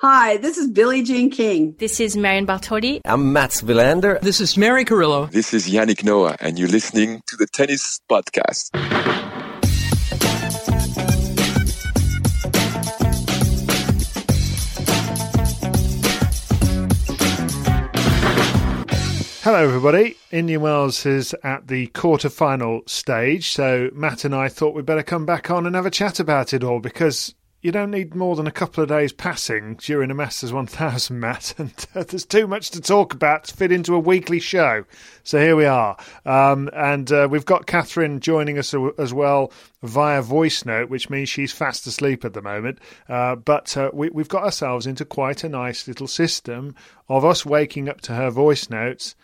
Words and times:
Hi, 0.00 0.36
this 0.36 0.58
is 0.58 0.68
Billie 0.68 1.02
Jean 1.02 1.30
King. 1.30 1.74
This 1.78 2.00
is 2.00 2.18
Marion 2.18 2.46
Bartoli. 2.46 3.00
I'm 3.06 3.32
Mats 3.32 3.62
Wilander. 3.62 4.20
This 4.20 4.42
is 4.42 4.54
Mary 4.54 4.84
Carillo. 4.84 5.24
This 5.24 5.54
is 5.54 5.70
Yannick 5.70 6.04
Noah, 6.04 6.36
and 6.38 6.58
you're 6.58 6.68
listening 6.68 7.22
to 7.28 7.36
the 7.36 7.46
Tennis 7.46 7.98
Podcast. 8.06 8.68
Hello, 19.42 19.64
everybody. 19.64 20.18
Indian 20.30 20.60
Wells 20.60 21.06
is 21.06 21.34
at 21.42 21.68
the 21.68 21.86
quarter-final 21.86 22.82
stage, 22.84 23.48
so 23.48 23.88
Matt 23.94 24.26
and 24.26 24.34
I 24.34 24.50
thought 24.50 24.74
we'd 24.74 24.84
better 24.84 25.02
come 25.02 25.24
back 25.24 25.50
on 25.50 25.66
and 25.66 25.74
have 25.74 25.86
a 25.86 25.90
chat 25.90 26.20
about 26.20 26.52
it 26.52 26.62
all 26.62 26.80
because 26.80 27.34
you 27.66 27.72
don't 27.72 27.90
need 27.90 28.14
more 28.14 28.36
than 28.36 28.46
a 28.46 28.52
couple 28.52 28.80
of 28.80 28.88
days 28.88 29.12
passing 29.12 29.74
during 29.74 30.08
a 30.12 30.14
Masters 30.14 30.52
1000, 30.52 31.18
Matt, 31.18 31.52
and 31.58 31.74
uh, 31.96 32.04
there's 32.04 32.24
too 32.24 32.46
much 32.46 32.70
to 32.70 32.80
talk 32.80 33.12
about 33.12 33.42
to 33.42 33.56
fit 33.56 33.72
into 33.72 33.96
a 33.96 33.98
weekly 33.98 34.38
show. 34.38 34.84
So 35.24 35.40
here 35.40 35.56
we 35.56 35.64
are. 35.64 35.96
Um, 36.24 36.70
and 36.72 37.10
uh, 37.10 37.26
we've 37.28 37.44
got 37.44 37.66
Catherine 37.66 38.20
joining 38.20 38.56
us 38.56 38.72
as 38.98 39.12
well 39.12 39.50
via 39.82 40.22
voice 40.22 40.64
note, 40.64 40.90
which 40.90 41.10
means 41.10 41.28
she's 41.28 41.50
fast 41.50 41.88
asleep 41.88 42.24
at 42.24 42.34
the 42.34 42.40
moment. 42.40 42.78
Uh, 43.08 43.34
but 43.34 43.76
uh, 43.76 43.90
we, 43.92 44.10
we've 44.10 44.28
got 44.28 44.44
ourselves 44.44 44.86
into 44.86 45.04
quite 45.04 45.42
a 45.42 45.48
nice 45.48 45.88
little 45.88 46.06
system 46.06 46.72
of 47.08 47.24
us 47.24 47.44
waking 47.44 47.88
up 47.88 48.00
to 48.02 48.14
her 48.14 48.30
voice 48.30 48.70
notes 48.70 49.16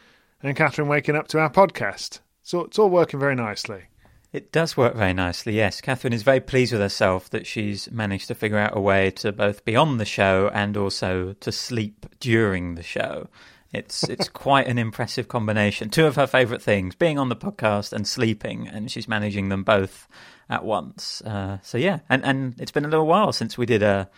and 0.42 0.56
Catherine 0.56 0.88
waking 0.88 1.14
up 1.14 1.28
to 1.28 1.38
our 1.38 1.50
podcast. 1.50 2.18
So 2.42 2.62
it's 2.62 2.80
all 2.80 2.90
working 2.90 3.20
very 3.20 3.36
nicely. 3.36 3.84
It 4.33 4.50
does 4.50 4.78
work 4.78 4.94
very 4.94 5.12
nicely, 5.12 5.56
yes. 5.56 5.83
Catherine 5.83 6.14
is 6.14 6.22
very 6.22 6.41
pleased 6.41 6.72
with 6.72 6.80
herself 6.80 7.28
that 7.30 7.47
she's 7.47 7.91
managed 7.91 8.28
to 8.28 8.34
figure 8.34 8.56
out 8.56 8.75
a 8.75 8.80
way 8.80 9.11
to 9.11 9.30
both 9.30 9.62
be 9.66 9.77
on 9.77 9.98
the 9.98 10.06
show 10.06 10.50
and 10.55 10.75
also 10.75 11.34
to 11.34 11.52
sleep 11.52 12.06
during 12.19 12.75
the 12.75 12.83
show. 12.83 13.28
It's 13.72 14.03
it's 14.08 14.30
quite 14.30 14.69
an 14.69 14.78
impressive 14.78 15.28
combination. 15.28 15.91
Two 15.91 16.06
of 16.06 16.16
her 16.16 16.26
favourite 16.26 16.62
things: 16.62 16.94
being 16.94 17.19
on 17.19 17.28
the 17.28 17.37
podcast 17.37 17.93
and 17.93 18.09
sleeping, 18.09 18.69
and 18.69 18.91
she's 18.91 19.06
managing 19.06 19.50
them 19.50 19.65
both 19.65 20.09
at 20.49 20.64
once. 20.64 21.20
Uh, 21.22 21.59
so 21.62 21.76
yeah, 21.76 22.00
and 22.09 22.25
and 22.25 22.59
it's 22.59 22.72
been 22.72 22.87
a 22.87 22.88
little 22.88 23.06
while 23.06 23.32
since 23.32 23.59
we 23.59 23.66
did 23.66 23.82
a 23.82 24.09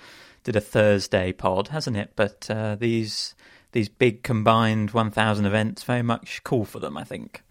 did 0.45 0.55
a 0.55 0.61
Thursday 0.61 1.33
pod, 1.33 1.69
hasn't 1.69 1.97
it? 1.97 2.13
But 2.15 2.49
uh, 2.49 2.77
these 2.77 3.35
these 3.73 3.89
big 3.89 4.23
combined 4.23 4.93
1000 4.93 5.45
events 5.45 5.83
very 5.83 6.03
much 6.03 6.45
call 6.45 6.65
for 6.65 6.79
them, 6.79 6.97
I 6.97 7.03
think. 7.03 7.43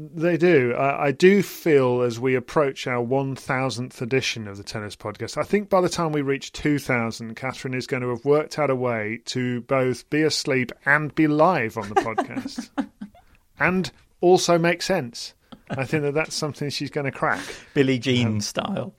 They 0.00 0.36
do. 0.36 0.74
I, 0.74 1.06
I, 1.06 1.10
do 1.10 1.42
feel 1.42 2.02
as 2.02 2.20
we 2.20 2.36
approach 2.36 2.86
our 2.86 3.04
1000th 3.04 4.00
edition 4.00 4.46
of 4.46 4.56
the 4.56 4.62
Tennis 4.62 4.94
Podcast, 4.94 5.36
I 5.36 5.42
think 5.42 5.68
by 5.68 5.80
the 5.80 5.88
time 5.88 6.12
we 6.12 6.22
reach 6.22 6.52
2000, 6.52 7.34
Catherine 7.34 7.74
is 7.74 7.88
going 7.88 8.04
to 8.04 8.10
have 8.10 8.24
worked 8.24 8.60
out 8.60 8.70
a 8.70 8.76
way 8.76 9.20
to 9.24 9.62
both 9.62 10.08
be 10.08 10.22
asleep 10.22 10.70
and 10.86 11.12
be 11.16 11.26
live 11.26 11.76
on 11.76 11.88
the 11.88 11.94
podcast 11.96 12.70
and 13.58 13.90
also 14.20 14.56
make 14.56 14.82
sense. 14.82 15.34
I 15.68 15.84
think 15.84 16.04
that 16.04 16.14
that's 16.14 16.36
something 16.36 16.70
she's 16.70 16.90
going 16.90 17.06
to 17.06 17.12
crack. 17.12 17.42
Billie 17.74 17.98
Jean 17.98 18.26
um, 18.28 18.40
style. 18.40 18.94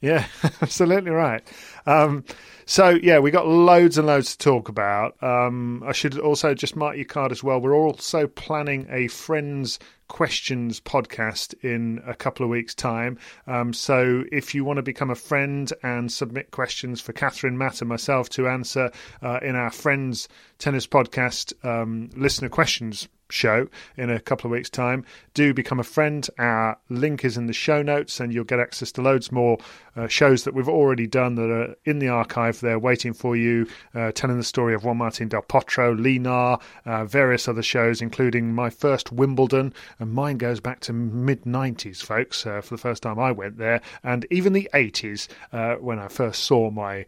Yeah, 0.00 0.26
absolutely 0.62 1.10
right. 1.10 1.42
Um, 1.84 2.24
so 2.64 2.90
yeah, 2.90 3.18
we 3.18 3.30
got 3.30 3.46
loads 3.46 3.98
and 3.98 4.06
loads 4.06 4.34
to 4.34 4.38
talk 4.38 4.70
about. 4.70 5.22
Um, 5.22 5.82
I 5.86 5.92
should 5.92 6.18
also 6.18 6.54
just 6.54 6.74
mark 6.74 6.96
your 6.96 7.04
card 7.04 7.32
as 7.32 7.44
well. 7.44 7.60
We're 7.60 7.76
also 7.76 8.26
planning 8.26 8.86
a 8.90 9.08
friends 9.08 9.78
questions 10.08 10.80
podcast 10.80 11.54
in 11.62 12.02
a 12.06 12.14
couple 12.14 12.44
of 12.44 12.50
weeks' 12.50 12.74
time. 12.74 13.18
Um, 13.46 13.72
so 13.72 14.24
if 14.30 14.54
you 14.54 14.64
want 14.64 14.78
to 14.78 14.82
become 14.82 15.10
a 15.10 15.14
friend 15.14 15.72
and 15.82 16.10
submit 16.10 16.50
questions 16.50 17.00
for 17.00 17.12
Catherine, 17.12 17.58
Matt, 17.58 17.80
and 17.80 17.88
myself 17.88 18.28
to 18.30 18.48
answer 18.48 18.90
uh, 19.22 19.40
in 19.42 19.56
our 19.56 19.70
friends 19.70 20.28
tennis 20.58 20.86
podcast 20.86 21.52
um, 21.64 22.10
listener 22.14 22.48
questions 22.48 23.08
show 23.30 23.68
in 23.96 24.10
a 24.10 24.20
couple 24.20 24.48
of 24.48 24.52
weeks' 24.52 24.70
time. 24.70 25.04
Do 25.34 25.52
become 25.54 25.80
a 25.80 25.84
friend. 25.84 26.28
Our 26.38 26.78
link 26.88 27.24
is 27.24 27.36
in 27.36 27.46
the 27.46 27.52
show 27.52 27.82
notes, 27.82 28.20
and 28.20 28.32
you'll 28.32 28.44
get 28.44 28.60
access 28.60 28.92
to 28.92 29.02
loads 29.02 29.32
more 29.32 29.58
uh, 29.96 30.06
shows 30.08 30.44
that 30.44 30.54
we've 30.54 30.68
already 30.68 31.06
done 31.06 31.34
that 31.36 31.50
are 31.50 31.74
in 31.84 31.98
the 31.98 32.08
archive 32.08 32.60
there 32.60 32.78
waiting 32.78 33.12
for 33.12 33.36
you, 33.36 33.66
uh, 33.94 34.12
telling 34.12 34.36
the 34.36 34.44
story 34.44 34.74
of 34.74 34.84
Juan 34.84 34.98
Martin 34.98 35.28
Del 35.28 35.42
Potro, 35.42 35.98
Li 35.98 36.18
Na, 36.18 36.58
uh, 36.84 37.04
various 37.04 37.48
other 37.48 37.62
shows, 37.62 38.02
including 38.02 38.54
my 38.54 38.70
first 38.70 39.12
Wimbledon, 39.12 39.72
and 39.98 40.12
mine 40.12 40.36
goes 40.36 40.60
back 40.60 40.80
to 40.80 40.92
mid 40.92 41.44
90s, 41.44 42.02
folks, 42.02 42.46
uh, 42.46 42.60
for 42.60 42.74
the 42.74 42.80
first 42.80 43.02
time 43.02 43.18
I 43.18 43.32
went 43.32 43.58
there, 43.58 43.80
and 44.02 44.26
even 44.30 44.52
the 44.52 44.68
80s 44.74 45.28
uh, 45.52 45.76
when 45.76 45.98
I 45.98 46.08
first 46.08 46.44
saw 46.44 46.70
my 46.70 47.06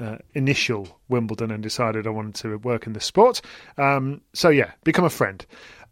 uh, 0.00 0.18
initial 0.34 1.00
Wimbledon 1.08 1.50
and 1.50 1.62
decided 1.62 2.06
I 2.06 2.10
wanted 2.10 2.34
to 2.36 2.58
work 2.58 2.86
in 2.86 2.92
the 2.92 3.00
sport. 3.00 3.40
Um, 3.78 4.20
so, 4.32 4.48
yeah, 4.48 4.72
become 4.84 5.04
a 5.04 5.10
friend. 5.10 5.44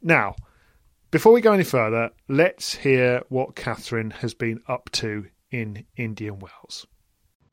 Now, 0.02 0.34
before 1.10 1.32
we 1.32 1.40
go 1.40 1.52
any 1.52 1.64
further, 1.64 2.10
let's 2.28 2.74
hear 2.74 3.22
what 3.28 3.54
Catherine 3.54 4.10
has 4.10 4.34
been 4.34 4.60
up 4.66 4.90
to 4.92 5.26
in 5.50 5.84
Indian 5.96 6.38
Wells. 6.38 6.86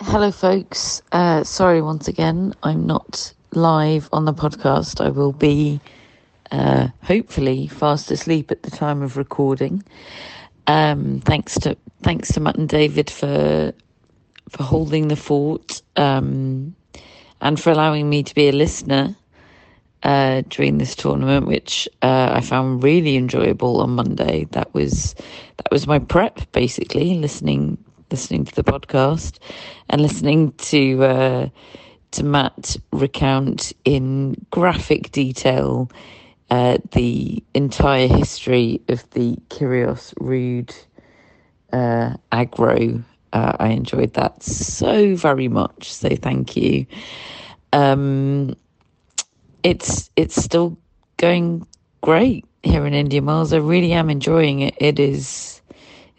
Hello, 0.01 0.31
folks. 0.31 1.01
Uh, 1.11 1.43
sorry 1.43 1.81
once 1.81 2.07
again, 2.07 2.55
I'm 2.63 2.87
not 2.87 3.33
live 3.51 4.07
on 4.13 4.23
the 4.23 4.33
podcast. 4.33 5.03
I 5.03 5.09
will 5.09 5.33
be 5.33 5.81
uh, 6.51 6.87
hopefully 7.03 7.67
fast 7.67 8.09
asleep 8.09 8.49
at 8.49 8.63
the 8.63 8.71
time 8.71 9.01
of 9.01 9.17
recording. 9.17 9.83
Um, 10.67 11.19
thanks 11.25 11.59
to 11.59 11.75
thanks 12.01 12.31
to 12.33 12.39
Matt 12.39 12.55
and 12.55 12.69
David 12.69 13.09
for 13.09 13.73
for 14.49 14.63
holding 14.63 15.07
the 15.07 15.15
fort 15.15 15.81
um, 15.95 16.75
and 17.41 17.59
for 17.59 17.71
allowing 17.71 18.09
me 18.09 18.23
to 18.23 18.35
be 18.35 18.49
a 18.49 18.51
listener 18.51 19.15
uh, 20.03 20.41
during 20.49 20.77
this 20.77 20.95
tournament, 20.95 21.45
which 21.47 21.87
uh, 22.01 22.31
I 22.33 22.41
found 22.41 22.83
really 22.83 23.15
enjoyable 23.15 23.81
on 23.81 23.91
Monday. 23.91 24.47
That 24.51 24.73
was 24.73 25.13
that 25.57 25.71
was 25.71 25.87
my 25.87 25.99
prep, 25.99 26.51
basically 26.51 27.15
listening 27.15 27.77
listening 28.11 28.43
to 28.45 28.55
the 28.55 28.63
podcast 28.63 29.37
and 29.89 30.01
listening 30.01 30.51
to 30.53 31.03
uh, 31.03 31.49
to 32.11 32.23
Matt 32.23 32.77
recount 32.91 33.73
in 33.85 34.35
graphic 34.51 35.11
detail 35.11 35.91
uh, 36.49 36.77
the 36.91 37.43
entire 37.53 38.07
history 38.07 38.81
of 38.87 39.07
the 39.11 39.35
Kyrgios 39.49 40.13
Ruud 40.15 40.73
uh, 41.71 42.15
aggro 42.31 43.03
uh, 43.33 43.53
I 43.59 43.69
enjoyed 43.69 44.13
that 44.13 44.43
so 44.43 45.15
very 45.15 45.47
much. 45.47 45.91
So 45.93 46.09
thank 46.09 46.55
you. 46.55 46.85
Um, 47.73 48.55
it's 49.63 50.09
it's 50.15 50.41
still 50.41 50.77
going 51.17 51.67
great 52.01 52.45
here 52.63 52.85
in 52.85 52.93
Indian 52.93 53.25
Wells. 53.25 53.53
I 53.53 53.57
really 53.57 53.93
am 53.93 54.09
enjoying 54.09 54.61
it. 54.61 54.75
It 54.79 54.99
is 54.99 55.61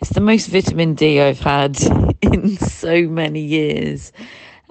it's 0.01 0.11
the 0.11 0.21
most 0.21 0.47
vitamin 0.49 0.95
D 0.95 1.21
I've 1.21 1.41
had 1.41 1.79
in 2.23 2.57
so 2.59 3.03
many 3.09 3.41
years. 3.41 4.13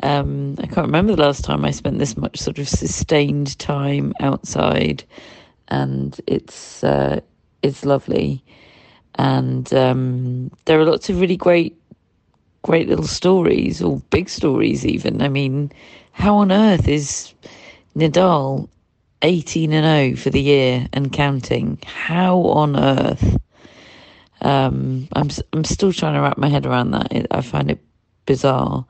Um, 0.01 0.56
I 0.59 0.65
can't 0.65 0.88
remember 0.88 1.15
the 1.15 1.21
last 1.21 1.44
time 1.44 1.65
I 1.65 1.71
spent 1.71 2.00
this 2.00 2.15
much 2.15 2.39
sort 2.39 2.57
of 2.57 2.69
sustained 2.69 3.59
time 3.59 4.13
outside, 4.21 5.03
and 5.68 6.19
it's 6.25 6.83
uh, 6.83 7.19
it's 7.62 7.85
lovely. 7.85 8.44
And 9.15 9.71
um, 9.74 10.51
there 10.65 10.80
are 10.80 10.85
lots 10.85 11.09
of 11.09 11.19
really 11.19 11.35
great 11.35 11.78
great 12.61 12.88
little 12.88 13.07
stories 13.07 13.81
or 13.81 14.01
big 14.09 14.29
stories, 14.29 14.85
even. 14.85 15.21
I 15.21 15.29
mean, 15.29 15.71
how 16.11 16.35
on 16.38 16.51
earth 16.51 16.88
is 16.88 17.33
Nadal 17.95 18.69
18 19.21 19.73
and 19.73 20.15
0 20.15 20.21
for 20.21 20.29
the 20.29 20.41
year 20.41 20.88
and 20.94 21.11
counting? 21.11 21.79
How 21.85 22.39
on 22.39 22.75
earth? 22.75 23.38
Um, 24.41 25.07
I'm 25.13 25.29
I'm 25.53 25.63
still 25.65 25.91
trying 25.91 26.13
to 26.13 26.21
wrap 26.21 26.38
my 26.38 26.47
head 26.47 26.65
around 26.65 26.91
that. 26.91 27.27
I 27.31 27.41
find 27.41 27.69
it 27.69 27.79
bizarre. 28.25 28.85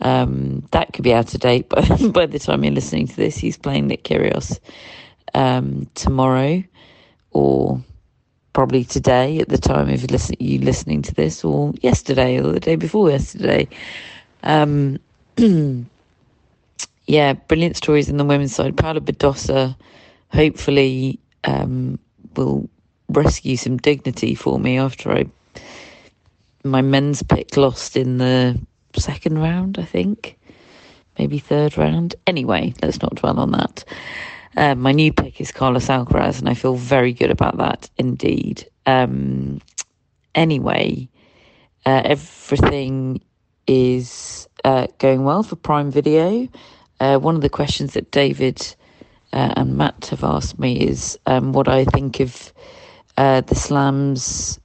Um, 0.00 0.66
that 0.70 0.92
could 0.92 1.02
be 1.02 1.12
out 1.12 1.34
of 1.34 1.40
date, 1.40 1.68
but 1.68 2.12
by 2.12 2.26
the 2.26 2.38
time 2.38 2.64
you're 2.64 2.72
listening 2.72 3.08
to 3.08 3.16
this, 3.16 3.36
he's 3.36 3.58
playing 3.58 3.88
Nick 3.88 4.04
Kyrgios 4.04 4.60
um, 5.34 5.88
tomorrow, 5.94 6.62
or 7.32 7.82
probably 8.52 8.84
today 8.84 9.38
at 9.40 9.48
the 9.48 9.58
time 9.58 9.88
of 9.88 10.10
listen, 10.10 10.36
you 10.38 10.58
listening 10.60 11.02
to 11.02 11.14
this, 11.14 11.44
or 11.44 11.72
yesterday, 11.80 12.38
or 12.38 12.52
the 12.52 12.60
day 12.60 12.76
before 12.76 13.10
yesterday. 13.10 13.68
Um, 14.42 14.98
yeah, 17.06 17.32
brilliant 17.34 17.76
stories 17.76 18.08
in 18.08 18.16
the 18.16 18.24
women's 18.24 18.54
side. 18.54 18.76
Paula 18.76 19.00
Badosa, 19.00 19.76
hopefully, 20.32 21.18
um, 21.44 21.98
will 22.36 22.68
rescue 23.08 23.56
some 23.56 23.78
dignity 23.78 24.34
for 24.34 24.58
me 24.58 24.78
after 24.78 25.12
I 25.12 25.26
my 26.64 26.82
men's 26.82 27.22
pick 27.22 27.56
lost 27.56 27.96
in 27.96 28.18
the 28.18 28.58
second 28.96 29.38
round, 29.38 29.78
I 29.78 29.84
think, 29.84 30.38
maybe 31.18 31.38
third 31.38 31.78
round. 31.78 32.14
Anyway, 32.26 32.74
let's 32.82 33.00
not 33.00 33.14
dwell 33.14 33.38
on 33.38 33.52
that. 33.52 33.84
Uh, 34.56 34.74
my 34.74 34.92
new 34.92 35.12
pick 35.12 35.40
is 35.40 35.52
Carlos 35.52 35.86
Alcaraz, 35.86 36.38
and 36.38 36.48
I 36.48 36.54
feel 36.54 36.74
very 36.74 37.12
good 37.12 37.30
about 37.30 37.58
that 37.58 37.90
indeed. 37.98 38.68
Um, 38.86 39.60
anyway, 40.34 41.08
uh, 41.84 42.02
everything 42.04 43.20
is 43.66 44.48
uh, 44.64 44.86
going 44.98 45.24
well 45.24 45.42
for 45.42 45.56
Prime 45.56 45.90
Video. 45.90 46.48
Uh, 47.00 47.18
one 47.18 47.36
of 47.36 47.42
the 47.42 47.50
questions 47.50 47.92
that 47.92 48.10
David 48.10 48.74
uh, 49.32 49.52
and 49.56 49.76
Matt 49.76 50.06
have 50.06 50.24
asked 50.24 50.58
me 50.58 50.80
is 50.80 51.18
um, 51.26 51.52
what 51.52 51.68
I 51.68 51.84
think 51.84 52.20
of 52.20 52.52
uh, 53.16 53.42
the 53.42 53.54
Slams 53.54 54.58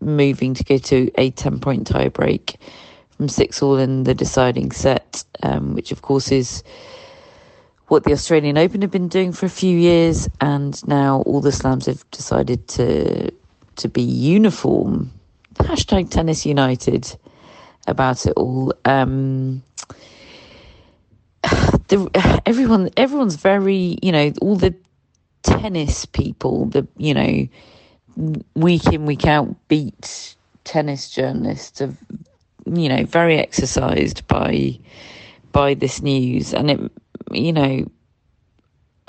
moving 0.00 0.52
to 0.52 0.64
go 0.64 0.76
to 0.76 1.10
a 1.16 1.30
10 1.30 1.60
point 1.60 1.86
tie 1.86 2.08
break 2.08 2.56
from 3.16 3.28
six 3.28 3.62
all 3.62 3.78
in 3.78 4.04
the 4.04 4.14
deciding 4.14 4.70
set, 4.70 5.24
um, 5.42 5.74
which 5.74 5.92
of 5.92 6.02
course 6.02 6.30
is 6.30 6.62
what 7.88 8.04
the 8.04 8.12
Australian 8.12 8.58
Open 8.58 8.82
have 8.82 8.90
been 8.90 9.08
doing 9.08 9.32
for 9.32 9.46
a 9.46 9.50
few 9.50 9.76
years, 9.78 10.28
and 10.40 10.86
now 10.88 11.22
all 11.26 11.40
the 11.40 11.52
slams 11.52 11.86
have 11.86 12.08
decided 12.10 12.66
to 12.68 13.30
to 13.76 13.88
be 13.88 14.02
uniform. 14.02 15.12
Hashtag 15.54 16.10
Tennis 16.10 16.46
United 16.46 17.16
about 17.86 18.26
it 18.26 18.32
all. 18.36 18.72
Um, 18.84 19.62
the, 21.42 22.40
everyone, 22.46 22.90
everyone's 22.96 23.36
very, 23.36 23.98
you 24.02 24.12
know, 24.12 24.32
all 24.40 24.56
the 24.56 24.74
tennis 25.42 26.06
people, 26.06 26.66
the 26.66 26.86
you 26.96 27.14
know, 27.14 27.48
week 28.54 28.86
in 28.86 29.06
week 29.06 29.26
out 29.26 29.54
beat 29.68 30.36
tennis 30.64 31.10
journalists 31.10 31.82
are, 31.82 31.94
you 32.66 32.88
know, 32.88 33.04
very 33.04 33.38
exercised 33.38 34.26
by 34.26 34.78
by 35.54 35.72
this 35.72 36.02
news, 36.02 36.52
and 36.52 36.70
it 36.70 36.80
you 37.32 37.52
know, 37.54 37.86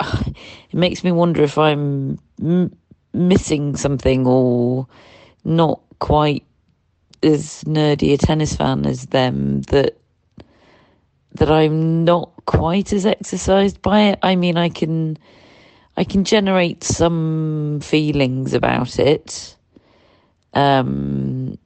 it 0.00 0.74
makes 0.74 1.04
me 1.04 1.12
wonder 1.12 1.42
if 1.42 1.58
I'm 1.58 2.18
m- 2.40 2.74
missing 3.12 3.76
something 3.76 4.26
or 4.26 4.86
not 5.44 5.80
quite 5.98 6.44
as 7.22 7.64
nerdy 7.64 8.14
a 8.14 8.16
tennis 8.16 8.56
fan 8.56 8.86
as 8.86 9.06
them 9.06 9.62
that 9.62 9.98
that 11.32 11.50
I'm 11.50 12.04
not 12.04 12.30
quite 12.46 12.92
as 12.92 13.04
exercised 13.04 13.82
by 13.82 14.00
it. 14.02 14.18
I 14.22 14.36
mean, 14.36 14.56
I 14.56 14.70
can 14.70 15.18
I 15.96 16.04
can 16.04 16.24
generate 16.24 16.84
some 16.84 17.80
feelings 17.82 18.54
about 18.54 18.98
it. 18.98 19.56
Um, 20.54 21.58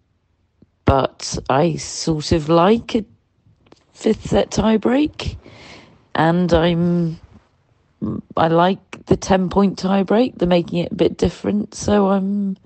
but 0.84 1.38
I 1.48 1.76
sort 1.76 2.32
of 2.32 2.48
like 2.48 2.96
a 2.96 3.04
fifth 4.00 4.28
set 4.30 4.50
tie 4.50 4.78
break 4.78 5.36
and 6.14 6.52
I'm 6.54 7.20
I 8.36 8.48
like 8.48 9.04
the 9.06 9.16
ten 9.16 9.50
point 9.50 9.78
tie 9.78 10.02
break. 10.04 10.38
They're 10.38 10.48
making 10.48 10.80
it 10.80 10.92
a 10.92 10.94
bit 10.94 11.18
different, 11.18 11.74
so 11.74 12.08
I'm 12.08 12.56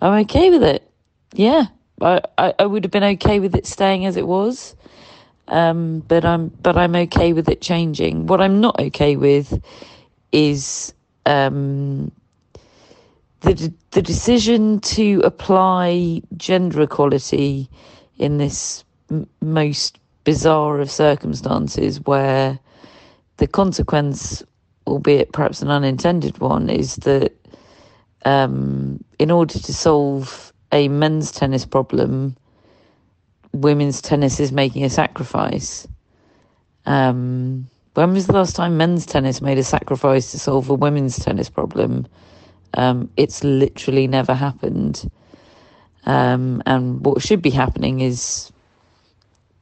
I'm 0.00 0.20
okay 0.22 0.50
with 0.50 0.62
it. 0.62 0.90
Yeah, 1.34 1.66
I, 2.00 2.20
I, 2.38 2.54
I 2.60 2.66
would 2.66 2.84
have 2.84 2.90
been 2.90 3.04
okay 3.04 3.40
with 3.40 3.54
it 3.54 3.66
staying 3.66 4.06
as 4.06 4.16
it 4.16 4.26
was, 4.26 4.74
um, 5.48 6.00
but 6.08 6.24
I'm 6.24 6.48
but 6.48 6.76
I'm 6.78 6.96
okay 6.96 7.32
with 7.34 7.48
it 7.48 7.60
changing. 7.60 8.26
What 8.26 8.40
I'm 8.40 8.60
not 8.60 8.80
okay 8.80 9.16
with 9.16 9.62
is 10.32 10.94
um, 11.26 12.10
the 13.40 13.72
the 13.92 14.02
decision 14.02 14.80
to 14.80 15.20
apply 15.24 16.22
gender 16.36 16.82
equality 16.82 17.68
in 18.18 18.38
this 18.38 18.84
m- 19.10 19.28
most 19.42 19.98
bizarre 20.24 20.80
of 20.80 20.90
circumstances 20.90 22.00
where 22.00 22.58
the 23.38 23.46
consequence, 23.46 24.42
albeit 24.86 25.32
perhaps 25.32 25.62
an 25.62 25.68
unintended 25.68 26.38
one, 26.38 26.70
is 26.70 26.96
that 26.96 27.32
um, 28.24 29.02
in 29.18 29.30
order 29.30 29.58
to 29.58 29.74
solve 29.74 30.52
a 30.70 30.88
men's 30.88 31.32
tennis 31.32 31.66
problem, 31.66 32.36
women's 33.52 34.00
tennis 34.00 34.40
is 34.40 34.52
making 34.52 34.84
a 34.84 34.90
sacrifice. 34.90 35.86
Um, 36.86 37.68
when 37.94 38.12
was 38.12 38.26
the 38.26 38.32
last 38.32 38.56
time 38.56 38.76
men's 38.76 39.04
tennis 39.04 39.42
made 39.42 39.58
a 39.58 39.64
sacrifice 39.64 40.30
to 40.30 40.38
solve 40.38 40.70
a 40.70 40.74
women's 40.74 41.18
tennis 41.18 41.50
problem? 41.50 42.06
Um, 42.74 43.10
it's 43.16 43.44
literally 43.44 44.06
never 44.06 44.34
happened. 44.34 45.10
Um, 46.04 46.62
and 46.64 47.04
what 47.04 47.22
should 47.22 47.42
be 47.42 47.50
happening 47.50 48.00
is 48.00 48.51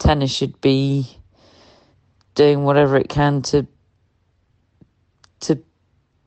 tennis 0.00 0.32
should 0.32 0.60
be 0.60 1.06
doing 2.34 2.64
whatever 2.64 2.96
it 2.96 3.08
can 3.08 3.42
to 3.42 3.66
to 5.40 5.62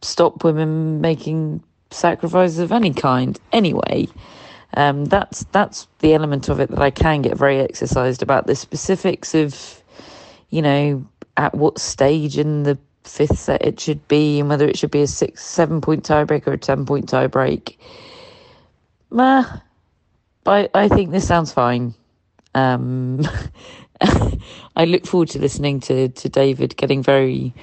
stop 0.02 0.44
women 0.44 1.02
making 1.02 1.64
sacrifices 1.92 2.60
of 2.60 2.72
any 2.72 2.94
kind. 2.94 3.40
Anyway, 3.52 4.08
um, 4.76 5.06
that's 5.06 5.44
that's 5.52 5.88
the 6.00 6.14
element 6.14 6.50
of 6.50 6.60
it 6.60 6.70
that 6.70 6.82
I 6.82 6.92
can 6.92 7.22
get 7.22 7.38
very 7.38 7.60
exercised 7.60 8.22
about. 8.22 8.48
The 8.48 8.56
specifics 8.56 9.36
of, 9.36 9.84
you 10.50 10.62
know, 10.62 11.06
at 11.38 11.54
what 11.56 11.80
stage 11.80 12.38
in 12.38 12.64
the 12.64 12.78
fifth 13.04 13.38
set 13.38 13.66
it 13.66 13.80
should 13.80 14.08
be, 14.08 14.40
and 14.40 14.50
whether 14.50 14.68
it 14.68 14.78
should 14.78 14.92
be 14.92 15.02
a 15.02 15.08
six, 15.08 15.44
seven 15.44 15.82
point 15.82 16.04
tiebreak 16.04 16.48
or 16.48 16.54
a 16.54 16.58
ten 16.58 16.86
point 16.86 17.08
tiebreak. 17.10 17.78
Meh, 19.12 19.44
I 20.46 20.70
I 20.74 20.88
think 20.88 21.12
this 21.12 21.28
sounds 21.28 21.52
fine. 21.52 21.94
Um, 22.56 23.22
I 24.76 24.86
look 24.86 25.06
forward 25.06 25.30
to 25.30 25.40
listening 25.40 25.80
to, 25.82 26.10
to 26.10 26.30
David 26.30 26.76
getting 26.78 27.04
very, 27.04 27.54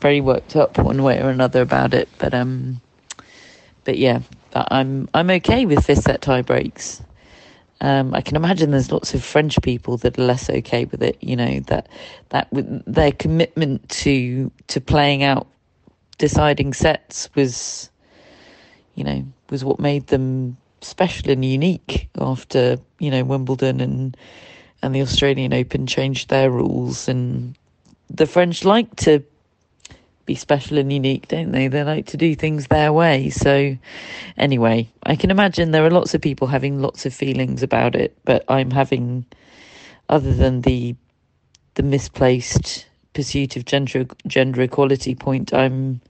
very 0.00 0.20
worked 0.20 0.56
up 0.56 0.78
one 0.78 1.02
way 1.02 1.20
or 1.20 1.30
another 1.30 1.62
about 1.62 1.94
it. 1.94 2.08
But 2.18 2.34
um, 2.34 2.80
but 3.84 3.98
yeah, 3.98 4.20
I'm 4.54 5.08
I'm 5.14 5.30
okay 5.30 5.66
with 5.66 5.84
fifth 5.84 6.02
set 6.02 6.22
tie 6.22 6.42
breaks. 6.42 7.02
Um, 7.82 8.14
I 8.14 8.20
can 8.20 8.36
imagine 8.36 8.72
there's 8.72 8.92
lots 8.92 9.14
of 9.14 9.24
French 9.24 9.60
people 9.62 9.96
that 9.98 10.18
are 10.18 10.22
less 10.22 10.50
okay 10.50 10.84
with 10.84 11.02
it. 11.02 11.16
You 11.20 11.36
know 11.36 11.60
that 11.60 11.88
that 12.28 12.48
their 12.52 13.12
commitment 13.12 13.88
to 13.90 14.50
to 14.68 14.80
playing 14.80 15.22
out 15.22 15.46
deciding 16.18 16.74
sets 16.74 17.30
was, 17.34 17.90
you 18.94 19.02
know, 19.02 19.24
was 19.48 19.64
what 19.64 19.80
made 19.80 20.06
them 20.08 20.58
special 20.82 21.30
and 21.30 21.44
unique 21.44 22.08
after 22.18 22.78
you 22.98 23.10
know 23.10 23.24
Wimbledon 23.24 23.80
and 23.80 24.16
and 24.82 24.94
the 24.94 25.02
Australian 25.02 25.52
Open 25.52 25.86
changed 25.86 26.30
their 26.30 26.50
rules 26.50 27.08
and 27.08 27.56
the 28.08 28.26
French 28.26 28.64
like 28.64 28.94
to 28.96 29.22
be 30.26 30.34
special 30.34 30.78
and 30.78 30.92
unique, 30.92 31.28
don't 31.28 31.52
they? 31.52 31.68
They 31.68 31.82
like 31.82 32.06
to 32.06 32.16
do 32.16 32.34
things 32.34 32.68
their 32.68 32.92
way. 32.92 33.30
So 33.30 33.76
anyway, 34.36 34.88
I 35.02 35.16
can 35.16 35.30
imagine 35.30 35.70
there 35.70 35.84
are 35.84 35.90
lots 35.90 36.14
of 36.14 36.20
people 36.20 36.46
having 36.46 36.80
lots 36.80 37.04
of 37.04 37.12
feelings 37.12 37.62
about 37.62 37.94
it, 37.94 38.16
but 38.24 38.44
I'm 38.48 38.70
having 38.70 39.26
other 40.08 40.32
than 40.32 40.62
the 40.62 40.94
the 41.74 41.82
misplaced 41.82 42.86
pursuit 43.12 43.56
of 43.56 43.64
gender 43.64 44.06
gender 44.26 44.62
equality 44.62 45.14
point, 45.14 45.52
I'm 45.52 46.00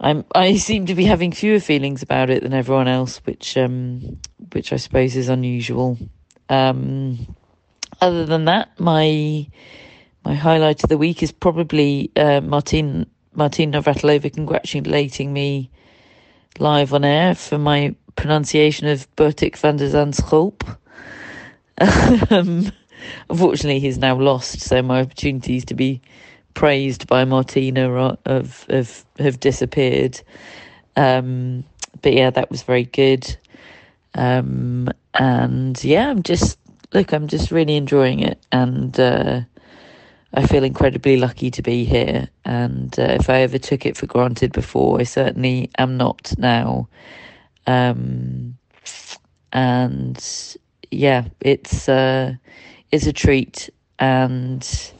I'm 0.00 0.24
I 0.34 0.56
seem 0.56 0.86
to 0.86 0.94
be 0.94 1.04
having 1.04 1.32
fewer 1.32 1.60
feelings 1.60 2.02
about 2.02 2.30
it 2.30 2.42
than 2.42 2.52
everyone 2.52 2.88
else, 2.88 3.18
which 3.24 3.56
um, 3.56 4.18
which 4.52 4.72
I 4.72 4.76
suppose 4.76 5.16
is 5.16 5.28
unusual. 5.28 5.98
Um, 6.48 7.34
other 8.00 8.26
than 8.26 8.44
that, 8.44 8.78
my 8.78 9.46
my 10.24 10.34
highlight 10.34 10.82
of 10.82 10.90
the 10.90 10.98
week 10.98 11.22
is 11.22 11.32
probably 11.32 12.10
uh, 12.16 12.40
Martin 12.40 13.06
Martina 13.34 13.80
Navratilova 13.80 14.32
congratulating 14.32 15.32
me 15.32 15.70
live 16.58 16.92
on 16.92 17.04
air 17.04 17.34
for 17.34 17.58
my 17.58 17.94
pronunciation 18.16 18.86
of 18.88 19.14
Botic 19.16 19.56
van 19.56 19.76
der 19.76 19.88
Zandschulp. 19.88 20.76
um, 22.30 22.72
unfortunately, 23.30 23.78
he's 23.78 23.98
now 23.98 24.18
lost, 24.18 24.60
so 24.60 24.82
my 24.82 25.00
opportunities 25.00 25.64
to 25.66 25.74
be 25.74 26.00
praised 26.56 27.06
by 27.06 27.24
Martina 27.24 28.16
have 28.26 28.66
have, 28.68 29.04
have 29.20 29.38
disappeared. 29.38 30.20
Um, 30.96 31.62
but 32.02 32.14
yeah, 32.14 32.30
that 32.30 32.50
was 32.50 32.62
very 32.64 32.84
good. 32.84 33.36
Um, 34.14 34.88
and 35.14 35.82
yeah, 35.84 36.10
I'm 36.10 36.22
just 36.24 36.58
look, 36.92 37.12
I'm 37.12 37.28
just 37.28 37.52
really 37.52 37.76
enjoying 37.76 38.20
it, 38.20 38.44
and 38.50 38.98
uh, 38.98 39.42
I 40.34 40.46
feel 40.46 40.64
incredibly 40.64 41.18
lucky 41.18 41.50
to 41.52 41.62
be 41.62 41.84
here. 41.84 42.28
And 42.44 42.98
uh, 42.98 43.16
if 43.20 43.30
I 43.30 43.42
ever 43.42 43.58
took 43.58 43.86
it 43.86 43.96
for 43.96 44.06
granted 44.06 44.52
before, 44.52 44.98
I 44.98 45.04
certainly 45.04 45.70
am 45.78 45.96
not 45.96 46.32
now. 46.38 46.88
Um, 47.66 48.56
and 49.52 50.56
yeah, 50.90 51.26
it's 51.40 51.88
uh, 51.88 52.34
it's 52.90 53.06
a 53.06 53.12
treat, 53.12 53.68
and 53.98 54.92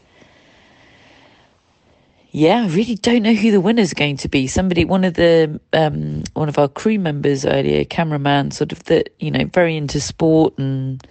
yeah, 2.37 2.64
I 2.64 2.66
really 2.66 2.97
don't 2.97 3.23
know 3.23 3.33
who 3.33 3.50
the 3.50 3.62
winner's 3.62 3.95
going 3.95 4.19
to 4.19 4.28
be. 4.28 4.47
Somebody, 4.47 4.85
one 4.85 5.05
of 5.05 5.14
the 5.14 5.59
um, 5.73 6.23
one 6.35 6.50
of 6.50 6.59
our 6.59 6.69
crew 6.69 6.99
members 6.99 7.47
earlier, 7.47 7.83
cameraman, 7.87 8.50
sort 8.50 8.73
of 8.73 8.85
that 8.85 9.09
you 9.19 9.31
know, 9.31 9.47
very 9.47 9.75
into 9.75 10.02
sport 10.02 10.52
and 10.59 11.02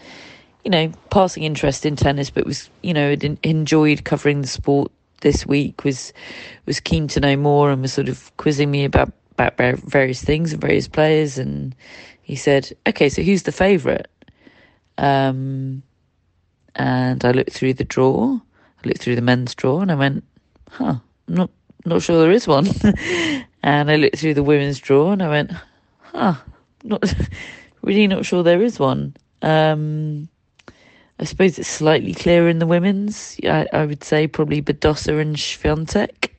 you 0.63 0.69
know, 0.69 0.91
passing 1.09 1.41
interest 1.41 1.83
in 1.83 1.95
tennis, 1.95 2.29
but 2.29 2.45
was 2.45 2.69
you 2.83 2.93
know 2.93 3.15
enjoyed 3.41 4.03
covering 4.03 4.41
the 4.41 4.47
sport 4.47 4.91
this 5.21 5.47
week. 5.47 5.83
was 5.83 6.13
was 6.67 6.79
keen 6.79 7.07
to 7.07 7.19
know 7.19 7.35
more 7.35 7.71
and 7.71 7.81
was 7.81 7.93
sort 7.93 8.07
of 8.07 8.31
quizzing 8.37 8.69
me 8.69 8.85
about 8.85 9.11
about 9.31 9.79
various 9.79 10.23
things 10.23 10.53
and 10.53 10.61
various 10.61 10.87
players. 10.87 11.39
And 11.39 11.73
he 12.21 12.35
said, 12.35 12.71
"Okay, 12.85 13.09
so 13.09 13.23
who's 13.23 13.41
the 13.41 13.51
favourite?" 13.51 14.05
Um, 14.99 15.81
and 16.75 17.25
I 17.25 17.31
looked 17.31 17.53
through 17.53 17.73
the 17.73 17.83
draw. 17.83 18.35
I 18.35 18.87
looked 18.87 19.01
through 19.01 19.15
the 19.15 19.23
men's 19.23 19.55
draw, 19.55 19.81
and 19.81 19.91
I 19.91 19.95
went, 19.95 20.23
"Huh, 20.69 20.99
not 21.27 21.49
not 21.85 22.01
sure 22.01 22.21
there 22.21 22.31
is 22.31 22.47
one." 22.47 22.67
and 23.63 23.91
I 23.91 23.95
looked 23.95 24.17
through 24.19 24.33
the 24.33 24.43
women's 24.43 24.79
draw, 24.79 25.11
and 25.11 25.21
I 25.21 25.29
went, 25.29 25.51
"Huh, 25.99 26.35
not 26.83 27.03
really 27.81 28.07
not 28.07 28.25
sure 28.25 28.43
there 28.43 28.61
is 28.61 28.79
one." 28.79 29.15
Um, 29.41 30.29
I 31.19 31.23
suppose 31.23 31.57
it's 31.57 31.69
slightly 31.69 32.13
clearer 32.13 32.49
in 32.49 32.59
the 32.59 32.67
women's. 32.67 33.37
I, 33.43 33.67
I 33.71 33.85
would 33.85 34.03
say 34.03 34.27
probably 34.27 34.61
Badosa 34.61 35.19
and 35.19 35.35
Swiatek 35.35 36.29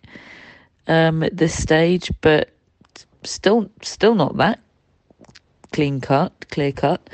um, 0.87 1.23
at 1.23 1.37
this 1.37 1.61
stage, 1.61 2.13
but 2.21 2.51
still, 3.23 3.71
still 3.83 4.15
not 4.15 4.37
that 4.37 4.61
clean 5.73 6.01
cut, 6.01 6.47
clear 6.51 6.73
cut. 6.73 7.11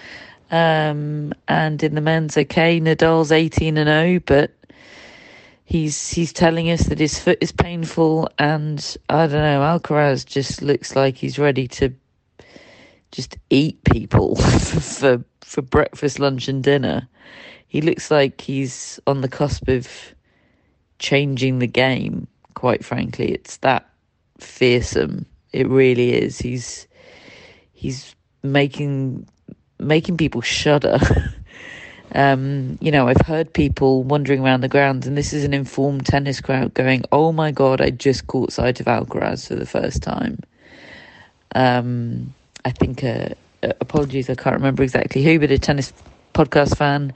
Um, 0.51 1.33
and 1.49 1.83
in 1.83 1.95
the 1.95 2.01
men's, 2.01 2.37
okay, 2.37 2.81
Nadal's 2.81 3.33
eighteen 3.33 3.77
and 3.77 3.89
zero, 3.89 4.17
oh, 4.17 4.21
but 4.25 4.51
he's 5.73 6.11
he's 6.11 6.33
telling 6.33 6.71
us 6.71 6.85
that 6.85 6.99
his 6.99 7.19
foot 7.19 7.39
is 7.41 7.53
painful, 7.53 8.29
and 8.39 8.97
I 9.09 9.27
don't 9.27 9.43
know. 9.43 9.61
Alcaraz 9.61 10.27
just 10.27 10.63
looks 10.63 10.95
like 10.95 11.17
he's 11.17 11.39
ready 11.39 11.67
to 11.69 11.93
just 13.11 13.37
eat 13.51 13.83
people 13.85 14.37
for 14.37 15.25
for 15.41 15.63
breakfast, 15.63 16.19
lunch, 16.19 16.49
and 16.49 16.63
dinner 16.63 17.09
he 17.73 17.81
looks 17.81 18.11
like 18.11 18.39
he's 18.43 19.01
on 19.07 19.23
the 19.23 19.31
cusp 19.31 19.67
of 19.67 19.89
changing 20.99 21.59
the 21.59 21.67
game. 21.67 22.29
Quite 22.53 22.85
frankly, 22.85 23.33
it's 23.33 23.57
that 23.59 23.89
fearsome. 24.39 25.25
It 25.55 25.67
really 25.69 26.13
is. 26.13 26.39
He's 26.39 26.87
he's 27.73 28.15
making 28.43 29.27
making 29.79 30.19
people 30.19 30.43
shudder. 30.43 30.99
um, 32.15 32.79
you 32.81 32.91
know, 32.91 33.09
I've 33.09 33.27
heard 33.27 33.53
people 33.53 34.03
wandering 34.03 34.43
around 34.43 34.61
the 34.61 34.69
grounds, 34.69 35.07
and 35.07 35.17
this 35.17 35.33
is 35.33 35.45
an 35.45 35.55
informed 35.55 36.07
tennis 36.07 36.41
crowd 36.41 36.75
going, 36.75 37.05
"Oh 37.13 37.33
my 37.33 37.51
god, 37.53 37.81
I 37.81 37.91
just 37.91 38.27
caught 38.27 38.53
sight 38.53 38.81
of 38.81 38.87
Alcaraz 38.87 39.49
for 39.49 39.55
the 39.55 39.67
first 39.67 40.03
time." 40.03 40.39
Um, 41.55 42.35
I 42.65 42.71
think, 42.71 43.05
uh, 43.05 43.31
apologies, 43.81 44.31
I 44.31 44.35
can't 44.35 44.57
remember 44.57 44.83
exactly 44.83 45.23
who, 45.23 45.39
but 45.39 45.51
a 45.51 45.59
tennis 45.59 45.93
podcast 46.35 46.77
fan 46.77 47.13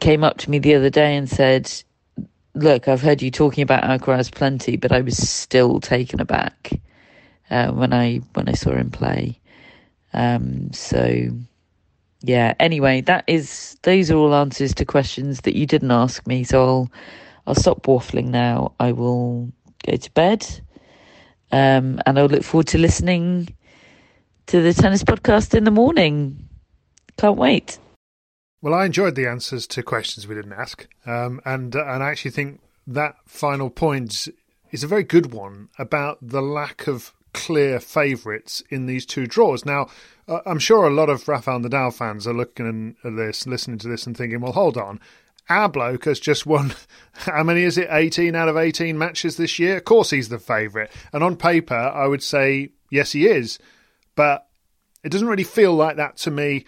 came 0.00 0.22
up 0.22 0.38
to 0.38 0.50
me 0.50 0.58
the 0.58 0.74
other 0.74 0.90
day 0.90 1.16
and 1.16 1.28
said, 1.28 1.70
Look, 2.54 2.88
I've 2.88 3.02
heard 3.02 3.22
you 3.22 3.30
talking 3.30 3.62
about 3.62 3.84
Alcaraz 3.84 4.32
plenty, 4.32 4.76
but 4.76 4.90
I 4.90 5.00
was 5.00 5.16
still 5.16 5.80
taken 5.80 6.20
aback 6.20 6.72
uh, 7.50 7.70
when 7.70 7.92
I 7.92 8.16
when 8.34 8.48
I 8.48 8.52
saw 8.52 8.72
him 8.72 8.90
play. 8.90 9.38
Um, 10.12 10.72
so 10.72 11.30
yeah. 12.20 12.54
Anyway, 12.58 13.00
that 13.02 13.24
is 13.26 13.76
those 13.82 14.10
are 14.10 14.16
all 14.16 14.34
answers 14.34 14.74
to 14.74 14.84
questions 14.84 15.42
that 15.42 15.56
you 15.56 15.66
didn't 15.66 15.90
ask 15.90 16.26
me. 16.26 16.44
So 16.44 16.64
I'll 16.64 16.90
I'll 17.46 17.54
stop 17.54 17.82
waffling 17.82 18.28
now. 18.28 18.72
I 18.80 18.92
will 18.92 19.50
go 19.86 19.96
to 19.96 20.10
bed, 20.12 20.46
um, 21.52 22.00
and 22.06 22.18
I'll 22.18 22.26
look 22.26 22.42
forward 22.42 22.68
to 22.68 22.78
listening 22.78 23.54
to 24.46 24.60
the 24.60 24.74
tennis 24.74 25.04
podcast 25.04 25.54
in 25.54 25.64
the 25.64 25.70
morning. 25.70 26.48
Can't 27.16 27.38
wait. 27.38 27.78
Well, 28.60 28.74
I 28.74 28.86
enjoyed 28.86 29.14
the 29.14 29.26
answers 29.26 29.66
to 29.68 29.82
questions 29.82 30.26
we 30.26 30.34
didn't 30.34 30.52
ask, 30.52 30.88
um, 31.06 31.40
and 31.44 31.74
uh, 31.76 31.84
and 31.86 32.02
I 32.02 32.10
actually 32.10 32.32
think 32.32 32.60
that 32.86 33.14
final 33.26 33.70
point 33.70 34.28
is 34.72 34.82
a 34.82 34.88
very 34.88 35.04
good 35.04 35.32
one 35.32 35.68
about 35.78 36.18
the 36.20 36.42
lack 36.42 36.86
of 36.86 37.12
clear 37.32 37.80
favourites 37.80 38.62
in 38.70 38.86
these 38.86 39.06
two 39.06 39.26
draws. 39.26 39.64
Now, 39.64 39.88
uh, 40.26 40.40
I'm 40.46 40.58
sure 40.58 40.86
a 40.86 40.94
lot 40.94 41.08
of 41.08 41.26
Rafael 41.28 41.60
Nadal 41.60 41.92
fans 41.94 42.26
are 42.26 42.34
looking 42.34 42.96
at 43.04 43.16
this, 43.16 43.46
listening 43.46 43.78
to 43.78 43.88
this, 43.88 44.06
and 44.06 44.16
thinking, 44.16 44.40
"Well, 44.40 44.52
hold 44.52 44.76
on." 44.76 45.00
Our 45.48 45.68
bloke 45.68 46.04
has 46.04 46.20
just 46.20 46.44
won, 46.44 46.74
how 47.12 47.42
many 47.42 47.62
is 47.62 47.78
it? 47.78 47.88
18 47.90 48.34
out 48.34 48.48
of 48.48 48.58
18 48.58 48.98
matches 48.98 49.36
this 49.36 49.58
year? 49.58 49.78
Of 49.78 49.84
course, 49.84 50.10
he's 50.10 50.28
the 50.28 50.38
favourite. 50.38 50.90
And 51.10 51.24
on 51.24 51.36
paper, 51.36 51.74
I 51.74 52.06
would 52.06 52.22
say, 52.22 52.72
yes, 52.90 53.12
he 53.12 53.26
is. 53.26 53.58
But 54.14 54.46
it 55.02 55.10
doesn't 55.10 55.28
really 55.28 55.44
feel 55.44 55.72
like 55.74 55.96
that 55.96 56.18
to 56.18 56.30
me 56.30 56.66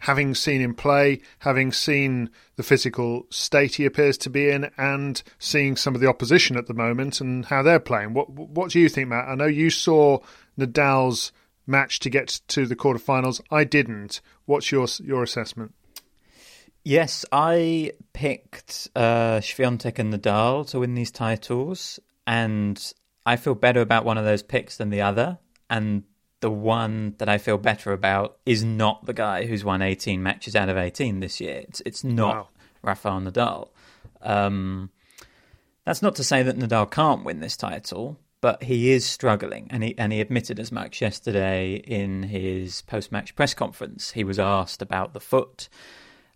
having 0.00 0.34
seen 0.34 0.60
him 0.60 0.74
play, 0.74 1.20
having 1.40 1.72
seen 1.72 2.30
the 2.56 2.62
physical 2.62 3.26
state 3.30 3.76
he 3.76 3.84
appears 3.84 4.18
to 4.18 4.30
be 4.30 4.50
in, 4.50 4.70
and 4.76 5.22
seeing 5.38 5.76
some 5.76 5.94
of 5.94 6.00
the 6.00 6.08
opposition 6.08 6.56
at 6.56 6.66
the 6.66 6.74
moment 6.74 7.20
and 7.20 7.46
how 7.46 7.62
they're 7.62 7.80
playing. 7.80 8.12
What 8.12 8.30
what 8.30 8.70
do 8.70 8.80
you 8.80 8.88
think, 8.88 9.08
Matt? 9.08 9.28
I 9.28 9.34
know 9.34 9.46
you 9.46 9.70
saw 9.70 10.18
Nadal's 10.58 11.32
match 11.66 12.00
to 12.00 12.10
get 12.10 12.40
to 12.48 12.66
the 12.66 12.76
quarterfinals. 12.76 13.40
I 13.50 13.64
didn't. 13.64 14.20
What's 14.44 14.72
your 14.72 14.86
your 15.02 15.22
assessment? 15.22 15.74
Yes, 16.82 17.26
I 17.30 17.92
picked 18.14 18.88
uh, 18.96 19.40
and 19.58 19.80
Nadal 19.80 20.68
to 20.70 20.80
win 20.80 20.94
these 20.94 21.10
titles, 21.10 22.00
and 22.26 22.92
I 23.26 23.36
feel 23.36 23.54
better 23.54 23.82
about 23.82 24.06
one 24.06 24.16
of 24.16 24.24
those 24.24 24.42
picks 24.42 24.78
than 24.78 24.88
the 24.88 25.02
other. 25.02 25.38
And 25.68 26.04
the 26.40 26.50
one 26.50 27.14
that 27.18 27.28
I 27.28 27.38
feel 27.38 27.58
better 27.58 27.92
about 27.92 28.38
is 28.46 28.64
not 28.64 29.06
the 29.06 29.12
guy 29.12 29.46
who's 29.46 29.64
won 29.64 29.82
18 29.82 30.22
matches 30.22 30.56
out 30.56 30.68
of 30.68 30.76
18 30.76 31.20
this 31.20 31.40
year. 31.40 31.64
It's 31.68 31.82
it's 31.84 32.04
not 32.04 32.36
wow. 32.36 32.48
Rafael 32.82 33.20
Nadal. 33.20 33.68
Um, 34.22 34.90
that's 35.84 36.02
not 36.02 36.14
to 36.16 36.24
say 36.24 36.42
that 36.42 36.58
Nadal 36.58 36.90
can't 36.90 37.24
win 37.24 37.40
this 37.40 37.56
title, 37.56 38.18
but 38.40 38.62
he 38.62 38.90
is 38.90 39.04
struggling, 39.04 39.66
and 39.70 39.82
he 39.82 39.96
and 39.98 40.12
he 40.12 40.20
admitted 40.20 40.58
as 40.58 40.72
much 40.72 41.00
yesterday 41.02 41.74
in 41.74 42.24
his 42.24 42.82
post-match 42.82 43.36
press 43.36 43.54
conference. 43.54 44.12
He 44.12 44.24
was 44.24 44.38
asked 44.38 44.82
about 44.82 45.12
the 45.12 45.20
foot. 45.20 45.68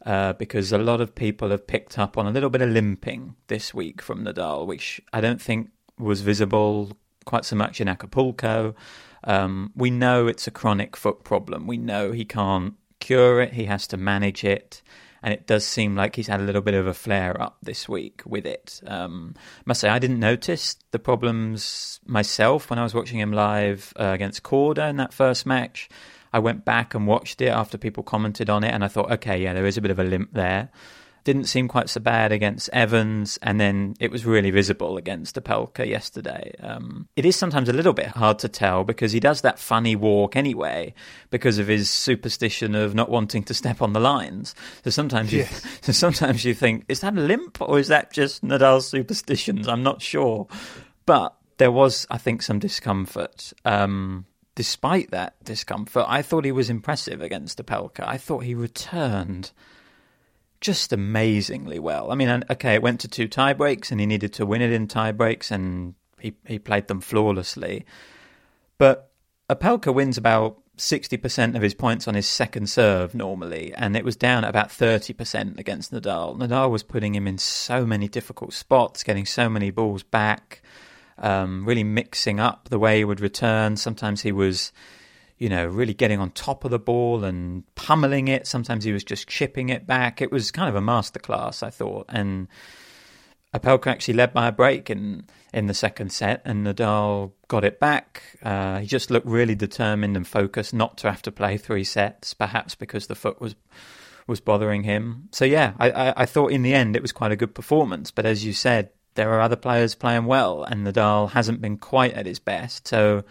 Uh, 0.05 0.35
because 0.35 0.71
a 0.71 0.77
lot 0.77 1.01
of 1.01 1.15
people 1.15 1.49
have 1.49 1.67
picked 1.67 1.99
up 1.99 2.19
on 2.19 2.27
a 2.27 2.31
little 2.31 2.51
bit 2.51 2.61
of 2.61 2.69
limping 2.69 3.35
this 3.47 3.73
week 3.73 4.03
from 4.03 4.23
Nadal, 4.23 4.67
which 4.67 5.01
I 5.15 5.23
don't 5.23 5.41
think 5.41 5.71
was 5.99 6.21
visible 6.21 6.93
quite 7.25 7.47
so 7.47 7.57
much 7.57 7.81
in 7.81 7.89
Acapulco. 7.89 8.75
Um, 9.25 9.73
we 9.75 9.90
know 9.90 10.26
it's 10.26 10.47
a 10.47 10.50
chronic 10.50 10.97
foot 10.97 11.25
problem. 11.25 11.66
We 11.66 11.76
know 11.76 12.12
he 12.12 12.25
can't 12.25 12.75
cure 13.00 13.40
it, 13.40 13.54
he 13.54 13.64
has 13.64 13.87
to 13.88 13.97
manage 13.97 14.45
it. 14.45 14.83
And 15.23 15.33
it 15.33 15.47
does 15.47 15.64
seem 15.66 15.97
like 15.97 16.16
he's 16.16 16.26
had 16.26 16.40
a 16.40 16.43
little 16.43 16.61
bit 16.61 16.75
of 16.75 16.87
a 16.87 16.93
flare 16.93 17.40
up 17.40 17.57
this 17.62 17.88
week 17.88 18.21
with 18.26 18.45
it. 18.45 18.83
Um, 18.87 19.35
I 19.37 19.62
must 19.64 19.81
say, 19.81 19.88
I 19.88 19.99
didn't 19.99 20.21
notice 20.21 20.76
the 20.90 20.99
problems 20.99 21.99
myself 22.04 22.69
when 22.69 22.78
I 22.78 22.83
was 22.83 22.93
watching 22.93 23.19
him 23.19 23.33
live 23.33 23.95
uh, 23.99 24.11
against 24.12 24.43
Korda 24.43 24.90
in 24.90 24.97
that 24.99 25.14
first 25.14 25.47
match. 25.47 25.88
I 26.35 26.40
went 26.40 26.66
back 26.66 26.95
and 26.95 27.07
watched 27.07 27.40
it 27.40 27.49
after 27.49 27.78
people 27.78 28.02
commented 28.02 28.50
on 28.50 28.64
it, 28.64 28.75
and 28.75 28.85
I 28.85 28.88
thought, 28.88 29.11
okay, 29.12 29.43
yeah, 29.43 29.54
there 29.54 29.64
is 29.64 29.78
a 29.78 29.81
bit 29.81 29.90
of 29.90 29.99
a 29.99 30.04
limp 30.04 30.35
there 30.35 30.69
didn't 31.25 31.45
seem 31.45 31.69
quite 31.69 31.88
so 31.88 32.00
bad 32.00 32.33
against 32.33 32.69
Evans, 32.73 33.38
and 33.43 33.59
then 33.59 33.95
it 33.99 34.11
was 34.11 34.26
really 34.26 34.50
visible 34.50 34.99
against 34.99 35.37
Opelka 35.37 35.87
yesterday. 35.87 36.54
Um, 36.61 37.09
it 37.16 37.25
is 37.25 37.35
sometimes 37.35 37.71
a 37.71 37.73
little 37.73 37.95
bit 37.95 38.09
hard 38.09 38.38
to 38.40 38.49
tell 38.49 38.85
because 38.85 39.12
he 39.12 39.21
does 39.21 39.40
that 39.40 39.59
funny 39.59 39.97
walk 39.97 40.37
anyway 40.37 40.93
because 41.31 41.59
of 41.59 41.66
his 41.66 41.88
superstition 41.88 42.75
of 42.75 42.95
not 42.95 43.09
wanting 43.09 43.43
to 43.45 43.54
step 43.54 43.81
on 43.81 43.95
the 43.95 44.00
lines. 44.00 44.54
So 44.85 44.90
sometimes 44.90 45.33
you, 45.33 45.40
yes. 45.40 45.62
so 45.81 45.93
sometimes 45.93 46.45
you 46.45 46.52
think, 46.52 46.85
is 46.88 47.00
that 47.00 47.16
a 47.16 47.21
limp 47.21 47.61
or 47.61 47.78
is 47.78 47.88
that 47.88 48.12
just 48.12 48.45
Nadal's 48.45 48.87
superstitions? 48.87 49.66
I'm 49.66 49.83
not 49.83 50.02
sure, 50.02 50.47
but 51.07 51.35
there 51.57 51.73
was, 51.73 52.07
I 52.11 52.19
think, 52.19 52.43
some 52.43 52.59
discomfort. 52.59 53.54
Um, 53.64 54.26
despite 54.54 55.11
that 55.12 55.43
discomfort, 55.43 56.04
I 56.07 56.21
thought 56.21 56.45
he 56.45 56.52
was 56.52 56.69
impressive 56.69 57.23
against 57.23 57.64
Opelka. 57.64 58.07
I 58.07 58.19
thought 58.19 58.40
he 58.40 58.54
returned 58.54 59.52
just 60.64 60.94
amazingly 60.94 61.78
well. 61.78 62.11
I 62.11 62.14
mean, 62.14 62.42
okay, 62.49 62.73
it 62.73 62.83
went 62.83 63.00
to 63.00 63.09
two 63.09 63.28
tie 63.28 63.52
breaks, 63.52 63.90
and 63.92 64.00
he 64.00 64.06
needed 64.06 64.33
to 64.35 64.47
win 64.47 64.62
it 64.62 64.73
in 64.73 64.88
tie 64.88 65.12
breaks, 65.12 65.50
and 65.50 65.94
he 66.18 66.33
he 66.47 66.59
played 66.59 66.88
them 66.88 67.02
flawlessly. 67.02 67.85
But 68.78 69.12
Opelka 69.50 69.92
wins 69.92 70.16
about 70.16 70.59
60% 70.78 71.54
of 71.54 71.61
his 71.61 71.75
points 71.75 72.09
on 72.09 72.14
his 72.14 72.26
second 72.26 72.71
serve 72.71 73.14
normally, 73.14 73.75
and 73.75 73.94
it 73.94 74.06
was 74.06 74.16
down 74.16 74.42
at 74.42 74.50
about 74.50 74.71
30% 74.71 75.59
against 75.59 75.92
Nadal. 75.92 76.37
Nadal 76.38 76.71
was 76.71 76.83
putting 76.83 77.14
him 77.14 77.28
in 77.28 77.37
so 77.37 77.85
many 77.85 78.09
difficult 78.09 78.54
spots, 78.54 79.04
getting 79.04 79.26
so 79.26 79.50
many 79.50 79.71
balls 79.71 80.02
back, 80.02 80.62
um, 81.18 81.66
really 81.66 81.85
mixing 81.85 82.40
up 82.40 82.71
the 82.71 82.78
way 82.78 82.99
he 82.99 83.04
would 83.04 83.21
return. 83.21 83.76
Sometimes 83.76 84.23
he 84.23 84.33
was, 84.33 84.73
you 85.45 85.51
know, 85.51 85.67
really 85.67 85.93
getting 85.93 86.21
on 86.21 86.31
top 86.31 86.65
of 86.65 86.71
the 86.71 86.79
ball 86.79 87.23
and 87.23 87.65
pummeling 87.75 88.29
it. 88.29 88.47
Sometimes 88.47 88.83
he 88.83 88.93
was 88.93 89.05
just 89.05 89.29
chipping 89.29 89.69
it 89.69 89.87
back. 89.87 90.23
It 90.23 90.33
was 90.33 90.51
kind 90.51 90.71
of 90.71 90.75
a 90.75 90.81
masterclass, 90.81 91.63
I 91.63 91.69
thought. 91.69 92.07
And 92.09 92.49
Opelka 93.55 93.89
actually 93.89 94.15
led 94.15 94.33
by 94.33 94.49
a 94.49 94.53
break 94.53 94.89
in 94.89 95.25
in 95.53 95.67
the 95.67 95.75
second 95.75 96.13
set, 96.13 96.41
and 96.47 96.67
Nadal 96.67 97.33
got 97.47 97.63
it 97.63 97.79
back. 97.79 98.23
Uh, 98.43 98.79
he 98.79 98.87
just 98.87 99.11
looked 99.11 99.27
really 99.27 99.55
determined 99.55 100.17
and 100.17 100.27
focused 100.27 100.73
not 100.73 100.97
to 100.97 101.11
have 101.11 101.21
to 101.21 101.31
play 101.31 101.59
three 101.59 101.85
sets, 101.85 102.33
perhaps 102.33 102.75
because 102.75 103.07
the 103.09 103.15
foot 103.15 103.39
was 103.39 103.55
was 104.27 104.41
bothering 104.41 104.85
him. 104.85 105.29
So 105.31 105.45
yeah, 105.45 105.75
I, 105.79 105.91
I, 105.91 106.23
I 106.23 106.25
thought 106.25 106.53
in 106.53 106.63
the 106.63 106.73
end 106.73 106.97
it 106.97 107.03
was 107.03 107.13
quite 107.13 107.33
a 107.33 107.37
good 107.37 107.55
performance. 107.55 108.11
But 108.11 108.25
as 108.25 108.47
you 108.47 108.55
said, 108.55 108.89
there 109.15 109.31
are 109.35 109.43
other 109.43 109.57
players 109.57 109.95
playing 109.95 110.25
well, 110.25 110.65
and 110.65 110.87
Nadal 110.87 111.33
hasn't 111.33 111.61
been 111.61 111.77
quite 111.77 112.15
at 112.15 112.25
his 112.25 112.39
best. 112.39 112.89
So 112.89 113.25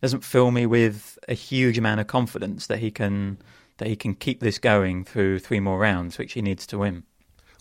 doesn't 0.00 0.24
fill 0.24 0.50
me 0.50 0.66
with 0.66 1.18
a 1.28 1.34
huge 1.34 1.78
amount 1.78 2.00
of 2.00 2.06
confidence 2.06 2.66
that 2.66 2.78
he 2.78 2.90
can 2.90 3.38
that 3.78 3.88
he 3.88 3.96
can 3.96 4.14
keep 4.14 4.40
this 4.40 4.58
going 4.58 5.04
through 5.04 5.38
three 5.38 5.60
more 5.60 5.78
rounds, 5.78 6.16
which 6.16 6.32
he 6.32 6.42
needs 6.42 6.66
to 6.66 6.78
win. 6.78 7.04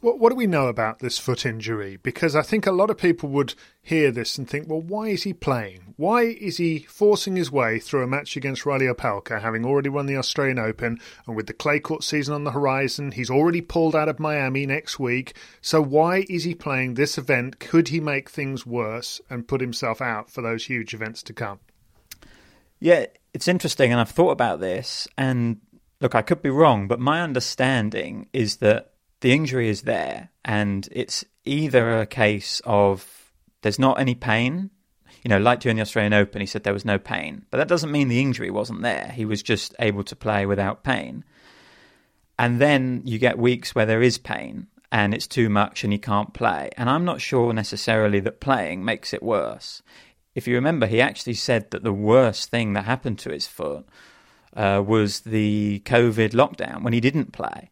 What, 0.01 0.19
what 0.19 0.29
do 0.29 0.35
we 0.35 0.45
know 0.45 0.67
about 0.67 0.99
this 0.99 1.17
foot 1.17 1.45
injury? 1.45 1.97
Because 1.97 2.35
I 2.35 2.41
think 2.41 2.67
a 2.67 2.71
lot 2.71 2.89
of 2.89 2.97
people 2.97 3.29
would 3.29 3.55
hear 3.81 4.11
this 4.11 4.37
and 4.37 4.47
think, 4.47 4.69
well, 4.69 4.81
why 4.81 5.07
is 5.07 5.23
he 5.23 5.33
playing? 5.33 5.95
Why 5.97 6.23
is 6.23 6.57
he 6.57 6.79
forcing 6.79 7.35
his 7.35 7.51
way 7.51 7.79
through 7.79 8.03
a 8.03 8.07
match 8.07 8.37
against 8.37 8.65
Reilly 8.65 8.85
Opelka, 8.85 9.41
having 9.41 9.65
already 9.65 9.89
won 9.89 10.05
the 10.05 10.17
Australian 10.17 10.59
Open, 10.59 10.99
and 11.25 11.35
with 11.35 11.47
the 11.47 11.53
clay 11.53 11.79
court 11.79 12.03
season 12.03 12.35
on 12.35 12.43
the 12.43 12.51
horizon, 12.51 13.13
he's 13.13 13.31
already 13.31 13.61
pulled 13.61 13.95
out 13.95 14.07
of 14.07 14.19
Miami 14.19 14.65
next 14.65 14.99
week. 14.99 15.35
So 15.59 15.81
why 15.81 16.25
is 16.29 16.43
he 16.43 16.53
playing 16.53 16.93
this 16.93 17.17
event? 17.17 17.59
Could 17.59 17.87
he 17.87 17.99
make 17.99 18.29
things 18.29 18.65
worse 18.65 19.21
and 19.29 19.47
put 19.47 19.59
himself 19.61 20.01
out 20.01 20.29
for 20.29 20.41
those 20.41 20.65
huge 20.65 20.93
events 20.93 21.23
to 21.23 21.33
come? 21.33 21.59
Yeah, 22.79 23.05
it's 23.33 23.47
interesting, 23.47 23.91
and 23.91 23.99
I've 23.99 24.09
thought 24.09 24.31
about 24.31 24.59
this. 24.59 25.07
And 25.17 25.61
look, 26.01 26.15
I 26.15 26.21
could 26.21 26.41
be 26.41 26.49
wrong, 26.49 26.87
but 26.87 26.99
my 26.99 27.21
understanding 27.21 28.27
is 28.33 28.57
that 28.57 28.93
the 29.21 29.33
injury 29.33 29.69
is 29.69 29.83
there, 29.83 30.29
and 30.43 30.87
it's 30.91 31.25
either 31.45 31.99
a 31.99 32.05
case 32.05 32.61
of 32.65 33.31
there's 33.61 33.79
not 33.79 33.99
any 33.99 34.15
pain. 34.15 34.69
You 35.23 35.29
know, 35.29 35.39
like 35.39 35.59
during 35.59 35.77
the 35.77 35.81
Australian 35.81 36.13
Open, 36.13 36.41
he 36.41 36.45
said 36.45 36.63
there 36.63 36.73
was 36.73 36.85
no 36.85 36.99
pain, 36.99 37.45
but 37.49 37.57
that 37.57 37.67
doesn't 37.67 37.91
mean 37.91 38.09
the 38.09 38.21
injury 38.21 38.51
wasn't 38.51 38.83
there. 38.83 39.11
He 39.15 39.25
was 39.25 39.41
just 39.41 39.73
able 39.79 40.03
to 40.03 40.15
play 40.15 40.45
without 40.45 40.83
pain. 40.83 41.23
And 42.37 42.59
then 42.59 43.01
you 43.05 43.17
get 43.17 43.37
weeks 43.37 43.73
where 43.73 43.85
there 43.85 44.01
is 44.01 44.17
pain 44.17 44.67
and 44.91 45.13
it's 45.13 45.27
too 45.27 45.49
much 45.49 45.83
and 45.83 45.91
he 45.91 45.99
can't 45.99 46.33
play. 46.33 46.69
And 46.77 46.89
I'm 46.89 47.05
not 47.05 47.21
sure 47.21 47.53
necessarily 47.53 48.19
that 48.21 48.39
playing 48.39 48.85
makes 48.85 49.13
it 49.13 49.23
worse. 49.23 49.81
If 50.35 50.47
you 50.47 50.55
remember, 50.55 50.85
he 50.85 51.01
actually 51.01 51.33
said 51.33 51.71
that 51.71 51.83
the 51.83 51.93
worst 51.93 52.51
thing 52.51 52.73
that 52.73 52.83
happened 52.83 53.17
to 53.19 53.31
his 53.31 53.47
foot 53.47 53.87
uh, 54.55 54.83
was 54.85 55.21
the 55.21 55.81
COVID 55.85 56.31
lockdown 56.31 56.83
when 56.83 56.93
he 56.93 56.99
didn't 56.99 57.33
play. 57.33 57.71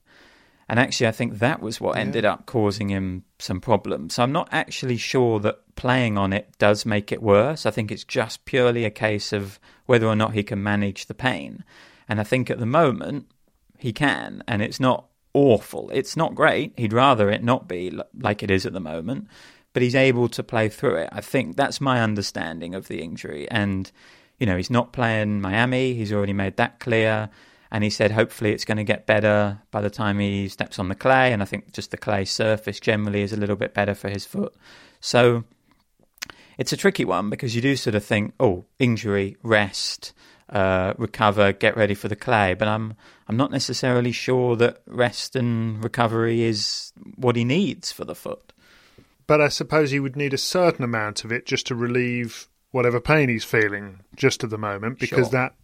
And 0.70 0.80
actually, 0.80 1.08
I 1.08 1.12
think 1.12 1.40
that 1.40 1.62
was 1.62 1.82
what 1.82 1.98
ended 1.98 2.24
up 2.24 2.46
causing 2.46 2.90
him 2.90 3.26
some 3.38 3.60
problems. 3.60 4.16
So 4.16 4.24
I'm 4.24 4.32
not 4.32 4.48
actually 4.52 4.98
sure 4.98 5.40
that 5.42 5.76
playing 5.76 6.18
on 6.18 6.32
it 6.32 6.58
does 6.58 6.86
make 6.86 7.12
it 7.12 7.22
worse. 7.22 7.66
I 7.66 7.72
think 7.72 7.92
it's 7.92 8.06
just 8.06 8.46
purely 8.46 8.86
a 8.86 8.90
case 8.90 9.34
of 9.34 9.60
whether 9.86 10.08
or 10.08 10.16
not 10.16 10.34
he 10.34 10.42
can 10.42 10.64
manage 10.64 11.06
the 11.06 11.14
pain. 11.14 11.66
And 12.08 12.20
I 12.20 12.24
think 12.24 12.50
at 12.50 12.60
the 12.60 12.66
moment, 12.66 13.28
he 13.78 13.92
can. 13.92 14.42
And 14.48 14.62
it's 14.62 14.80
not 14.80 15.08
awful. 15.34 15.90
It's 15.92 16.16
not 16.16 16.34
great. 16.34 16.74
He'd 16.78 16.94
rather 16.94 17.30
it 17.30 17.44
not 17.44 17.68
be 17.68 18.00
like 18.18 18.42
it 18.42 18.50
is 18.50 18.66
at 18.66 18.74
the 18.74 18.80
moment. 18.80 19.28
But 19.74 19.82
he's 19.82 19.96
able 19.96 20.30
to 20.30 20.44
play 20.44 20.70
through 20.70 20.96
it. 20.96 21.10
I 21.12 21.22
think 21.22 21.56
that's 21.56 21.82
my 21.82 22.02
understanding 22.02 22.76
of 22.76 22.88
the 22.88 23.02
injury. 23.02 23.50
And, 23.50 23.92
you 24.40 24.46
know, 24.46 24.56
he's 24.56 24.70
not 24.70 24.94
playing 24.94 25.42
Miami. 25.42 25.96
He's 25.96 26.14
already 26.14 26.34
made 26.34 26.58
that 26.58 26.80
clear 26.80 27.30
and 27.74 27.84
he 27.84 27.90
said 27.90 28.12
hopefully 28.12 28.52
it's 28.52 28.64
going 28.64 28.78
to 28.78 28.84
get 28.84 29.08
better 29.08 29.60
by 29.72 29.82
the 29.82 29.90
time 29.90 30.20
he 30.20 30.48
steps 30.48 30.80
on 30.80 30.88
the 30.88 30.96
clay 30.96 31.34
and 31.34 31.42
i 31.42 31.46
think 31.46 31.74
just 31.74 31.92
the 31.92 31.98
clay 31.98 32.24
surface 32.24 32.80
generally 32.80 33.24
is 33.24 33.34
a 33.34 33.38
little 33.38 33.58
bit 33.58 33.74
better 33.74 33.96
for 33.96 34.08
his 34.10 34.26
foot 34.26 34.56
so 35.02 35.44
it's 36.58 36.72
a 36.72 36.78
tricky 36.78 37.04
one 37.04 37.30
because 37.30 37.56
you 37.56 37.62
do 37.62 37.76
sort 37.76 37.96
of 37.96 38.06
think 38.06 38.34
oh 38.40 38.64
injury 38.80 39.36
rest 39.44 40.14
uh, 40.50 40.94
recover 40.98 41.52
get 41.52 41.76
ready 41.76 41.96
for 41.96 42.08
the 42.08 42.16
clay 42.16 42.54
but 42.54 42.68
i'm 42.68 42.94
i'm 43.28 43.36
not 43.36 43.50
necessarily 43.50 44.12
sure 44.12 44.56
that 44.56 44.82
rest 44.86 45.36
and 45.36 45.84
recovery 45.84 46.44
is 46.44 46.94
what 47.16 47.36
he 47.36 47.44
needs 47.44 47.92
for 47.92 48.06
the 48.06 48.14
foot 48.14 48.54
but 49.28 49.42
i 49.42 49.48
suppose 49.48 49.92
he 49.92 50.00
would 50.00 50.16
need 50.16 50.34
a 50.34 50.38
certain 50.38 50.84
amount 50.84 51.24
of 51.24 51.32
it 51.32 51.46
just 51.46 51.68
to 51.68 51.76
relieve 51.76 52.50
whatever 52.72 53.00
pain 53.00 53.30
he's 53.30 53.44
feeling 53.44 54.00
just 54.16 54.44
at 54.44 54.50
the 54.50 54.58
moment 54.58 55.00
because 55.00 55.28
sure. 55.28 55.40
that 55.40 55.56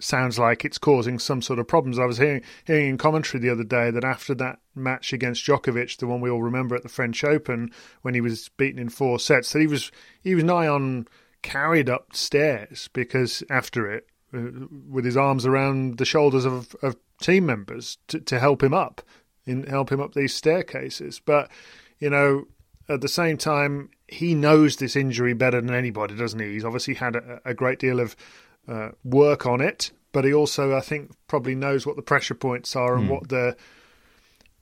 sounds 0.00 0.38
like 0.38 0.64
it's 0.64 0.78
causing 0.78 1.18
some 1.18 1.42
sort 1.42 1.58
of 1.58 1.68
problems. 1.68 1.98
I 1.98 2.06
was 2.06 2.18
hearing 2.18 2.42
hearing 2.64 2.88
in 2.88 2.98
commentary 2.98 3.40
the 3.40 3.50
other 3.50 3.64
day 3.64 3.90
that 3.90 4.04
after 4.04 4.34
that 4.36 4.58
match 4.74 5.12
against 5.12 5.44
Djokovic, 5.44 5.98
the 5.98 6.06
one 6.06 6.20
we 6.20 6.30
all 6.30 6.42
remember 6.42 6.74
at 6.74 6.82
the 6.82 6.88
French 6.88 7.22
Open 7.22 7.70
when 8.02 8.14
he 8.14 8.20
was 8.20 8.48
beaten 8.56 8.80
in 8.80 8.88
four 8.88 9.18
sets, 9.18 9.52
that 9.52 9.60
he 9.60 9.66
was 9.66 9.92
he 10.22 10.34
was 10.34 10.44
nigh 10.44 10.66
on 10.66 11.06
carried 11.42 11.88
upstairs 11.88 12.88
because 12.92 13.42
after 13.50 13.90
it, 13.90 14.06
uh, 14.34 14.66
with 14.88 15.04
his 15.04 15.16
arms 15.16 15.46
around 15.46 15.98
the 15.98 16.04
shoulders 16.04 16.44
of, 16.44 16.74
of 16.82 16.96
team 17.20 17.46
members 17.46 17.98
to, 18.08 18.20
to 18.20 18.38
help 18.38 18.62
him 18.62 18.74
up, 18.74 19.02
in 19.46 19.64
help 19.64 19.90
him 19.90 20.00
up 20.00 20.14
these 20.14 20.34
staircases. 20.34 21.20
But 21.20 21.50
you 21.98 22.10
know, 22.10 22.46
at 22.88 23.00
the 23.00 23.08
same 23.08 23.36
time, 23.36 23.90
he 24.08 24.34
knows 24.34 24.76
this 24.76 24.96
injury 24.96 25.32
better 25.34 25.60
than 25.60 25.74
anybody, 25.74 26.16
doesn't 26.16 26.40
he? 26.40 26.52
He's 26.52 26.64
obviously 26.64 26.94
had 26.94 27.16
a, 27.16 27.40
a 27.44 27.54
great 27.54 27.78
deal 27.78 28.00
of 28.00 28.16
uh, 28.68 28.90
work 29.04 29.46
on 29.46 29.60
it, 29.60 29.92
but 30.12 30.24
he 30.24 30.32
also, 30.32 30.76
I 30.76 30.80
think, 30.80 31.12
probably 31.28 31.54
knows 31.54 31.86
what 31.86 31.96
the 31.96 32.02
pressure 32.02 32.34
points 32.34 32.74
are 32.74 32.96
and 32.96 33.08
mm. 33.08 33.12
what 33.12 33.28
the 33.28 33.56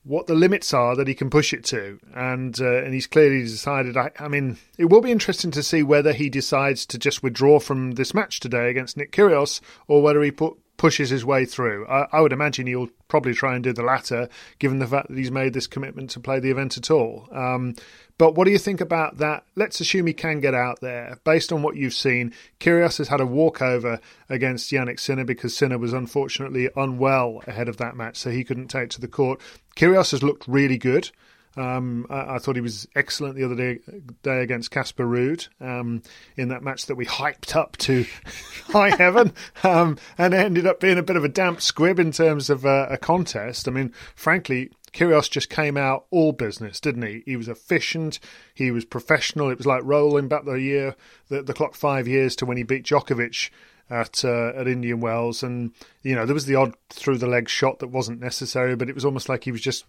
what 0.05 0.27
the 0.27 0.35
limits 0.35 0.73
are 0.73 0.97
that 0.97 1.07
he 1.07 1.15
can 1.15 1.29
push 1.29 1.53
it 1.53 1.65
to, 1.65 1.99
and 2.15 2.59
uh, 2.61 2.83
and 2.83 2.95
he's 2.95 3.07
clearly 3.07 3.43
decided. 3.43 3.97
I, 3.97 4.11
I, 4.19 4.29
mean, 4.29 4.57
it 4.79 4.87
will 4.87 5.03
be 5.03 5.11
interesting 5.11 5.51
to 5.51 5.63
see 5.63 5.83
whether 5.83 6.15
he 6.15 6.31
decides 6.31 6.87
to 6.87 6.99
just 6.99 7.23
withdraw 7.23 7.61
from 7.61 7.93
this 7.93 8.15
match 8.15 8.41
today 8.41 8.71
against 8.71 8.97
Nick 8.97 9.13
Kyrgios, 9.13 9.61
or 9.87 10.03
whether 10.03 10.23
he 10.23 10.31
put, 10.31 10.57
pushes 10.79 11.11
his 11.11 11.25
way 11.25 11.45
through. 11.45 11.87
I, 11.87 12.07
I, 12.13 12.21
would 12.21 12.33
imagine 12.33 12.67
he'll 12.67 12.89
probably 13.09 13.35
try 13.35 13.55
and 13.55 13.63
do 13.63 13.75
the 13.75 13.83
latter, 13.83 14.29
given 14.59 14.79
the 14.79 14.87
fact 14.87 15.09
that 15.09 15.19
he's 15.19 15.31
made 15.31 15.53
this 15.53 15.67
commitment 15.67 16.09
to 16.11 16.21
play 16.21 16.41
the 16.41 16.51
event 16.51 16.79
at 16.79 16.91
all. 16.91 17.29
Um, 17.31 17.75
but 18.17 18.35
what 18.35 18.47
do 18.47 18.51
you 18.51 18.59
think 18.59 18.81
about 18.81 19.19
that? 19.19 19.45
Let's 19.55 19.81
assume 19.81 20.07
he 20.07 20.15
can 20.15 20.41
get 20.41 20.55
out 20.55 20.81
there. 20.81 21.19
Based 21.25 21.53
on 21.53 21.63
what 21.63 21.77
you've 21.77 21.95
seen, 21.95 22.33
Kyrgios 22.59 22.99
has 22.99 23.09
had 23.09 23.21
a 23.21 23.27
walkover 23.27 24.01
against 24.29 24.71
Jannik 24.71 24.99
Sinner 24.99 25.25
because 25.25 25.55
Sinner 25.55 25.79
was 25.79 25.93
unfortunately 25.93 26.71
unwell 26.75 27.43
ahead 27.47 27.69
of 27.69 27.77
that 27.77 27.97
match, 27.97 28.17
so 28.17 28.31
he 28.31 28.45
couldn't 28.45 28.69
take 28.69 28.91
to 28.91 29.01
the 29.01 29.09
court. 29.09 29.41
Kyrgios 29.77 30.13
has 30.13 30.23
looked 30.23 30.49
really 30.49 30.79
good. 30.79 31.11
Um, 31.57 32.07
I, 32.09 32.37
I, 32.37 32.39
thought 32.39 32.55
he 32.55 32.63
was 32.63 32.87
excellent 32.95 33.35
the 33.35 33.45
other 33.45 33.57
day, 33.57 33.81
day 34.23 34.43
against 34.43 34.71
Casper 34.71 35.05
Ruud 35.05 35.49
um, 35.61 36.03
in 36.37 36.49
that 36.49 36.63
match 36.63 36.87
that 36.87 36.95
we 36.95 37.05
hyped 37.05 37.57
up 37.57 37.77
to 37.79 38.05
high 38.69 38.95
heaven, 38.95 39.33
um, 39.65 39.99
and 40.19 40.35
it 40.35 40.39
ended 40.39 40.67
up 40.67 40.79
being 40.79 40.99
a 40.99 41.03
bit 41.03 41.17
of 41.17 41.25
a 41.25 41.29
damp 41.29 41.61
squib 41.61 41.99
in 41.99 42.13
terms 42.13 42.49
of 42.49 42.65
uh, 42.65 42.87
a 42.91 42.97
contest. 42.97 43.67
I 43.67 43.73
mean, 43.73 43.93
frankly, 44.15 44.71
Kyrgios 44.93 45.31
just 45.31 45.49
came 45.49 45.77
out 45.77 46.07
all 46.11 46.33
business, 46.33 46.81
didn't 46.81 47.03
he? 47.03 47.23
He 47.25 47.37
was 47.37 47.49
efficient, 47.49 48.21
he 48.55 48.71
was 48.71 48.85
professional. 48.85 49.51
It 49.51 49.59
was 49.59 49.67
like 49.67 49.83
rolling 49.85 50.29
back 50.29 50.45
the 50.45 50.55
year, 50.55 50.97
the, 51.29 51.43
the 51.43 51.55
clock 51.55 51.75
five 51.75 52.07
years 52.07 52.37
to 52.37 52.47
when 52.47 52.57
he 52.57 52.63
beat 52.63 52.85
Djokovic 52.85 53.51
at 53.91 54.25
uh, 54.25 54.53
at 54.55 54.69
Indian 54.69 55.01
Wells, 55.01 55.43
and 55.43 55.73
you 56.03 56.15
know 56.15 56.27
there 56.27 56.35
was 56.35 56.47
the 56.47 56.55
odd 56.55 56.75
through 56.91 57.19
the 57.19 57.27
leg 57.27 57.49
shot 57.49 57.79
that 57.79 57.89
wasn't 57.89 58.21
necessary, 58.21 58.77
but 58.77 58.89
it 58.89 58.95
was 58.95 59.05
almost 59.05 59.29
like 59.29 59.45
he 59.45 59.53
was 59.53 59.61
just 59.61 59.85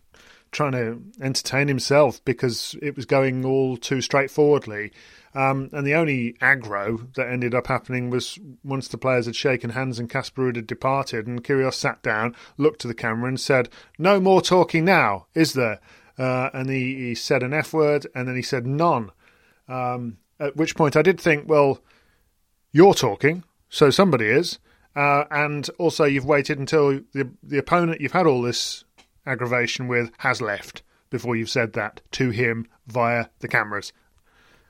trying 0.52 0.72
to 0.74 1.02
entertain 1.22 1.68
himself 1.68 2.24
because 2.26 2.76
it 2.82 2.96
was 2.96 3.06
going 3.06 3.46
all 3.46 3.78
too 3.78 4.02
straightforwardly. 4.02 4.92
Um, 5.36 5.70
and 5.74 5.86
the 5.86 5.94
only 5.94 6.34
aggro 6.42 7.14
that 7.14 7.30
ended 7.30 7.54
up 7.54 7.68
happening 7.68 8.10
was 8.10 8.40
once 8.64 8.88
the 8.88 8.98
players 8.98 9.28
had 9.28 9.36
shaken 9.36 9.72
hands 9.72 10.00
and 10.00 10.10
Casper 10.10 10.42
Ruud 10.44 10.56
had 10.56 10.68
departed, 10.68 11.28
and 11.28 11.44
Kyrgios 11.44 11.76
sat 11.76 12.02
down, 12.02 12.36
looked 12.58 12.82
to 12.82 12.88
the 12.88 12.96
camera, 12.96 13.28
and 13.28 13.40
said, 13.40 13.70
"No 14.00 14.20
more 14.20 14.42
talking 14.42 14.86
now, 14.86 15.28
is 15.36 15.54
there?" 15.54 15.80
Uh, 16.18 16.50
and 16.54 16.70
he, 16.70 16.96
he, 16.96 17.16
said 17.16 17.44
an 17.44 17.54
F 17.54 17.74
word, 17.74 18.08
and 18.16 18.28
then 18.28 18.36
he 18.36 18.42
said 18.42 18.66
none. 18.66 19.12
Um, 19.68 20.18
at 20.40 20.58
which 20.58 20.76
point 20.76 20.98
I 20.98 21.02
did 21.02 21.22
think, 21.22 21.48
well, 21.48 21.80
you're 22.72 22.94
talking. 22.94 23.44
so 23.70 23.90
somebody 23.90 24.26
is. 24.26 24.60
Uh, 24.96 25.26
and 25.32 25.70
also, 25.78 26.04
you've 26.04 26.26
waited 26.26 26.58
until 26.58 27.00
the 27.14 27.30
the 27.44 27.60
opponent 27.60 28.02
you've 28.02 28.12
had 28.12 28.26
all 28.26 28.42
this 28.42 28.84
aggravation 29.26 29.88
with 29.88 30.12
has 30.20 30.42
left 30.42 30.82
before 31.10 31.36
you've 31.36 31.50
said 31.50 31.74
that 31.74 32.02
to 32.12 32.30
him 32.30 32.68
via 32.88 33.26
the 33.40 33.48
cameras. 33.48 33.94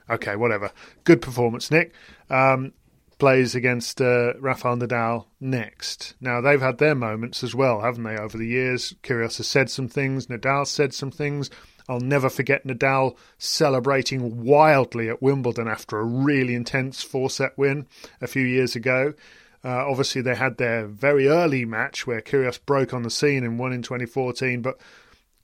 Okay, 0.10 0.36
whatever. 0.36 0.72
Good 1.04 1.22
performance, 1.22 1.70
Nick. 1.70 1.94
Um, 2.30 2.74
plays 3.20 3.54
against 3.54 4.02
uh, 4.02 4.34
Rafael 4.40 4.78
Nadal 4.78 5.26
next. 5.40 6.16
Now, 6.22 6.42
they've 6.42 6.62
had 6.62 6.78
their 6.78 6.96
moments 6.96 7.44
as 7.44 7.54
well, 7.54 7.82
haven't 7.82 8.04
they, 8.04 8.18
over 8.18 8.38
the 8.38 8.48
years? 8.48 8.96
Kyrgios 9.04 9.38
has 9.38 9.48
said 9.48 9.70
some 9.70 9.88
things, 9.88 10.28
Nadal 10.28 10.66
said 10.66 10.94
some 10.94 11.12
things. 11.12 11.50
I'll 11.88 12.00
never 12.00 12.30
forget 12.30 12.66
Nadal 12.66 13.18
celebrating 13.38 14.44
wildly 14.44 15.10
at 15.10 15.22
Wimbledon 15.22 15.68
after 15.68 16.00
a 16.00 16.04
really 16.04 16.56
intense 16.56 17.04
four 17.04 17.30
set 17.30 17.58
win 17.58 17.88
a 18.22 18.28
few 18.28 18.46
years 18.46 18.76
ago. 18.76 19.14
Uh, 19.64 19.90
obviously, 19.90 20.22
they 20.22 20.36
had 20.36 20.58
their 20.58 20.88
very 20.88 21.28
early 21.28 21.66
match 21.66 22.08
where 22.08 22.22
Kyrgios 22.22 22.64
broke 22.66 22.94
on 22.94 23.04
the 23.04 23.10
scene 23.10 23.44
and 23.44 23.60
won 23.60 23.74
in 23.74 23.82
2014. 23.82 24.62
But 24.62 24.80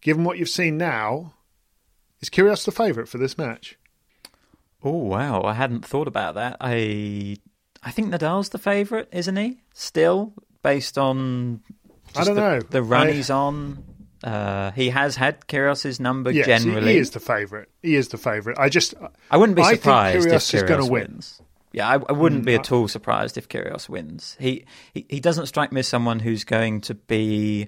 given 0.02 0.24
what 0.24 0.38
you've 0.38 0.50
seen 0.50 0.78
now, 0.78 1.34
is 2.22 2.30
Kyrgios 2.30 2.66
the 2.66 2.72
favourite 2.72 3.10
for 3.10 3.18
this 3.18 3.38
match? 3.38 3.78
Oh 4.84 4.92
wow, 4.92 5.42
I 5.42 5.54
hadn't 5.54 5.86
thought 5.86 6.08
about 6.08 6.36
that. 6.36 6.58
I 6.62 7.38
I 7.84 7.92
think 7.92 8.14
Nadal's 8.14 8.50
the 8.50 8.58
favourite, 8.58 9.08
isn't 9.12 9.36
he? 9.36 9.60
Still, 9.74 10.34
based 10.64 10.98
on 10.98 11.62
I 12.16 12.24
don't 12.24 12.36
the, 12.36 12.42
know 12.42 12.60
the 12.60 12.84
run 12.84 13.08
I, 13.08 13.12
he's 13.12 13.30
on. 13.30 13.84
Uh, 14.24 14.72
he 14.72 14.90
has 14.90 15.16
had 15.16 15.42
Kyrgios's 15.48 16.00
number 16.00 16.32
yes, 16.32 16.46
generally. 16.46 16.94
He 16.94 17.00
is 17.00 17.12
the 17.12 17.20
favourite. 17.20 17.68
He 17.82 17.96
is 17.96 18.08
the 18.08 18.18
favourite. 18.18 18.58
I 18.58 18.70
just 18.70 18.94
I 19.30 19.38
wouldn't 19.38 19.56
be 19.56 19.62
I 19.62 19.76
surprised 19.76 20.24
think 20.24 20.34
if 20.34 20.42
Kyrgios 20.42 20.52
Kyrgios 20.52 20.54
is 20.54 20.64
going 20.64 20.80
to 20.80 20.92
win. 20.92 21.04
wins. 21.04 21.42
Yeah, 21.76 21.90
I, 21.90 21.94
I 21.96 22.14
wouldn't 22.14 22.44
Mm, 22.44 22.46
be 22.46 22.54
I- 22.54 22.60
at 22.60 22.72
all 22.72 22.88
surprised 22.88 23.38
if 23.38 23.50
Kyrgios 23.50 23.90
wins. 23.90 24.38
He, 24.40 24.66
he 24.94 25.06
he 25.10 25.20
doesn't 25.20 25.48
strike 25.48 25.72
me 25.74 25.80
as 25.80 25.88
someone 25.88 26.20
who's 26.20 26.44
going 26.46 26.82
to 26.82 26.94
be 26.96 27.68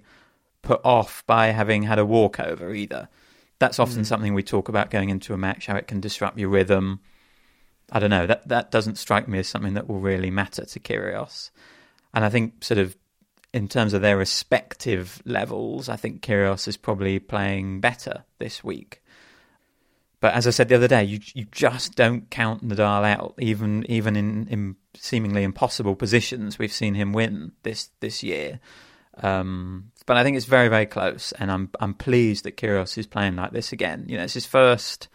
put 0.61 0.79
off 0.83 1.23
by 1.27 1.47
having 1.47 1.83
had 1.83 1.99
a 1.99 2.05
walkover 2.05 2.73
either. 2.73 3.09
That's 3.59 3.79
often 3.79 4.03
Mm. 4.03 4.05
something 4.05 4.33
we 4.33 4.43
talk 4.43 4.69
about 4.69 4.91
going 4.91 5.09
into 5.09 5.33
a 5.33 5.37
match, 5.37 5.65
how 5.67 5.75
it 5.75 5.87
can 5.87 5.99
disrupt 5.99 6.37
your 6.39 6.49
rhythm. 6.49 6.99
I 7.91 7.99
don't 7.99 8.09
know. 8.09 8.25
That 8.27 8.47
that 8.47 8.71
doesn't 8.71 8.97
strike 8.97 9.27
me 9.27 9.39
as 9.39 9.47
something 9.47 9.73
that 9.75 9.87
will 9.89 9.99
really 9.99 10.31
matter 10.31 10.63
to 10.65 10.79
Kyrgios. 10.79 11.51
And 12.13 12.23
I 12.23 12.29
think 12.29 12.63
sort 12.63 12.77
of 12.77 12.95
in 13.53 13.67
terms 13.67 13.93
of 13.93 14.01
their 14.01 14.17
respective 14.17 15.21
levels, 15.25 15.89
I 15.89 15.95
think 15.95 16.21
Kyrgios 16.21 16.67
is 16.67 16.77
probably 16.77 17.19
playing 17.19 17.79
better 17.81 18.23
this 18.39 18.63
week. 18.63 19.01
But 20.19 20.33
as 20.33 20.47
I 20.47 20.49
said 20.49 20.67
the 20.67 20.75
other 20.75 20.87
day, 20.87 21.03
you 21.03 21.19
you 21.33 21.45
just 21.51 21.95
don't 21.95 22.29
count 22.29 22.67
Nadal 22.67 23.05
out, 23.05 23.35
even 23.39 23.85
even 23.89 24.15
in, 24.15 24.47
in 24.47 24.75
seemingly 24.95 25.43
impossible 25.43 25.95
positions. 25.95 26.57
We've 26.57 26.71
seen 26.71 26.95
him 26.95 27.13
win 27.13 27.51
this 27.63 27.91
this 27.99 28.23
year, 28.23 28.59
um, 29.21 29.91
but 30.07 30.17
I 30.17 30.23
think 30.23 30.35
it's 30.35 30.47
very 30.47 30.69
very 30.69 30.87
close, 30.87 31.33
and 31.33 31.51
I'm 31.51 31.69
I'm 31.79 31.93
pleased 31.93 32.45
that 32.45 32.57
Kyrgios 32.57 32.97
is 32.97 33.05
playing 33.05 33.35
like 33.35 33.51
this 33.51 33.71
again. 33.71 34.05
You 34.07 34.17
know, 34.17 34.23
it's 34.23 34.33
his 34.33 34.47
first 34.47 35.07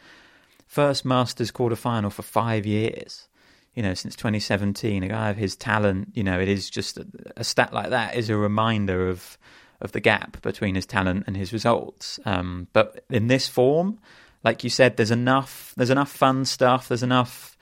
first 0.67 1.05
Masters 1.05 1.51
quarter 1.51 1.77
final 1.77 2.11
for 2.11 2.23
five 2.23 2.65
years. 2.65 3.29
You 3.75 3.83
know, 3.83 3.95
since 3.95 4.15
2017, 4.17 5.03
a 5.03 5.09
guy 5.09 5.31
of 5.31 5.38
his 5.38 5.57
talent, 5.57 6.09
you 6.12 6.23
know, 6.23 6.38
it 6.38 6.49
is 6.49 6.69
just 6.69 6.99
a, 6.99 7.07
a 7.38 7.43
stat 7.43 7.73
like 7.73 7.88
that 7.91 8.15
is 8.15 8.31
a 8.31 8.37
reminder 8.37 9.09
of 9.09 9.37
of 9.81 9.91
the 9.91 10.01
gap 10.01 10.41
between 10.43 10.77
his 10.77 10.87
talent 10.87 11.25
and 11.27 11.37
his 11.37 11.53
results. 11.53 12.21
Um, 12.25 12.69
but 12.73 13.05
in 13.11 13.27
this 13.27 13.49
form, 13.49 13.99
like 14.44 14.64
you 14.64 14.70
said, 14.70 14.96
there's 14.96 15.11
enough 15.11 15.72
there's 15.76 15.90
enough 15.90 16.11
fun 16.11 16.44
stuff, 16.44 16.88
there's 16.88 17.02
enough 17.02 17.57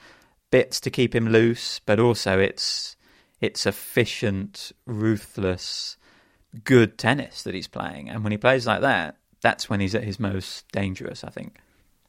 bits 0.50 0.80
to 0.80 0.90
keep 0.90 1.14
him 1.14 1.28
loose, 1.28 1.80
but 1.86 2.00
also 2.00 2.38
it's 2.38 2.96
it's 3.40 3.66
efficient, 3.66 4.72
ruthless, 4.86 5.96
good 6.64 6.98
tennis 6.98 7.42
that 7.42 7.54
he's 7.54 7.68
playing. 7.68 8.10
And 8.10 8.22
when 8.22 8.32
he 8.32 8.38
plays 8.38 8.66
like 8.66 8.82
that, 8.82 9.16
that's 9.40 9.70
when 9.70 9.80
he's 9.80 9.94
at 9.94 10.04
his 10.04 10.20
most 10.20 10.70
dangerous, 10.72 11.24
I 11.24 11.30
think. 11.30 11.58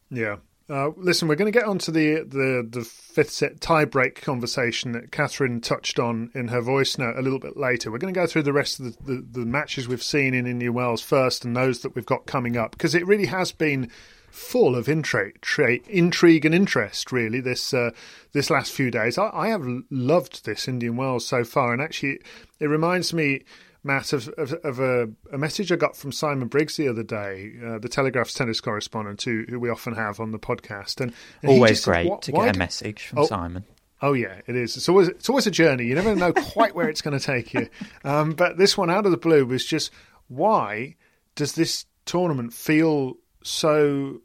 Yeah. 0.09 0.37
Uh, 0.69 0.91
listen, 0.95 1.27
we're 1.27 1.35
going 1.35 1.51
to 1.51 1.57
get 1.57 1.67
onto 1.67 1.91
the, 1.91 2.23
the, 2.23 2.65
the 2.69 2.85
fifth 2.85 3.31
set 3.31 3.59
tie-break 3.59 4.21
conversation 4.21 4.93
that 4.93 5.11
Catherine 5.11 5.59
touched 5.59 5.99
on 5.99 6.31
in 6.33 6.47
her 6.47 6.61
voice 6.61 6.97
note 6.97 7.17
a 7.17 7.21
little 7.21 7.39
bit 7.39 7.57
later. 7.57 7.91
We're 7.91 7.97
going 7.97 8.13
to 8.13 8.19
go 8.19 8.27
through 8.27 8.43
the 8.43 8.53
rest 8.53 8.79
of 8.79 8.85
the, 8.85 9.13
the, 9.13 9.39
the 9.39 9.45
matches 9.45 9.87
we've 9.87 10.03
seen 10.03 10.33
in 10.33 10.47
Indian 10.47 10.73
Wells 10.73 11.01
first 11.01 11.43
and 11.43 11.55
those 11.55 11.81
that 11.81 11.95
we've 11.95 12.05
got 12.05 12.25
coming 12.25 12.55
up 12.55 12.71
because 12.71 12.95
it 12.95 13.05
really 13.05 13.25
has 13.25 13.51
been 13.51 13.91
full 14.31 14.75
of 14.75 14.89
intrigue, 14.89 15.39
tra- 15.41 15.79
intrigue 15.87 16.45
and 16.45 16.55
interest. 16.55 17.11
Really, 17.11 17.39
this 17.41 17.73
uh, 17.73 17.91
this 18.33 18.49
last 18.49 18.71
few 18.71 18.89
days, 18.89 19.17
I, 19.17 19.29
I 19.31 19.47
have 19.49 19.65
loved 19.89 20.45
this 20.45 20.67
Indian 20.67 20.95
Wells 20.95 21.25
so 21.27 21.43
far, 21.43 21.73
and 21.73 21.81
actually, 21.81 22.19
it 22.59 22.67
reminds 22.67 23.13
me. 23.13 23.43
Matt, 23.83 24.13
of, 24.13 24.27
of, 24.37 24.53
of 24.63 24.79
a, 24.79 25.09
a 25.33 25.39
message 25.39 25.71
I 25.71 25.75
got 25.75 25.97
from 25.97 26.11
Simon 26.11 26.47
Briggs 26.47 26.77
the 26.77 26.87
other 26.87 27.01
day, 27.01 27.53
uh, 27.65 27.79
the 27.79 27.89
Telegraph's 27.89 28.35
tennis 28.35 28.61
correspondent, 28.61 29.23
who, 29.23 29.43
who 29.49 29.59
we 29.59 29.71
often 29.71 29.95
have 29.95 30.19
on 30.19 30.29
the 30.31 30.37
podcast. 30.37 31.01
And, 31.01 31.11
and 31.41 31.49
Always 31.49 31.71
just 31.71 31.85
great 31.85 32.07
"Why- 32.07 32.19
to 32.19 32.31
get 32.31 32.55
a 32.55 32.59
message 32.59 33.07
from 33.07 33.17
Oh, 33.17 33.25
Simon. 33.25 33.63
Oh 33.99 34.13
yeah, 34.13 34.39
it 34.45 34.55
is. 34.55 34.77
It's 34.77 34.87
always 34.87 35.07
it's 35.07 35.29
always 35.29 35.47
a 35.47 35.51
journey. 35.51 35.85
You 35.87 35.95
never 35.95 36.15
know 36.15 36.31
quite 36.31 36.75
where 36.75 36.89
it's 36.89 37.01
going 37.01 37.17
to 37.17 37.25
take 37.25 37.55
you. 37.55 37.69
Um, 38.03 38.33
but 38.33 38.55
this 38.55 38.77
one 38.77 38.91
out 38.91 39.05
of 39.05 39.11
the 39.11 39.17
blue 39.17 39.47
was 39.47 39.65
just 39.65 39.89
why 40.27 40.95
does 41.33 41.53
this 41.53 41.85
tournament 42.05 42.53
feel 42.53 43.15
so 43.43 44.21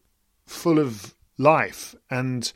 full 0.47 0.79
of 0.79 1.15
life 1.39 1.95
and 2.11 2.53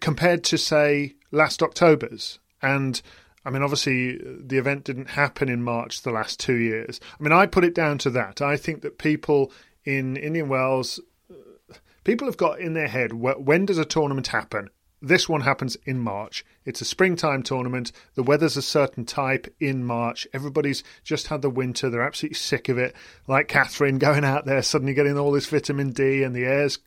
compared 0.00 0.44
to 0.44 0.58
say 0.58 1.14
last 1.30 1.62
October's 1.62 2.38
and 2.60 3.00
I 3.44 3.50
mean 3.50 3.62
obviously 3.62 4.18
the 4.18 4.58
event 4.58 4.84
didn't 4.84 5.10
happen 5.10 5.48
in 5.48 5.62
March 5.62 6.02
the 6.02 6.10
last 6.10 6.40
2 6.40 6.54
years. 6.54 7.00
I 7.18 7.22
mean 7.22 7.32
I 7.32 7.46
put 7.46 7.64
it 7.64 7.74
down 7.74 7.98
to 7.98 8.10
that. 8.10 8.40
I 8.40 8.56
think 8.56 8.82
that 8.82 8.98
people 8.98 9.52
in 9.84 10.16
Indian 10.16 10.48
Wells 10.48 11.00
uh, 11.30 11.74
people 12.04 12.26
have 12.26 12.36
got 12.36 12.60
in 12.60 12.74
their 12.74 12.88
head 12.88 13.12
when 13.12 13.66
does 13.66 13.78
a 13.78 13.84
tournament 13.84 14.28
happen? 14.28 14.68
This 15.04 15.28
one 15.28 15.40
happens 15.40 15.76
in 15.84 15.98
March. 15.98 16.44
It's 16.64 16.80
a 16.80 16.84
springtime 16.84 17.42
tournament. 17.42 17.90
The 18.14 18.22
weather's 18.22 18.56
a 18.56 18.62
certain 18.62 19.04
type 19.04 19.52
in 19.58 19.84
March. 19.84 20.28
Everybody's 20.32 20.84
just 21.02 21.26
had 21.26 21.42
the 21.42 21.50
winter. 21.50 21.90
They're 21.90 22.02
absolutely 22.02 22.36
sick 22.36 22.68
of 22.68 22.78
it. 22.78 22.94
Like 23.26 23.48
Catherine 23.48 23.98
going 23.98 24.24
out 24.24 24.46
there, 24.46 24.62
suddenly 24.62 24.94
getting 24.94 25.18
all 25.18 25.32
this 25.32 25.46
vitamin 25.46 25.90
D 25.90 26.22
and 26.22 26.36
the 26.36 26.44
air's 26.44 26.78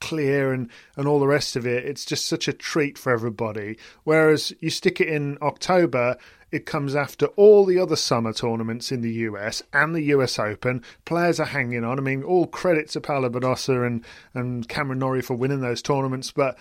clear 0.00 0.52
and, 0.52 0.70
and 0.96 1.08
all 1.08 1.18
the 1.18 1.26
rest 1.26 1.56
of 1.56 1.66
it. 1.66 1.84
It's 1.84 2.04
just 2.04 2.26
such 2.26 2.46
a 2.46 2.52
treat 2.52 2.96
for 2.96 3.12
everybody. 3.12 3.76
Whereas 4.04 4.52
you 4.60 4.70
stick 4.70 5.00
it 5.00 5.08
in 5.08 5.36
October, 5.42 6.16
it 6.52 6.66
comes 6.66 6.94
after 6.94 7.26
all 7.26 7.64
the 7.64 7.80
other 7.80 7.96
summer 7.96 8.32
tournaments 8.32 8.92
in 8.92 9.00
the 9.00 9.12
US 9.12 9.64
and 9.72 9.96
the 9.96 10.02
US 10.02 10.38
Open. 10.38 10.84
Players 11.04 11.40
are 11.40 11.46
hanging 11.46 11.82
on. 11.82 11.98
I 11.98 12.02
mean, 12.02 12.22
all 12.22 12.46
credit 12.46 12.90
to 12.90 13.00
Paula 13.00 13.30
and, 13.66 14.04
and 14.32 14.68
Cameron 14.68 15.00
Norrie 15.00 15.22
for 15.22 15.34
winning 15.34 15.60
those 15.60 15.82
tournaments, 15.82 16.30
but 16.30 16.56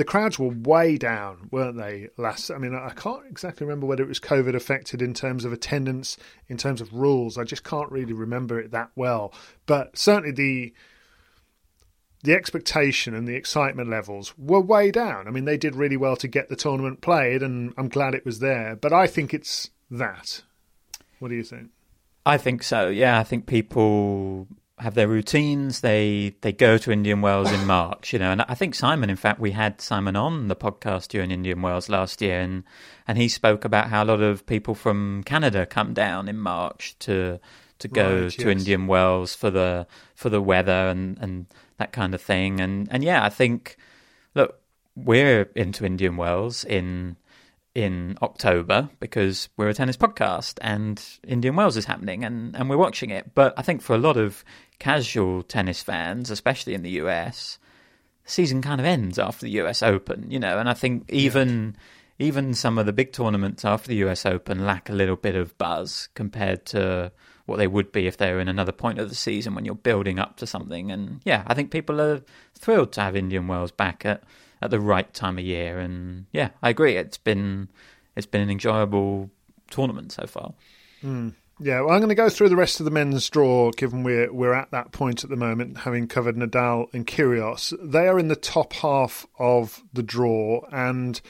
the 0.00 0.04
crowds 0.06 0.38
were 0.38 0.48
way 0.48 0.96
down, 0.96 1.50
weren't 1.52 1.76
they? 1.76 2.08
Last, 2.16 2.50
I 2.50 2.56
mean, 2.56 2.74
I 2.74 2.88
can't 2.88 3.26
exactly 3.28 3.66
remember 3.66 3.84
whether 3.84 4.02
it 4.02 4.08
was 4.08 4.18
COVID 4.18 4.54
affected 4.54 5.02
in 5.02 5.12
terms 5.12 5.44
of 5.44 5.52
attendance, 5.52 6.16
in 6.48 6.56
terms 6.56 6.80
of 6.80 6.94
rules. 6.94 7.36
I 7.36 7.44
just 7.44 7.64
can't 7.64 7.92
really 7.92 8.14
remember 8.14 8.58
it 8.58 8.70
that 8.70 8.92
well. 8.96 9.34
But 9.66 9.98
certainly 9.98 10.30
the 10.30 10.72
the 12.22 12.32
expectation 12.32 13.14
and 13.14 13.28
the 13.28 13.34
excitement 13.34 13.90
levels 13.90 14.32
were 14.38 14.62
way 14.62 14.90
down. 14.90 15.28
I 15.28 15.32
mean, 15.32 15.44
they 15.44 15.58
did 15.58 15.76
really 15.76 15.98
well 15.98 16.16
to 16.16 16.28
get 16.28 16.48
the 16.48 16.56
tournament 16.56 17.02
played, 17.02 17.42
and 17.42 17.74
I'm 17.76 17.90
glad 17.90 18.14
it 18.14 18.24
was 18.24 18.38
there. 18.38 18.76
But 18.76 18.94
I 18.94 19.06
think 19.06 19.34
it's 19.34 19.68
that. 19.90 20.40
What 21.18 21.28
do 21.28 21.34
you 21.34 21.44
think? 21.44 21.68
I 22.24 22.38
think 22.38 22.62
so. 22.62 22.88
Yeah, 22.88 23.18
I 23.18 23.22
think 23.22 23.44
people 23.44 24.48
have 24.80 24.94
their 24.94 25.08
routines. 25.08 25.80
They 25.80 26.34
they 26.40 26.52
go 26.52 26.78
to 26.78 26.90
Indian 26.90 27.20
Wells 27.20 27.52
in 27.52 27.66
March, 27.78 28.12
you 28.12 28.18
know. 28.18 28.32
And 28.32 28.42
I 28.42 28.54
think 28.54 28.74
Simon, 28.74 29.10
in 29.10 29.16
fact, 29.16 29.40
we 29.40 29.52
had 29.52 29.80
Simon 29.80 30.16
on 30.16 30.48
the 30.48 30.56
podcast 30.56 31.08
during 31.08 31.30
Indian 31.30 31.62
Wells 31.62 31.88
last 31.88 32.20
year, 32.22 32.40
and 32.40 32.64
and 33.06 33.18
he 33.18 33.28
spoke 33.28 33.64
about 33.64 33.88
how 33.88 34.02
a 34.02 34.06
lot 34.06 34.20
of 34.20 34.46
people 34.46 34.74
from 34.74 35.22
Canada 35.24 35.66
come 35.66 35.94
down 35.94 36.28
in 36.28 36.38
March 36.38 36.96
to 37.00 37.40
to 37.78 37.88
go 37.88 38.22
Right, 38.22 38.30
to 38.32 38.48
yes. 38.48 38.58
Indian 38.58 38.86
Wells 38.86 39.34
for 39.34 39.50
the 39.50 39.86
for 40.14 40.28
the 40.28 40.40
weather 40.42 40.88
and 40.88 41.18
and 41.20 41.46
that 41.78 41.92
kind 41.92 42.14
of 42.14 42.20
thing. 42.22 42.60
And 42.60 42.88
and 42.90 43.02
yeah, 43.04 43.24
I 43.24 43.28
think 43.28 43.76
look, 44.34 44.60
we're 44.94 45.50
into 45.54 45.84
Indian 45.84 46.16
Wells 46.16 46.64
in 46.64 47.16
in 47.74 48.16
October 48.20 48.90
because 48.98 49.48
we're 49.56 49.68
a 49.68 49.74
tennis 49.74 49.96
podcast 49.96 50.58
and 50.60 51.02
Indian 51.26 51.54
Wells 51.54 51.76
is 51.76 51.84
happening 51.84 52.24
and, 52.24 52.56
and 52.56 52.68
we're 52.68 52.76
watching 52.76 53.10
it. 53.10 53.34
But 53.34 53.54
I 53.56 53.62
think 53.62 53.80
for 53.80 53.94
a 53.94 53.98
lot 53.98 54.16
of 54.16 54.44
casual 54.78 55.42
tennis 55.42 55.82
fans, 55.82 56.30
especially 56.30 56.74
in 56.74 56.82
the 56.82 56.90
US, 57.02 57.58
the 58.24 58.30
season 58.30 58.60
kind 58.62 58.80
of 58.80 58.86
ends 58.86 59.18
after 59.18 59.46
the 59.46 59.60
US 59.62 59.82
Open, 59.82 60.30
you 60.30 60.40
know, 60.40 60.58
and 60.58 60.68
I 60.68 60.74
think 60.74 61.10
even 61.10 61.76
even 62.18 62.52
some 62.52 62.76
of 62.76 62.84
the 62.84 62.92
big 62.92 63.12
tournaments 63.12 63.64
after 63.64 63.88
the 63.88 63.96
US 63.96 64.26
Open 64.26 64.66
lack 64.66 64.90
a 64.90 64.94
little 64.94 65.16
bit 65.16 65.34
of 65.34 65.56
buzz 65.56 66.08
compared 66.14 66.66
to 66.66 67.12
what 67.46 67.56
they 67.56 67.66
would 67.66 67.92
be 67.92 68.06
if 68.06 68.16
they 68.16 68.32
were 68.32 68.40
in 68.40 68.48
another 68.48 68.72
point 68.72 68.98
of 68.98 69.08
the 69.08 69.14
season 69.14 69.54
when 69.54 69.64
you're 69.64 69.74
building 69.74 70.18
up 70.18 70.36
to 70.36 70.46
something. 70.46 70.90
And 70.90 71.20
yeah, 71.24 71.44
I 71.46 71.54
think 71.54 71.70
people 71.70 72.00
are 72.00 72.22
thrilled 72.54 72.92
to 72.92 73.00
have 73.00 73.16
Indian 73.16 73.48
Wells 73.48 73.72
back 73.72 74.04
at, 74.04 74.22
at 74.62 74.70
the 74.70 74.80
right 74.80 75.12
time 75.14 75.38
of 75.38 75.44
year. 75.44 75.78
And 75.78 76.26
yeah, 76.32 76.50
I 76.62 76.70
agree. 76.70 76.96
It's 76.96 77.18
been 77.18 77.68
it's 78.16 78.26
been 78.26 78.42
an 78.42 78.50
enjoyable 78.50 79.30
tournament 79.70 80.12
so 80.12 80.26
far. 80.26 80.54
Mm. 81.02 81.34
Yeah, 81.62 81.82
well, 81.82 81.90
I'm 81.90 82.00
going 82.00 82.08
to 82.08 82.14
go 82.14 82.30
through 82.30 82.48
the 82.48 82.56
rest 82.56 82.80
of 82.80 82.84
the 82.84 82.90
men's 82.90 83.28
draw, 83.28 83.70
given 83.72 84.02
we're 84.02 84.32
we're 84.32 84.54
at 84.54 84.70
that 84.70 84.92
point 84.92 85.24
at 85.24 85.30
the 85.30 85.36
moment, 85.36 85.78
having 85.78 86.08
covered 86.08 86.36
Nadal 86.36 86.92
and 86.94 87.06
Kyrgios. 87.06 87.74
They 87.82 88.08
are 88.08 88.18
in 88.18 88.28
the 88.28 88.36
top 88.36 88.72
half 88.72 89.26
of 89.38 89.82
the 89.92 90.02
draw, 90.02 90.62
and 90.72 91.20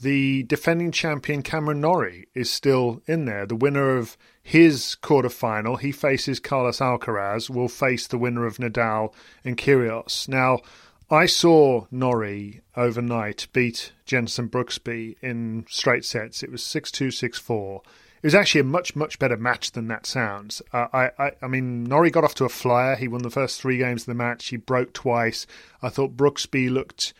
the 0.00 0.44
defending 0.44 0.92
champion 0.92 1.42
Cameron 1.42 1.80
Norrie 1.80 2.28
is 2.34 2.50
still 2.50 3.02
in 3.06 3.24
there. 3.24 3.46
The 3.46 3.56
winner 3.56 3.96
of 3.96 4.16
his 4.42 4.96
quarterfinal, 5.02 5.80
he 5.80 5.90
faces 5.90 6.38
Carlos 6.38 6.78
Alcaraz, 6.78 7.50
will 7.50 7.68
face 7.68 8.06
the 8.06 8.18
winner 8.18 8.46
of 8.46 8.58
Nadal 8.58 9.12
and 9.44 9.58
Kyrgios. 9.58 10.28
Now, 10.28 10.60
I 11.10 11.26
saw 11.26 11.86
Norrie 11.90 12.60
overnight 12.76 13.48
beat 13.52 13.92
Jensen 14.06 14.48
Brooksby 14.48 15.16
in 15.20 15.66
straight 15.68 16.04
sets. 16.04 16.44
It 16.44 16.52
was 16.52 16.62
6 16.62 16.92
2 16.92 17.10
6 17.10 17.38
4. 17.38 17.82
It 18.22 18.26
was 18.26 18.34
actually 18.34 18.60
a 18.60 18.64
much, 18.64 18.94
much 18.94 19.18
better 19.18 19.36
match 19.36 19.72
than 19.72 19.88
that 19.88 20.06
sounds. 20.06 20.62
Uh, 20.72 20.86
I, 20.92 21.10
I, 21.18 21.32
I 21.42 21.48
mean, 21.48 21.84
Norrie 21.84 22.10
got 22.10 22.22
off 22.22 22.34
to 22.36 22.44
a 22.44 22.50
flyer. 22.50 22.94
He 22.94 23.08
won 23.08 23.22
the 23.22 23.30
first 23.30 23.60
three 23.60 23.78
games 23.78 24.02
of 24.02 24.06
the 24.06 24.14
match. 24.14 24.48
He 24.48 24.56
broke 24.56 24.92
twice. 24.92 25.46
I 25.82 25.88
thought 25.88 26.16
Brooksby 26.16 26.70
looked 26.70 27.12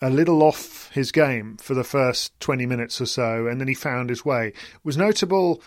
a 0.00 0.08
little 0.08 0.42
off 0.42 0.90
his 0.92 1.10
game 1.12 1.56
for 1.56 1.74
the 1.74 1.84
first 1.84 2.38
20 2.40 2.64
minutes 2.64 3.00
or 3.00 3.06
so, 3.06 3.46
and 3.46 3.60
then 3.60 3.68
he 3.68 3.74
found 3.74 4.08
his 4.08 4.24
way. 4.24 4.48
It 4.48 4.84
was 4.84 4.96
notable 4.96 5.60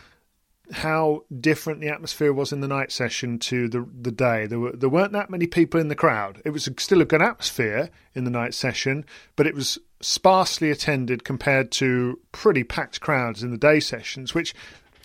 how 0.71 1.23
different 1.39 1.81
the 1.81 1.89
atmosphere 1.89 2.31
was 2.31 2.51
in 2.51 2.61
the 2.61 2.67
night 2.67 2.91
session 2.91 3.39
to 3.39 3.67
the 3.67 3.87
the 4.01 4.11
day. 4.11 4.45
There 4.45 4.59
were 4.59 4.71
there 4.71 4.89
weren't 4.89 5.13
that 5.13 5.29
many 5.29 5.47
people 5.47 5.79
in 5.79 5.87
the 5.87 5.95
crowd. 5.95 6.41
It 6.45 6.51
was 6.51 6.69
still 6.77 7.01
a 7.01 7.05
good 7.05 7.21
atmosphere 7.21 7.89
in 8.13 8.23
the 8.23 8.29
night 8.29 8.53
session, 8.53 9.05
but 9.35 9.47
it 9.47 9.55
was 9.55 9.79
sparsely 10.01 10.69
attended 10.69 11.23
compared 11.23 11.71
to 11.71 12.19
pretty 12.31 12.63
packed 12.63 13.01
crowds 13.01 13.43
in 13.43 13.51
the 13.51 13.57
day 13.57 13.79
sessions, 13.79 14.33
which 14.33 14.53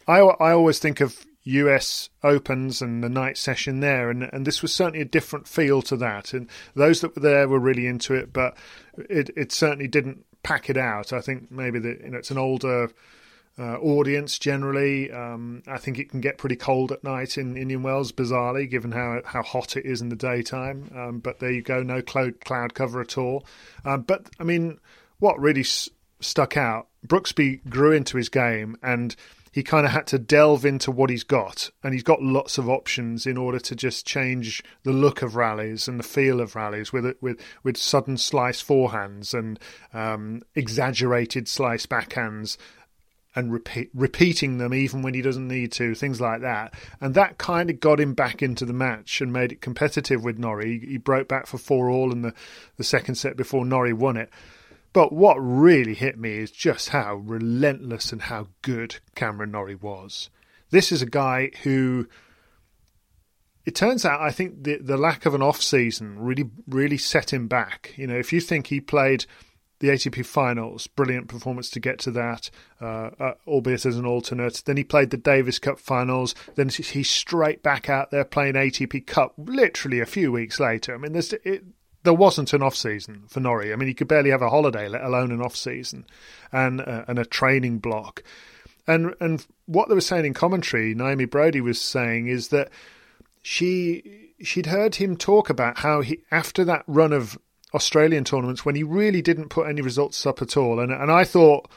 I 0.07 0.19
I 0.19 0.53
always 0.53 0.79
think 0.79 1.01
of 1.01 1.25
US 1.45 2.11
Opens 2.23 2.81
and 2.81 3.03
the 3.03 3.09
night 3.09 3.39
session 3.39 3.81
there, 3.81 4.11
and 4.11 4.25
and 4.33 4.47
this 4.47 4.63
was 4.63 4.73
certainly 4.73 5.01
a 5.01 5.07
different 5.07 5.49
feel 5.49 5.83
to 5.83 5.97
that. 5.97 6.33
And 6.33 6.49
those 6.75 7.01
that 7.01 7.15
were 7.15 7.23
there 7.23 7.49
were 7.49 7.59
really 7.59 7.87
into 7.87 8.15
it, 8.15 8.33
but 8.33 8.57
it 8.97 9.31
it 9.37 9.53
certainly 9.53 9.89
didn't 9.89 10.25
pack 10.43 10.69
it 10.69 10.77
out. 10.77 11.13
I 11.13 11.21
think 11.21 11.51
maybe 11.51 11.79
that 11.79 12.01
you 12.03 12.11
know 12.11 12.19
it's 12.19 12.31
an 12.31 12.39
older 12.39 12.91
uh, 13.59 13.77
audience 13.77 14.39
generally. 14.39 15.11
Um, 15.13 15.63
I 15.67 15.79
think 15.79 15.99
it 15.99 16.11
can 16.11 16.21
get 16.21 16.39
pretty 16.39 16.57
cold 16.57 16.91
at 16.93 17.05
night 17.05 17.39
in 17.39 17.57
Indian 17.57 17.83
Wells, 17.83 18.13
bizarrely, 18.13 18.69
given 18.69 18.93
how 18.93 19.21
how 19.25 19.43
hot 19.43 19.77
it 19.77 19.87
is 19.87 20.01
in 20.01 20.09
the 20.09 20.17
daytime. 20.17 20.91
Um, 20.95 21.19
but 21.21 21.39
there 21.39 21.53
you 21.53 21.63
go, 21.63 21.83
no 21.83 22.03
cloud 22.03 22.41
cloud 22.41 22.75
cover 22.75 23.01
at 23.01 23.17
all. 23.17 23.47
Um, 23.85 24.03
but 24.03 24.29
I 24.41 24.45
mean, 24.45 24.79
what 25.19 25.39
really 25.39 25.61
s- 25.61 25.89
stuck 26.21 26.57
out? 26.57 26.89
Brooksby 27.07 27.69
grew 27.69 27.93
into 27.93 28.17
his 28.17 28.29
game 28.29 28.77
and. 28.83 29.15
He 29.53 29.63
kind 29.63 29.87
of 29.87 29.93
had 29.93 30.09
to 30.09 30.19
delve 30.19 30.65
into 30.65 30.91
what 30.91 31.11
he's 31.11 31.23
got, 31.23 31.71
and 31.85 31.95
he's 31.95 32.03
got 32.03 32.21
lots 32.21 32.59
of 32.59 32.69
options 32.69 33.25
in 33.25 33.37
order 33.37 33.61
to 33.61 33.77
just 33.77 34.05
change 34.05 34.65
the 34.83 34.91
look 34.91 35.23
of 35.23 35.37
rallies 35.37 35.87
and 35.87 35.97
the 35.97 36.03
feel 36.03 36.41
of 36.41 36.57
rallies 36.57 36.93
with 36.93 37.15
with 37.21 37.41
with 37.63 37.77
sudden 37.77 38.17
slice 38.17 38.61
forehands 38.61 39.33
and 39.33 39.61
um, 39.93 40.43
exaggerated 40.57 41.47
slice 41.47 41.87
backhands 41.87 42.57
and 43.37 43.53
repeat, 43.53 43.91
repeating 43.95 44.59
them 44.59 44.73
even 44.73 45.03
when 45.03 45.15
he 45.15 45.23
doesn't 45.23 45.49
need 45.49 45.73
to, 45.73 45.95
things 45.95 46.21
like 46.21 46.41
that. 46.43 46.75
And 47.01 47.15
that 47.15 47.39
kind 47.39 47.69
of 47.71 47.81
got 47.81 48.01
him 48.01 48.15
back 48.15 48.43
into 48.43 48.65
the 48.65 48.73
match 48.73 49.21
and 49.21 49.33
made 49.33 49.53
it 49.53 49.61
competitive 49.61 50.23
with 50.23 50.39
Norrie. 50.39 50.79
He, 50.79 50.87
he 50.93 50.99
broke 50.99 51.29
back 51.29 51.47
for 51.47 51.59
four 51.59 51.91
all 51.91 52.13
in 52.13 52.23
the, 52.23 52.35
the 52.77 52.85
second 52.85 53.17
set 53.17 53.37
before 53.37 53.65
Norrie 53.65 53.93
won 53.93 54.17
it. 54.17 54.31
But 54.93 55.13
what 55.13 55.35
really 55.35 55.95
hit 55.95 56.17
me 56.17 56.39
is 56.39 56.53
just 56.53 56.91
how 56.91 57.17
relentless 57.17 58.13
and 58.13 58.23
how 58.23 58.47
good 58.63 58.97
Cameron 59.17 59.51
Norrie 59.51 59.75
was. 59.75 60.31
This 60.71 60.93
is 60.93 61.03
a 61.03 61.07
guy 61.07 61.51
who 61.65 62.07
it 63.65 63.75
turns 63.75 64.05
out 64.05 64.21
I 64.21 64.31
think 64.31 64.63
the 64.63 64.79
the 64.79 64.97
lack 64.97 65.27
of 65.27 65.35
an 65.35 65.43
off 65.43 65.61
season 65.61 66.19
really 66.19 66.49
really 66.69 66.99
set 66.99 67.33
him 67.33 67.49
back. 67.49 67.93
You 67.97 68.07
know, 68.07 68.17
if 68.17 68.33
you 68.33 68.41
think 68.41 68.69
he 68.69 68.81
played 68.81 69.27
the 69.81 69.89
ATP 69.89 70.25
Finals, 70.25 70.87
brilliant 70.87 71.29
performance 71.29 71.69
to 71.71 71.81
get 71.81 71.99
to 72.01 72.11
that, 72.13 72.51
uh, 72.81 73.11
uh, 73.19 73.35
albeit 73.47 73.85
as 73.85 73.97
an 73.97 74.07
alternate. 74.07 74.63
Then 74.65 74.77
he 74.77 74.85
played 74.85 75.11
the 75.11 75.17
Davis 75.17 75.59
Cup 75.59 75.79
Finals. 75.79 76.35
Then 76.55 76.69
he's 76.69 77.11
straight 77.11 77.63
back 77.63 77.89
out 77.89 78.11
there 78.11 78.25
playing 78.25 78.55
ATP 78.55 79.07
Cup, 79.07 79.35
literally 79.37 80.01
a 80.01 80.07
few 80.07 80.33
weeks 80.33 80.61
later. 80.61 80.95
I 80.95 80.99
mean, 80.99 81.13
there's 81.13 81.33
it, 81.33 81.65
there 82.05 82.15
wasn't 82.15 82.53
an 82.53 82.63
off 82.63 82.77
season 82.77 83.25
for 83.29 83.41
Norrie. 83.41 83.73
I 83.73 83.77
mean, 83.77 83.89
he 83.89 83.95
could 83.95 84.09
barely 84.09 84.31
have 84.31 84.43
a 84.43 84.51
holiday, 84.51 84.89
let 84.89 85.03
alone 85.03 85.33
an 85.33 85.43
off 85.43 85.57
season, 85.57 86.07
and 86.53 86.81
uh, 86.81 87.05
and 87.09 87.19
a 87.19 87.25
training 87.25 87.79
block. 87.79 88.23
And 88.87 89.15
and 89.21 89.45
what 89.67 89.89
they 89.89 89.95
were 89.95 90.01
saying 90.01 90.27
in 90.27 90.35
commentary, 90.35 90.95
Naomi 90.95 91.27
Broady 91.27 91.61
was 91.61 91.81
saying 91.81 92.29
is 92.29 92.49
that 92.49 92.71
she 93.43 94.33
she'd 94.41 94.67
heard 94.67 94.97
him 94.97 95.17
talk 95.17 95.49
about 95.51 95.79
how 95.79 96.03
he 96.03 96.21
after 96.31 96.65
that 96.65 96.85
run 96.87 97.13
of 97.13 97.39
Australian 97.75 98.25
tournaments 98.25 98.65
when 98.65 98.77
he 98.77 98.83
really 98.83 99.21
didn't 99.21 99.49
put 99.49 99.69
any 99.69 99.83
results 99.83 100.25
up 100.25 100.41
at 100.41 100.57
all. 100.57 100.81
And 100.81 100.93
and 100.93 101.11
I 101.11 101.25
thought 101.25 101.69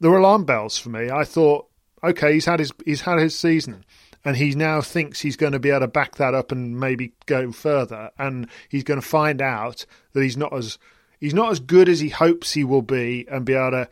there 0.00 0.10
were 0.10 0.18
alarm 0.18 0.44
bells 0.44 0.76
for 0.76 0.90
me. 0.90 1.10
I 1.10 1.24
thought, 1.24 1.68
okay, 2.02 2.34
he's 2.34 2.46
had 2.46 2.58
his 2.58 2.72
he's 2.84 3.02
had 3.02 3.18
his 3.18 3.38
season, 3.38 3.84
and 4.24 4.36
he 4.36 4.54
now 4.54 4.80
thinks 4.80 5.20
he's 5.20 5.36
going 5.36 5.52
to 5.52 5.58
be 5.58 5.70
able 5.70 5.80
to 5.80 5.88
back 5.88 6.16
that 6.16 6.34
up 6.34 6.52
and 6.52 6.78
maybe 6.78 7.12
go 7.26 7.52
further. 7.52 8.10
And 8.18 8.48
he's 8.68 8.84
going 8.84 9.00
to 9.00 9.06
find 9.06 9.40
out 9.40 9.86
that 10.12 10.22
he's 10.22 10.36
not 10.36 10.52
as 10.52 10.78
he's 11.20 11.34
not 11.34 11.52
as 11.52 11.60
good 11.60 11.88
as 11.88 12.00
he 12.00 12.08
hopes 12.08 12.52
he 12.52 12.64
will 12.64 12.82
be, 12.82 13.26
and 13.30 13.44
be 13.44 13.54
able 13.54 13.70
to 13.70 13.88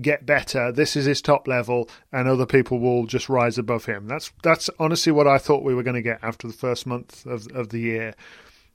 get 0.00 0.24
better. 0.24 0.70
This 0.70 0.94
is 0.96 1.06
his 1.06 1.20
top 1.20 1.48
level, 1.48 1.88
and 2.12 2.28
other 2.28 2.46
people 2.46 2.78
will 2.78 3.06
just 3.06 3.28
rise 3.28 3.58
above 3.58 3.86
him. 3.86 4.06
That's 4.06 4.32
that's 4.42 4.70
honestly 4.78 5.12
what 5.12 5.26
I 5.26 5.38
thought 5.38 5.64
we 5.64 5.74
were 5.74 5.82
going 5.82 5.96
to 5.96 6.02
get 6.02 6.20
after 6.22 6.46
the 6.46 6.54
first 6.54 6.86
month 6.86 7.26
of 7.26 7.48
of 7.48 7.70
the 7.70 7.80
year, 7.80 8.14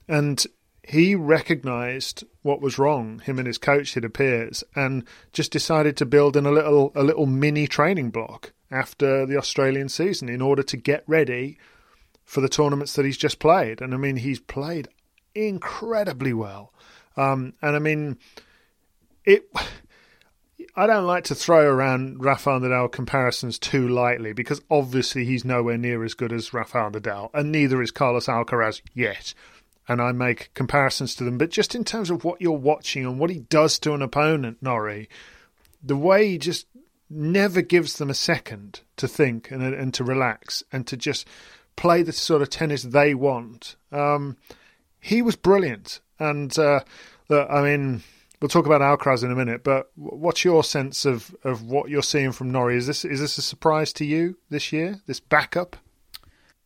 and 0.06 0.44
he 0.88 1.14
recognized 1.14 2.24
what 2.40 2.62
was 2.62 2.78
wrong 2.78 3.18
him 3.20 3.38
and 3.38 3.46
his 3.46 3.58
coach 3.58 3.96
it 3.96 4.04
appears 4.04 4.64
and 4.74 5.04
just 5.34 5.52
decided 5.52 5.96
to 5.96 6.06
build 6.06 6.34
in 6.34 6.46
a 6.46 6.50
little 6.50 6.92
a 6.94 7.02
little 7.02 7.26
mini 7.26 7.66
training 7.66 8.10
block 8.10 8.52
after 8.70 9.26
the 9.26 9.36
Australian 9.36 9.88
season 9.88 10.28
in 10.28 10.40
order 10.40 10.62
to 10.62 10.76
get 10.76 11.04
ready 11.06 11.58
for 12.24 12.40
the 12.40 12.48
tournaments 12.48 12.94
that 12.94 13.04
he's 13.04 13.16
just 13.16 13.38
played. 13.38 13.80
And 13.80 13.92
I 13.92 13.98
mean 13.98 14.16
he's 14.16 14.40
played 14.40 14.88
incredibly 15.34 16.32
well. 16.32 16.72
Um, 17.16 17.52
and 17.60 17.76
I 17.76 17.78
mean 17.78 18.16
it 19.24 19.46
I 20.74 20.86
don't 20.86 21.06
like 21.06 21.24
to 21.24 21.34
throw 21.34 21.68
around 21.68 22.24
Rafael 22.24 22.60
Nadal 22.60 22.90
comparisons 22.90 23.58
too 23.58 23.88
lightly 23.88 24.32
because 24.32 24.62
obviously 24.70 25.26
he's 25.26 25.44
nowhere 25.44 25.76
near 25.76 26.02
as 26.02 26.14
good 26.14 26.32
as 26.32 26.54
Rafael 26.54 26.90
Nadal 26.90 27.28
and 27.34 27.52
neither 27.52 27.82
is 27.82 27.90
Carlos 27.90 28.26
Alcaraz 28.26 28.80
yet 28.94 29.34
and 29.88 30.02
I 30.02 30.12
make 30.12 30.52
comparisons 30.54 31.14
to 31.16 31.24
them. 31.24 31.38
But 31.38 31.50
just 31.50 31.74
in 31.74 31.82
terms 31.82 32.10
of 32.10 32.22
what 32.22 32.40
you're 32.40 32.52
watching 32.52 33.04
and 33.04 33.18
what 33.18 33.30
he 33.30 33.40
does 33.40 33.78
to 33.80 33.94
an 33.94 34.02
opponent, 34.02 34.58
Norrie, 34.60 35.08
the 35.82 35.96
way 35.96 36.28
he 36.28 36.38
just 36.38 36.66
never 37.10 37.62
gives 37.62 37.96
them 37.96 38.10
a 38.10 38.14
second 38.14 38.80
to 38.96 39.08
think 39.08 39.50
and 39.50 39.62
and 39.62 39.94
to 39.94 40.04
relax 40.04 40.62
and 40.70 40.86
to 40.86 40.96
just 40.96 41.26
play 41.74 42.02
the 42.02 42.12
sort 42.12 42.42
of 42.42 42.50
tennis 42.50 42.82
they 42.82 43.14
want. 43.14 43.76
Um, 43.90 44.36
he 45.00 45.22
was 45.22 45.36
brilliant, 45.36 46.00
and 46.18 46.56
uh, 46.58 46.80
I 47.30 47.62
mean. 47.62 48.02
We'll 48.40 48.48
talk 48.48 48.66
about 48.66 48.82
Alcaraz 48.82 49.24
in 49.24 49.32
a 49.32 49.34
minute, 49.34 49.64
but 49.64 49.90
what's 49.96 50.44
your 50.44 50.62
sense 50.62 51.04
of, 51.04 51.34
of 51.42 51.64
what 51.64 51.90
you're 51.90 52.04
seeing 52.04 52.30
from 52.30 52.52
Norrie? 52.52 52.76
Is 52.76 52.86
this 52.86 53.04
is 53.04 53.18
this 53.18 53.36
a 53.36 53.42
surprise 53.42 53.92
to 53.94 54.04
you 54.04 54.38
this 54.48 54.72
year? 54.72 55.00
This 55.06 55.18
backup? 55.18 55.76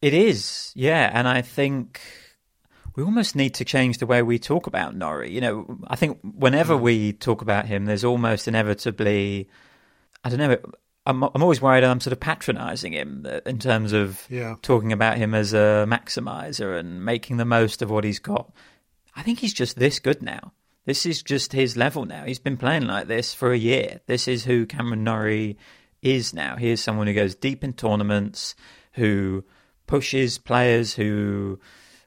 It 0.02 0.12
is, 0.12 0.72
yeah, 0.74 1.10
and 1.14 1.26
I 1.26 1.40
think 1.40 2.02
we 2.96 3.02
almost 3.02 3.34
need 3.36 3.54
to 3.54 3.64
change 3.64 3.98
the 3.98 4.06
way 4.06 4.22
we 4.22 4.38
talk 4.38 4.66
about 4.66 4.94
Norrie. 4.94 5.32
You 5.32 5.40
know, 5.40 5.78
I 5.86 5.96
think 5.96 6.18
whenever 6.22 6.76
Hmm. 6.76 6.82
we 6.82 7.12
talk 7.12 7.42
about 7.42 7.66
him, 7.66 7.84
there's 7.86 8.04
almost 8.04 8.48
inevitably, 8.48 9.48
I 10.24 10.28
don't 10.28 10.38
know, 10.38 10.56
I'm, 11.04 11.22
I'm 11.24 11.42
always 11.42 11.60
worried 11.60 11.82
I'm 11.84 12.00
sort 12.00 12.12
of 12.12 12.20
patronising 12.20 12.92
him 12.92 13.26
uh, 13.28 13.40
in 13.46 13.58
terms 13.58 13.92
of 13.92 14.24
Yeah. 14.30 14.54
talking 14.62 14.92
about 14.92 15.16
him 15.18 15.34
as 15.34 15.52
a 15.52 15.84
maximizer 15.88 16.78
and 16.78 17.04
making 17.04 17.38
the 17.38 17.44
most 17.44 17.82
of 17.82 17.90
what 17.90 18.04
he's 18.04 18.20
got. 18.20 18.52
I 19.16 19.22
think 19.22 19.40
he's 19.40 19.52
just 19.54 19.78
this 19.78 19.98
good 19.98 20.22
now. 20.22 20.52
This 20.84 21.04
is 21.06 21.22
just 21.22 21.52
his 21.52 21.76
level 21.76 22.04
now. 22.04 22.24
He's 22.24 22.38
been 22.38 22.56
playing 22.56 22.86
like 22.86 23.06
this 23.08 23.34
for 23.34 23.52
a 23.52 23.58
year. 23.58 24.00
This 24.06 24.26
is 24.28 24.44
who 24.44 24.66
Cameron 24.66 25.04
Norrie 25.04 25.56
is 26.02 26.32
now. 26.34 26.56
He 26.56 26.70
is 26.70 26.80
someone 26.82 27.06
who 27.06 27.14
goes 27.14 27.34
deep 27.36 27.62
in 27.62 27.72
tournaments, 27.72 28.54
who 28.92 29.44
pushes 29.86 30.38
players 30.38 30.94
who 30.94 31.60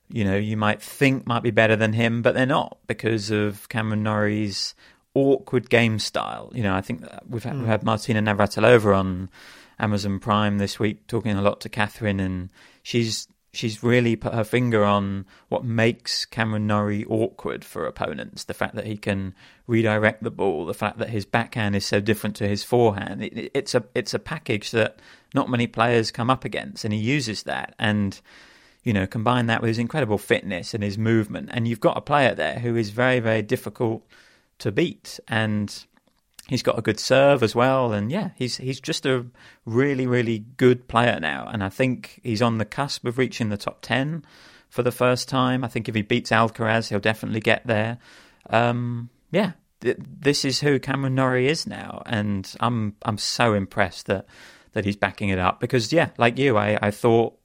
you 0.09 0.23
know 0.23 0.35
you 0.35 0.57
might 0.57 0.81
think 0.81 1.25
might 1.25 1.43
be 1.43 1.51
better 1.51 1.75
than 1.75 1.93
him, 1.93 2.21
but 2.21 2.35
they're 2.35 2.45
not 2.45 2.77
because 2.87 3.31
of 3.31 3.67
Cameron 3.69 4.03
Norrie's 4.03 4.75
awkward 5.13 5.69
game 5.69 5.97
style. 5.99 6.51
You 6.53 6.63
know, 6.63 6.75
I 6.75 6.81
think 6.81 7.01
that 7.01 7.23
we've 7.27 7.43
had, 7.43 7.53
we've 7.53 7.63
hmm. 7.63 7.69
had 7.69 7.83
Martina 7.83 8.21
Navratilova 8.21 8.95
on 8.95 9.29
Amazon 9.79 10.19
Prime 10.19 10.57
this 10.57 10.79
week 10.79 11.07
talking 11.07 11.31
a 11.31 11.41
lot 11.41 11.61
to 11.61 11.69
Catherine, 11.69 12.19
and 12.19 12.49
she's 12.83 13.27
she's 13.55 13.81
really 13.81 14.15
put 14.15 14.33
her 14.33 14.43
finger 14.43 14.83
on 14.83 15.25
what 15.47 15.63
makes 15.63 16.25
Cameron 16.25 16.67
Norrie 16.67 17.05
awkward 17.05 17.63
for 17.63 17.85
opponents. 17.85 18.43
The 18.43 18.53
fact 18.53 18.75
that 18.75 18.85
he 18.85 18.97
can 18.97 19.33
redirect 19.65 20.23
the 20.23 20.31
ball, 20.31 20.65
the 20.65 20.73
fact 20.73 20.97
that 20.99 21.09
his 21.09 21.25
backhand 21.25 21.75
is 21.75 21.85
so 21.85 21.99
different 21.99 22.35
to 22.37 22.47
his 22.47 22.63
forehand. 22.63 23.23
It, 23.23 23.51
it's 23.53 23.73
a 23.73 23.83
it's 23.95 24.13
a 24.13 24.19
package 24.19 24.71
that 24.71 24.99
not 25.33 25.49
many 25.49 25.67
players 25.67 26.11
come 26.11 26.29
up 26.29 26.45
against, 26.45 26.83
and 26.83 26.93
he 26.93 26.99
uses 26.99 27.43
that. 27.43 27.73
And 27.79 28.19
you 28.85 28.93
know, 28.93 29.05
combine 29.05 29.47
that 29.47 29.61
with 29.61 29.67
his 29.67 29.79
incredible 29.79 30.17
fitness 30.17 30.73
and 30.73 30.81
his 30.81 30.97
movement, 30.97 31.49
and 31.51 31.67
you've 31.67 31.81
got 31.81 31.97
a 31.97 32.01
player 32.01 32.33
there 32.33 32.59
who 32.59 32.77
is 32.77 32.91
very 32.91 33.19
very 33.19 33.41
difficult 33.41 34.07
to 34.59 34.71
beat. 34.71 35.19
And 35.27 35.85
He's 36.47 36.61
got 36.61 36.77
a 36.77 36.83
good 36.83 36.99
serve 36.99 37.41
as 37.41 37.55
well, 37.55 37.91
and 37.91 38.11
yeah, 38.11 38.29
he's 38.35 38.57
he's 38.57 38.79
just 38.79 39.07
a 39.07 39.25
really 39.65 40.05
really 40.05 40.45
good 40.57 40.87
player 40.87 41.19
now, 41.19 41.49
and 41.51 41.63
I 41.63 41.69
think 41.69 42.19
he's 42.23 42.41
on 42.41 42.59
the 42.59 42.65
cusp 42.65 43.03
of 43.05 43.17
reaching 43.17 43.49
the 43.49 43.57
top 43.57 43.81
ten 43.81 44.23
for 44.69 44.83
the 44.83 44.91
first 44.91 45.27
time. 45.27 45.63
I 45.63 45.69
think 45.69 45.89
if 45.89 45.95
he 45.95 46.03
beats 46.03 46.29
Alcaraz, 46.29 46.89
he'll 46.89 46.99
definitely 46.99 47.39
get 47.39 47.65
there. 47.65 47.97
Um, 48.51 49.09
yeah, 49.31 49.53
th- 49.81 49.97
this 49.99 50.45
is 50.45 50.59
who 50.61 50.77
Cameron 50.79 51.15
Norrie 51.15 51.47
is 51.47 51.65
now, 51.65 52.03
and 52.05 52.53
I'm 52.59 52.95
I'm 53.01 53.17
so 53.17 53.55
impressed 53.55 54.05
that 54.05 54.27
that 54.73 54.85
he's 54.85 54.95
backing 54.95 55.29
it 55.29 55.39
up 55.39 55.59
because 55.59 55.91
yeah, 55.91 56.09
like 56.19 56.37
you, 56.37 56.57
I, 56.57 56.77
I 56.79 56.91
thought 56.91 57.39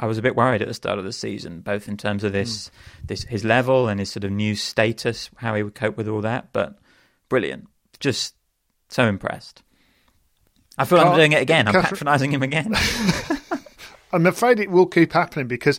I 0.00 0.06
was 0.06 0.18
a 0.18 0.22
bit 0.22 0.34
worried 0.34 0.62
at 0.62 0.68
the 0.68 0.74
start 0.74 0.98
of 0.98 1.04
the 1.04 1.12
season, 1.12 1.60
both 1.60 1.86
in 1.86 1.96
terms 1.96 2.24
of 2.24 2.32
this 2.32 2.68
mm. 2.68 3.06
this 3.06 3.22
his 3.24 3.44
level 3.44 3.86
and 3.86 4.00
his 4.00 4.10
sort 4.10 4.24
of 4.24 4.32
new 4.32 4.56
status, 4.56 5.30
how 5.36 5.54
he 5.54 5.62
would 5.62 5.74
cope 5.74 5.96
with 5.96 6.08
all 6.08 6.22
that, 6.22 6.52
but 6.52 6.78
brilliant 7.28 7.68
just 8.00 8.34
so 8.88 9.06
impressed. 9.06 9.62
I 10.76 10.84
feel 10.86 10.98
I'm 10.98 11.14
doing 11.14 11.32
it 11.32 11.42
again. 11.42 11.68
I'm 11.68 11.74
patronising 11.74 12.32
him 12.32 12.42
again. 12.42 12.74
I'm 14.12 14.26
afraid 14.26 14.58
it 14.58 14.70
will 14.70 14.86
keep 14.86 15.12
happening 15.12 15.46
because 15.46 15.78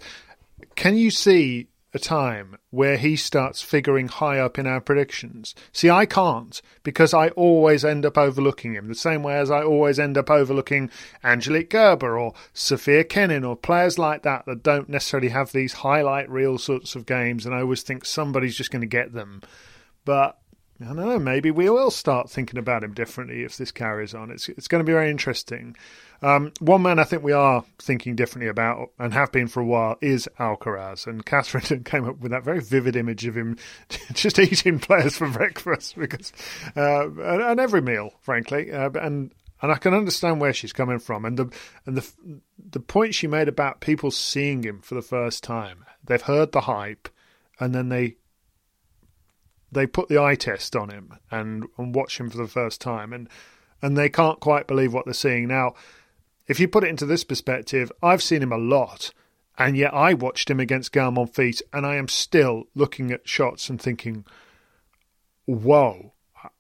can 0.76 0.96
you 0.96 1.12
see 1.12 1.68
a 1.94 2.00
time 2.00 2.58
where 2.70 2.98
he 2.98 3.16
starts 3.16 3.62
figuring 3.62 4.08
high 4.08 4.40
up 4.40 4.58
in 4.58 4.68
our 4.68 4.82
predictions? 4.82 5.54
See, 5.72 5.90
I 5.90 6.06
can't 6.06 6.62
because 6.84 7.14
I 7.14 7.30
always 7.30 7.86
end 7.86 8.06
up 8.06 8.18
overlooking 8.18 8.74
him 8.74 8.88
the 8.88 8.96
same 8.96 9.24
way 9.24 9.38
as 9.38 9.52
I 9.52 9.64
always 9.64 10.00
end 10.00 10.18
up 10.18 10.30
overlooking 10.30 10.90
Angelique 11.24 11.70
Kerber 11.70 12.18
or 12.18 12.34
Sofia 12.54 13.04
Kenin 13.04 13.44
or 13.44 13.56
players 13.56 14.00
like 14.00 14.24
that 14.24 14.46
that 14.46 14.64
don't 14.64 14.90
necessarily 14.90 15.30
have 15.30 15.52
these 15.52 15.74
highlight 15.74 16.30
reel 16.30 16.58
sorts 16.58 16.96
of 16.96 17.06
games, 17.06 17.46
and 17.46 17.54
I 17.54 17.62
always 17.62 17.84
think 17.84 18.06
somebody's 18.06 18.56
just 18.56 18.72
going 18.72 18.82
to 18.82 18.88
get 18.88 19.14
them. 19.14 19.42
But 20.04 20.41
I 20.84 20.88
don't 20.88 20.96
know. 20.98 21.20
Maybe 21.20 21.52
we 21.52 21.70
will 21.70 21.92
start 21.92 22.30
thinking 22.30 22.58
about 22.58 22.84
him 22.84 22.94
differently 22.94 23.44
if 23.44 23.58
this 23.58 23.72
carries 23.72 24.16
on. 24.16 24.32
It's 24.32 24.50
it's 24.50 24.68
going 24.68 24.84
to 24.84 24.88
be 24.88 24.94
very 24.94 25.12
interesting. 25.12 25.76
Um, 26.22 26.52
one 26.60 26.82
man 26.82 27.00
I 27.00 27.04
think 27.04 27.24
we 27.24 27.32
are 27.32 27.64
thinking 27.80 28.16
differently 28.16 28.48
about 28.48 28.92
and 29.00 29.14
have 29.14 29.32
been 29.32 29.48
for 29.48 29.60
a 29.60 29.66
while 29.66 29.98
is 30.02 30.30
Alcaraz. 30.40 31.08
And 31.08 31.26
Catherine 31.26 31.84
came 31.86 32.08
up 32.08 32.20
with 32.20 32.32
that 32.32 32.44
very 32.44 32.62
vivid 32.62 32.96
image 32.96 33.26
of 33.26 33.36
him 33.36 33.58
just 34.14 34.40
eating 34.40 34.80
players 34.80 35.18
for 35.18 35.30
breakfast 35.30 35.96
because 35.98 36.32
uh, 36.76 37.10
and, 37.10 37.42
and, 37.42 37.60
every 37.60 37.82
meal, 37.82 38.14
frankly. 38.22 38.72
Uh, 38.72 38.90
and 39.02 39.34
and 39.62 39.72
I 39.72 39.76
can 39.76 39.94
understand 39.94 40.42
where 40.42 40.54
she's 40.54 40.74
coming 40.74 41.00
from. 41.00 41.26
And 41.26 41.38
the 41.38 41.54
and 41.86 41.98
the 41.98 42.12
the 42.58 42.80
point 42.80 43.14
she 43.14 43.28
made 43.28 43.48
about 43.48 43.82
people 43.82 44.10
seeing 44.12 44.64
him 44.64 44.82
for 44.82 44.96
the 44.96 45.02
first 45.02 45.44
time, 45.44 45.86
they've 46.04 46.22
heard 46.22 46.52
the 46.52 46.62
hype, 46.62 47.10
and 47.60 47.76
then 47.76 47.90
they 47.90 48.16
they 49.72 49.88
put 49.88 50.10
the 50.10 50.22
eye 50.22 50.36
test 50.36 50.76
on 50.76 50.90
him 50.90 51.18
and, 51.30 51.66
and 51.78 51.96
watch 51.96 52.20
him 52.20 52.30
for 52.30 52.38
the 52.38 52.48
first 52.48 52.82
time, 52.82 53.14
and 53.14 53.30
and 53.82 53.98
they 53.98 54.10
can't 54.10 54.40
quite 54.40 54.68
believe 54.68 54.94
what 54.94 55.06
they're 55.06 55.14
seeing. 55.14 55.48
Now, 55.48 55.74
if 56.48 56.60
you 56.60 56.68
put 56.68 56.84
it 56.84 56.90
into 56.90 57.06
this 57.06 57.24
perspective, 57.24 57.92
I've 58.04 58.22
seen 58.22 58.44
him 58.44 58.52
a 58.52 58.58
lot, 58.58 59.12
and 59.58 59.76
yet 59.76 59.94
I 59.94 60.14
watched 60.14 60.50
him 60.50 60.60
against 60.60 60.92
Gael 60.92 61.12
Monfils, 61.12 61.62
and 61.74 61.86
I 61.86 61.96
am 61.96 62.08
still 62.08 62.68
looking 62.76 63.12
at 63.12 63.28
shots 63.28 63.70
and 63.70 63.82
thinking, 63.82 64.26
"Whoa, 65.46 66.14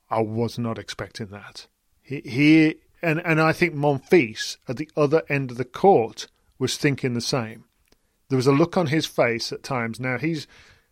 I 0.09 0.21
was 0.21 0.57
not 0.57 0.79
expecting 0.79 1.27
that." 1.27 1.67
He, 2.01 2.21
he 2.21 2.75
and 3.01 3.21
and 3.25 3.41
I 3.41 3.53
think 3.53 3.75
Monfils 3.75 4.57
at 4.67 4.77
the 4.77 4.89
other 4.95 5.23
end 5.29 5.51
of 5.51 5.57
the 5.57 5.65
court 5.65 6.27
was 6.57 6.77
thinking 6.77 7.13
the 7.13 7.21
same. 7.21 7.65
There 8.29 8.37
was 8.37 8.47
a 8.47 8.53
look 8.53 8.77
on 8.77 8.87
his 8.87 9.05
face 9.05 9.51
at 9.51 9.63
times. 9.63 9.99
Now 9.99 10.17
he's 10.17 10.47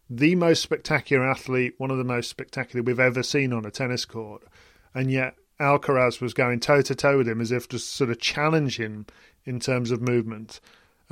the 0.09 0.35
most 0.35 0.61
spectacular 0.61 1.23
athlete, 1.29 1.75
one 1.77 1.91
of 1.91 1.97
the 1.97 2.03
most 2.03 2.29
spectacular 2.29 2.83
we've 2.83 2.99
ever 2.99 3.21
seen 3.21 3.53
on 3.53 3.65
a 3.65 3.71
tennis 3.71 4.05
court. 4.05 4.43
And 4.93 5.11
yet 5.11 5.35
Alcaraz 5.59 6.19
was 6.19 6.33
going 6.33 6.59
toe 6.59 6.81
to 6.81 6.95
toe 6.95 7.17
with 7.17 7.27
him 7.27 7.41
as 7.41 7.51
if 7.51 7.67
to 7.69 7.79
sort 7.79 8.09
of 8.09 8.19
challenge 8.19 8.79
him 8.79 9.05
in 9.45 9.59
terms 9.59 9.91
of 9.91 10.01
movement. 10.01 10.59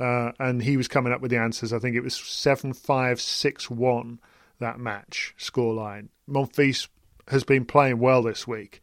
Uh, 0.00 0.32
and 0.38 0.62
he 0.62 0.76
was 0.76 0.88
coming 0.88 1.12
up 1.12 1.20
with 1.20 1.30
the 1.30 1.38
answers. 1.38 1.72
I 1.72 1.78
think 1.78 1.96
it 1.96 2.02
was 2.02 2.16
7 2.16 2.72
5 2.72 3.20
6 3.20 3.70
1, 3.70 4.18
that 4.58 4.78
match 4.78 5.34
scoreline. 5.38 6.08
Monfils 6.28 6.88
has 7.28 7.44
been 7.44 7.64
playing 7.64 7.98
well 7.98 8.22
this 8.22 8.46
week, 8.46 8.82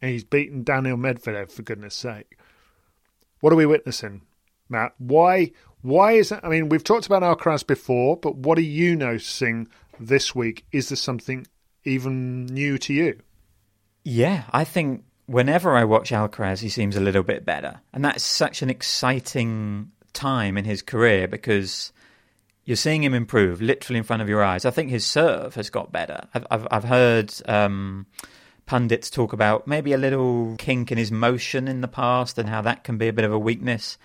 and 0.00 0.10
he's 0.10 0.24
beaten 0.24 0.62
Daniil 0.62 0.96
Medvedev, 0.96 1.50
for 1.50 1.62
goodness 1.62 1.94
sake. 1.94 2.38
What 3.40 3.52
are 3.52 3.56
we 3.56 3.66
witnessing, 3.66 4.22
Matt? 4.68 4.94
Why 4.98 5.52
why 5.82 6.12
is 6.12 6.30
that? 6.30 6.44
I 6.44 6.48
mean, 6.48 6.68
we've 6.68 6.84
talked 6.84 7.06
about 7.06 7.22
Alcaraz 7.22 7.66
before, 7.66 8.16
but 8.16 8.36
what 8.36 8.56
are 8.58 8.62
you 8.62 8.96
noticing 8.96 9.68
this 9.98 10.34
week? 10.34 10.64
Is 10.72 10.88
there 10.88 10.96
something 10.96 11.46
even 11.84 12.46
new 12.46 12.78
to 12.78 12.94
you? 12.94 13.18
Yeah, 14.04 14.44
I 14.50 14.64
think 14.64 15.04
whenever 15.26 15.76
I 15.76 15.84
watch 15.84 16.10
Alcaraz, 16.10 16.60
he 16.60 16.68
seems 16.68 16.96
a 16.96 17.00
little 17.00 17.22
bit 17.22 17.44
better. 17.44 17.80
And 17.92 18.04
that's 18.04 18.22
such 18.24 18.62
an 18.62 18.70
exciting 18.70 19.90
time 20.12 20.56
in 20.56 20.64
his 20.64 20.82
career 20.82 21.26
because 21.26 21.92
you're 22.64 22.76
seeing 22.76 23.02
him 23.02 23.14
improve 23.14 23.60
literally 23.60 23.98
in 23.98 24.04
front 24.04 24.22
of 24.22 24.28
your 24.28 24.42
eyes. 24.42 24.64
I 24.64 24.70
think 24.70 24.90
his 24.90 25.04
serve 25.04 25.54
has 25.56 25.70
got 25.70 25.90
better. 25.90 26.22
I've, 26.34 26.46
I've, 26.50 26.68
I've 26.70 26.84
heard 26.84 27.32
um, 27.46 28.06
pundits 28.66 29.10
talk 29.10 29.32
about 29.32 29.66
maybe 29.66 29.92
a 29.92 29.98
little 29.98 30.54
kink 30.58 30.92
in 30.92 30.98
his 30.98 31.10
motion 31.10 31.66
in 31.66 31.80
the 31.80 31.88
past 31.88 32.38
and 32.38 32.48
how 32.48 32.62
that 32.62 32.84
can 32.84 32.98
be 32.98 33.08
a 33.08 33.12
bit 33.12 33.24
of 33.24 33.32
a 33.32 33.38
weakness 33.38 33.98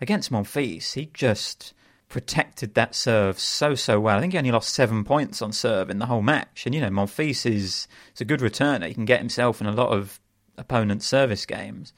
against 0.00 0.30
Monfils, 0.32 0.94
he 0.94 1.10
just 1.12 1.74
protected 2.08 2.74
that 2.74 2.94
serve 2.94 3.38
so 3.38 3.74
so 3.74 4.00
well. 4.00 4.16
I 4.16 4.20
think 4.20 4.32
he 4.32 4.38
only 4.38 4.50
lost 4.50 4.74
seven 4.74 5.04
points 5.04 5.42
on 5.42 5.52
serve 5.52 5.90
in 5.90 5.98
the 5.98 6.06
whole 6.06 6.22
match. 6.22 6.64
And 6.64 6.74
you 6.74 6.80
know, 6.80 6.88
Monfils 6.88 7.44
is 7.46 7.86
is 8.14 8.20
a 8.20 8.24
good 8.24 8.40
returner. 8.40 8.88
He 8.88 8.94
can 8.94 9.04
get 9.04 9.20
himself 9.20 9.60
in 9.60 9.66
a 9.66 9.72
lot 9.72 9.90
of 9.90 10.20
opponent 10.56 11.02
service 11.02 11.46
games. 11.46 11.92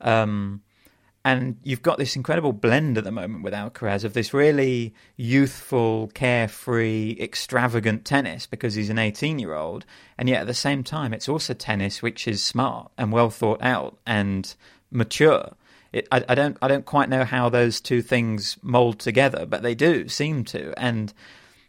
Um, 0.00 0.62
and 1.24 1.56
you've 1.62 1.82
got 1.82 1.98
this 1.98 2.16
incredible 2.16 2.52
blend 2.52 2.98
at 2.98 3.04
the 3.04 3.12
moment 3.12 3.44
with 3.44 3.54
Alcaraz 3.54 4.02
of 4.02 4.12
this 4.12 4.34
really 4.34 4.92
youthful, 5.16 6.08
carefree, 6.14 7.16
extravagant 7.20 8.04
tennis 8.04 8.46
because 8.46 8.74
he's 8.74 8.90
an 8.90 8.98
18 8.98 9.38
year 9.38 9.54
old. 9.54 9.86
And 10.18 10.28
yet 10.28 10.40
at 10.40 10.46
the 10.48 10.54
same 10.54 10.82
time, 10.82 11.14
it's 11.14 11.28
also 11.28 11.54
tennis 11.54 12.02
which 12.02 12.26
is 12.26 12.44
smart 12.44 12.90
and 12.98 13.12
well 13.12 13.30
thought 13.30 13.62
out 13.62 13.98
and 14.04 14.52
mature 14.90 15.54
it, 15.92 16.08
I, 16.10 16.24
I, 16.28 16.34
don't 16.34 16.56
I 16.62 16.68
don't 16.68 16.86
quite 16.86 17.08
know 17.08 17.24
how 17.24 17.48
those 17.48 17.80
two 17.80 18.02
things 18.02 18.56
mold 18.62 18.98
together, 18.98 19.46
but 19.46 19.62
they 19.62 19.74
do 19.74 20.08
seem 20.08 20.44
to. 20.46 20.72
And 20.78 21.12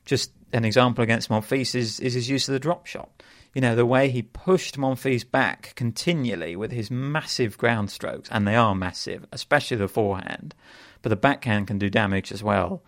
just 0.06 0.32
an 0.54 0.66
example 0.66 1.04
against 1.04 1.30
Monfils 1.30 1.76
is, 1.76 2.00
is 2.00 2.14
his 2.14 2.30
use 2.30 2.48
of 2.48 2.54
the 2.54 2.60
drop 2.60 2.86
shot. 2.86 3.10
You 3.54 3.62
know, 3.62 3.76
the 3.76 3.86
way 3.86 4.10
he 4.10 4.22
pushed 4.24 4.78
Monfils 4.78 5.30
back 5.30 5.74
continually 5.76 6.56
with 6.56 6.72
his 6.72 6.90
massive 6.90 7.58
ground 7.58 7.92
strokes, 7.92 8.30
and 8.32 8.48
they 8.48 8.56
are 8.56 8.74
massive, 8.74 9.28
especially 9.32 9.78
the 9.78 9.88
forehand, 9.88 10.56
but 11.02 11.10
the 11.10 11.16
backhand 11.16 11.68
can 11.68 11.78
do 11.78 11.90
damage 11.90 12.32
as 12.32 12.42
well. 12.42 12.82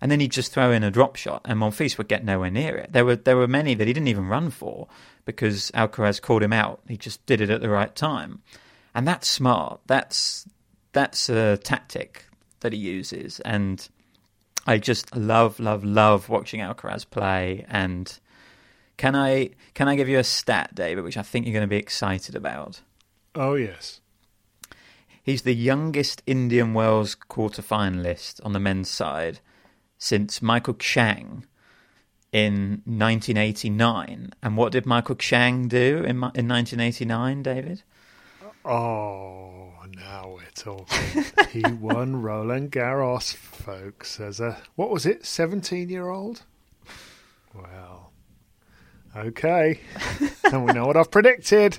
And 0.00 0.10
then 0.10 0.20
he'd 0.20 0.32
just 0.32 0.52
throw 0.52 0.72
in 0.72 0.82
a 0.82 0.90
drop 0.90 1.16
shot, 1.16 1.42
and 1.44 1.60
Monfils 1.60 1.96
would 1.96 2.08
get 2.08 2.24
nowhere 2.24 2.50
near 2.50 2.76
it. 2.76 2.92
There 2.92 3.04
were 3.04 3.16
there 3.16 3.36
were 3.36 3.48
many 3.48 3.74
that 3.74 3.86
he 3.86 3.92
didn't 3.92 4.08
even 4.08 4.26
run 4.26 4.50
for 4.50 4.88
because 5.24 5.70
Alcaraz 5.72 6.20
called 6.20 6.42
him 6.42 6.52
out. 6.52 6.80
He 6.88 6.96
just 6.96 7.24
did 7.24 7.40
it 7.40 7.50
at 7.50 7.60
the 7.60 7.68
right 7.68 7.94
time, 7.94 8.42
and 8.94 9.06
that's 9.06 9.28
smart. 9.28 9.80
That's 9.86 10.46
that's 10.92 11.28
a 11.28 11.56
tactic 11.58 12.26
that 12.60 12.72
he 12.72 12.78
uses, 12.78 13.40
and 13.40 13.88
I 14.66 14.78
just 14.78 15.14
love, 15.16 15.58
love, 15.58 15.84
love 15.84 16.28
watching 16.28 16.60
Alcaraz 16.60 17.08
play. 17.08 17.66
And 17.68 18.18
can 18.96 19.16
I 19.16 19.50
can 19.74 19.88
I 19.88 19.96
give 19.96 20.08
you 20.08 20.18
a 20.18 20.24
stat, 20.24 20.74
David, 20.74 21.04
which 21.04 21.16
I 21.16 21.22
think 21.22 21.46
you're 21.46 21.52
going 21.52 21.62
to 21.62 21.66
be 21.66 21.76
excited 21.76 22.36
about? 22.36 22.82
Oh 23.34 23.54
yes. 23.54 24.00
He's 25.22 25.42
the 25.42 25.54
youngest 25.54 26.22
Indian 26.26 26.74
Wells 26.74 27.14
quarter 27.14 27.62
finalist 27.62 28.44
on 28.44 28.52
the 28.52 28.60
men's 28.60 28.90
side 28.90 29.38
since 29.96 30.42
Michael 30.42 30.74
Chang 30.74 31.46
in 32.32 32.82
1989. 32.84 34.32
And 34.42 34.56
what 34.56 34.72
did 34.72 34.84
Michael 34.84 35.14
Chang 35.14 35.68
do 35.68 35.98
in, 35.98 36.16
in 36.34 36.48
1989, 36.48 37.42
David? 37.42 37.82
Oh, 38.64 39.72
now 39.96 40.34
we're 40.36 40.50
talking. 40.54 41.24
he 41.50 41.62
won 41.72 42.22
Roland 42.22 42.70
Garros, 42.70 43.34
folks, 43.34 44.20
as 44.20 44.38
a 44.40 44.58
what 44.76 44.90
was 44.90 45.04
it, 45.04 45.26
seventeen-year-old? 45.26 46.42
Well, 47.54 48.12
okay, 49.16 49.80
and 50.44 50.64
we 50.64 50.72
know 50.72 50.86
what 50.86 50.96
I've 50.96 51.10
predicted. 51.10 51.78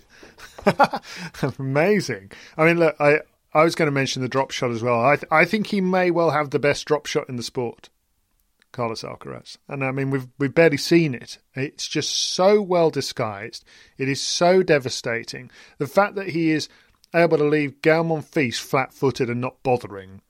Amazing. 1.60 2.32
I 2.58 2.66
mean, 2.66 2.80
look, 2.80 2.96
I 3.00 3.22
I 3.54 3.64
was 3.64 3.76
going 3.76 3.88
to 3.88 3.92
mention 3.92 4.22
the 4.22 4.28
drop 4.28 4.52
shot 4.52 4.72
as 4.72 4.84
well. 4.84 5.04
I 5.04 5.16
th- 5.16 5.32
I 5.32 5.46
think 5.46 5.68
he 5.68 5.80
may 5.80 6.12
well 6.12 6.32
have 6.32 6.50
the 6.50 6.60
best 6.60 6.86
drop 6.86 7.06
shot 7.06 7.30
in 7.30 7.38
the 7.38 7.44
sport, 7.44 7.90
Carlos 8.74 9.04
Alcaraz. 9.04 9.58
And 9.70 9.86
I 9.86 9.92
mean, 9.92 10.10
we've 10.10 10.28
we've 10.38 10.54
barely 10.54 10.78
seen 10.78 11.14
it. 11.14 11.38
It's 11.54 11.88
just 11.88 12.14
so 12.14 12.62
well 12.62 12.90
disguised. 12.90 13.64
It 13.98 14.10
is 14.10 14.22
so 14.22 14.62
devastating. 14.62 15.50
The 15.78 15.88
fact 15.88 16.16
that 16.16 16.30
he 16.30 16.52
is 16.52 16.68
able 17.16 17.38
to 17.38 17.46
leave 17.46 17.82
Gael 17.82 18.04
Monfils 18.04 18.60
flat-footed 18.60 19.30
and 19.30 19.40
not 19.40 19.64
bothering 19.64 20.22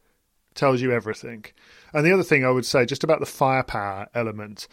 tells 0.54 0.82
you 0.82 0.91
everything. 0.91 1.46
And 1.94 2.06
the 2.06 2.12
other 2.12 2.24
thing 2.24 2.46
I 2.46 2.52
would 2.52 2.66
say, 2.66 2.86
just 2.86 3.04
about 3.04 3.20
the 3.20 3.26
firepower 3.26 4.08
element, 4.14 4.68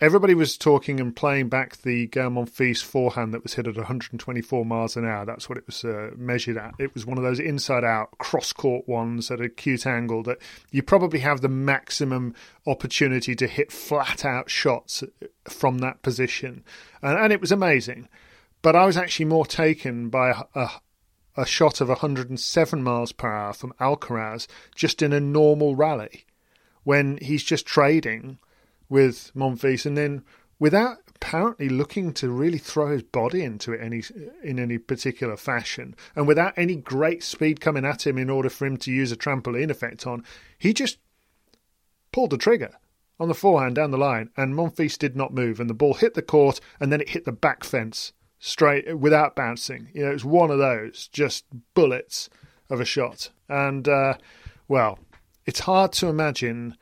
everybody 0.00 0.34
was 0.34 0.56
talking 0.56 1.00
and 1.00 1.14
playing 1.14 1.48
back 1.48 1.78
the 1.78 2.06
Gael 2.06 2.30
Monfils 2.30 2.82
forehand 2.82 3.34
that 3.34 3.42
was 3.42 3.54
hit 3.54 3.66
at 3.66 3.76
124 3.76 4.64
miles 4.64 4.96
an 4.96 5.04
hour. 5.04 5.24
That's 5.24 5.48
what 5.48 5.58
it 5.58 5.66
was 5.66 5.84
uh, 5.84 6.10
measured 6.16 6.56
at. 6.56 6.74
It 6.78 6.94
was 6.94 7.04
one 7.04 7.18
of 7.18 7.24
those 7.24 7.40
inside-out 7.40 8.18
cross-court 8.18 8.88
ones 8.88 9.30
at 9.30 9.40
a 9.40 9.48
cute 9.48 9.86
angle 9.86 10.22
that 10.24 10.38
you 10.70 10.82
probably 10.82 11.20
have 11.20 11.40
the 11.40 11.48
maximum 11.48 12.34
opportunity 12.66 13.34
to 13.34 13.46
hit 13.46 13.72
flat-out 13.72 14.50
shots 14.50 15.02
from 15.48 15.78
that 15.78 16.02
position, 16.02 16.64
and, 17.02 17.18
and 17.18 17.32
it 17.32 17.40
was 17.40 17.52
amazing. 17.52 18.08
But 18.62 18.76
I 18.76 18.86
was 18.86 18.96
actually 18.96 19.26
more 19.26 19.46
taken 19.46 20.08
by 20.08 20.30
a, 20.30 20.60
a 20.60 20.70
a 21.36 21.46
shot 21.46 21.80
of 21.80 21.88
107 21.88 22.82
miles 22.82 23.12
per 23.12 23.32
hour 23.32 23.52
from 23.52 23.72
Alcaraz 23.80 24.48
just 24.74 25.02
in 25.02 25.12
a 25.12 25.20
normal 25.20 25.76
rally 25.76 26.26
when 26.82 27.16
he's 27.18 27.44
just 27.44 27.64
trading 27.64 28.40
with 28.88 29.30
Monfils 29.34 29.86
and 29.86 29.96
then 29.96 30.24
without 30.58 30.98
apparently 31.14 31.68
looking 31.68 32.12
to 32.12 32.30
really 32.30 32.58
throw 32.58 32.92
his 32.92 33.02
body 33.02 33.42
into 33.42 33.72
it 33.72 33.80
any 33.80 34.02
in 34.42 34.58
any 34.58 34.78
particular 34.78 35.36
fashion 35.36 35.94
and 36.14 36.28
without 36.28 36.54
any 36.56 36.76
great 36.76 37.24
speed 37.24 37.60
coming 37.60 37.84
at 37.84 38.06
him 38.06 38.16
in 38.16 38.30
order 38.30 38.48
for 38.48 38.66
him 38.66 38.76
to 38.76 38.92
use 38.92 39.10
a 39.10 39.16
trampoline 39.16 39.70
effect 39.70 40.06
on 40.06 40.24
he 40.58 40.72
just 40.72 40.98
pulled 42.12 42.30
the 42.30 42.38
trigger 42.38 42.70
on 43.20 43.28
the 43.28 43.34
forehand 43.34 43.74
down 43.74 43.90
the 43.90 43.98
line 43.98 44.30
and 44.36 44.54
Monfils 44.54 44.96
did 44.96 45.16
not 45.16 45.34
move 45.34 45.58
and 45.58 45.68
the 45.68 45.74
ball 45.74 45.94
hit 45.94 46.14
the 46.14 46.22
court 46.22 46.60
and 46.78 46.92
then 46.92 47.00
it 47.00 47.10
hit 47.10 47.24
the 47.24 47.32
back 47.32 47.64
fence 47.64 48.12
straight 48.38 48.98
without 48.98 49.34
bouncing. 49.34 49.88
You 49.92 50.04
know, 50.04 50.12
it's 50.12 50.24
one 50.24 50.50
of 50.50 50.58
those 50.58 51.08
just 51.08 51.44
bullets 51.74 52.30
of 52.70 52.80
a 52.80 52.84
shot. 52.84 53.30
And 53.48 53.88
uh, 53.88 54.14
well, 54.68 54.98
it's 55.46 55.60
hard 55.60 55.92
to 55.94 56.08
imagine 56.08 56.76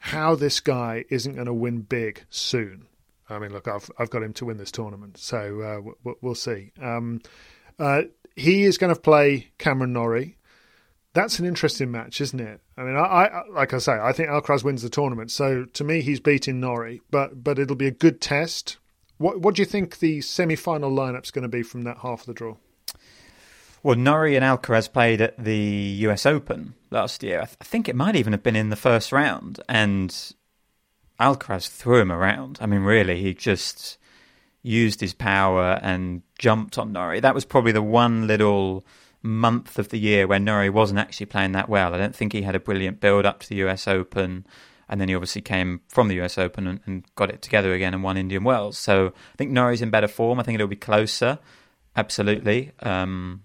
how 0.00 0.34
this 0.34 0.60
guy 0.60 1.04
isn't 1.10 1.34
going 1.34 1.46
to 1.46 1.54
win 1.54 1.82
big 1.82 2.24
soon. 2.30 2.86
I 3.28 3.38
mean, 3.38 3.52
look, 3.52 3.68
I've 3.68 3.88
I've 3.98 4.10
got 4.10 4.22
him 4.22 4.32
to 4.34 4.46
win 4.46 4.56
this 4.56 4.72
tournament, 4.72 5.18
so 5.18 5.92
uh, 6.04 6.12
we'll 6.20 6.34
see. 6.34 6.72
Um, 6.82 7.20
uh, 7.78 8.02
he 8.34 8.64
is 8.64 8.76
going 8.78 8.92
to 8.92 9.00
play 9.00 9.52
Cameron 9.58 9.92
Norrie. 9.92 10.36
That's 11.12 11.38
an 11.38 11.44
interesting 11.44 11.90
match, 11.90 12.20
isn't 12.20 12.40
it? 12.40 12.60
I 12.76 12.82
mean, 12.82 12.96
I, 12.96 13.26
I 13.26 13.42
like 13.50 13.74
I 13.74 13.78
say, 13.78 13.92
I 13.92 14.12
think 14.12 14.30
Alcaraz 14.30 14.64
wins 14.64 14.82
the 14.82 14.88
tournament. 14.88 15.30
So 15.30 15.64
to 15.64 15.84
me, 15.84 16.00
he's 16.00 16.20
beating 16.20 16.60
Norrie, 16.60 17.02
but 17.10 17.44
but 17.44 17.58
it'll 17.58 17.76
be 17.76 17.86
a 17.86 17.92
good 17.92 18.20
test. 18.20 18.78
What 19.18 19.40
what 19.40 19.54
do 19.54 19.62
you 19.62 19.66
think 19.66 19.98
the 19.98 20.22
semi 20.22 20.56
final 20.56 20.90
lineup's 20.90 21.30
going 21.30 21.42
to 21.42 21.48
be 21.48 21.62
from 21.62 21.82
that 21.82 21.98
half 21.98 22.20
of 22.20 22.26
the 22.26 22.34
draw? 22.34 22.56
Well, 23.82 23.96
Norrie 23.96 24.36
and 24.36 24.44
Alcaraz 24.44 24.92
played 24.92 25.20
at 25.20 25.42
the 25.42 25.56
US 26.06 26.26
Open 26.26 26.74
last 26.90 27.22
year. 27.22 27.40
I, 27.40 27.44
th- 27.44 27.56
I 27.60 27.64
think 27.64 27.88
it 27.88 27.96
might 27.96 28.16
even 28.16 28.32
have 28.32 28.42
been 28.42 28.56
in 28.56 28.70
the 28.70 28.76
first 28.76 29.10
round, 29.10 29.60
and 29.68 30.14
Alcaraz 31.18 31.68
threw 31.68 32.00
him 32.00 32.12
around. 32.12 32.58
I 32.60 32.66
mean, 32.66 32.82
really, 32.82 33.22
he 33.22 33.32
just 33.32 33.96
used 34.62 35.00
his 35.00 35.14
power 35.14 35.78
and 35.82 36.22
jumped 36.38 36.76
on 36.76 36.92
Norrie. 36.92 37.20
That 37.20 37.34
was 37.34 37.46
probably 37.46 37.72
the 37.72 37.82
one 37.82 38.26
little 38.26 38.84
month 39.22 39.78
of 39.78 39.88
the 39.88 39.98
year 39.98 40.26
where 40.26 40.38
Norrie 40.38 40.70
wasn't 40.70 41.00
actually 41.00 41.26
playing 41.26 41.52
that 41.52 41.68
well. 41.68 41.94
I 41.94 41.98
don't 41.98 42.14
think 42.14 42.32
he 42.32 42.42
had 42.42 42.54
a 42.54 42.60
brilliant 42.60 43.00
build 43.00 43.24
up 43.24 43.40
to 43.40 43.48
the 43.48 43.56
US 43.56 43.86
Open 43.86 44.46
and 44.88 45.00
then 45.00 45.08
he 45.08 45.14
obviously 45.14 45.40
came 45.40 45.80
from 45.88 46.08
the 46.08 46.20
US 46.20 46.36
Open 46.36 46.66
and, 46.66 46.80
and, 46.84 47.04
got 47.14 47.30
it 47.30 47.42
together 47.42 47.72
again 47.72 47.94
and 47.94 48.02
won 48.02 48.16
Indian 48.16 48.44
Wells. 48.44 48.76
So 48.76 49.08
I 49.08 49.36
think 49.36 49.52
Norrie's 49.52 49.82
in 49.82 49.90
better 49.90 50.08
form. 50.08 50.40
I 50.40 50.42
think 50.42 50.56
it'll 50.56 50.66
be 50.66 50.76
closer, 50.76 51.38
absolutely. 51.96 52.72
Um, 52.80 53.44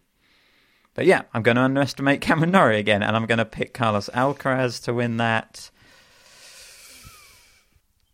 but 0.95 1.05
yeah, 1.05 1.23
I'm 1.33 1.43
going 1.43 1.55
to 1.55 1.61
underestimate 1.61 2.21
Cameron 2.21 2.51
Norrie 2.51 2.79
again, 2.79 3.03
and 3.03 3.15
I'm 3.15 3.25
going 3.25 3.37
to 3.37 3.45
pick 3.45 3.73
Carlos 3.73 4.09
Alcaraz 4.13 4.81
to 4.85 4.93
win 4.93 5.17
that. 5.17 5.69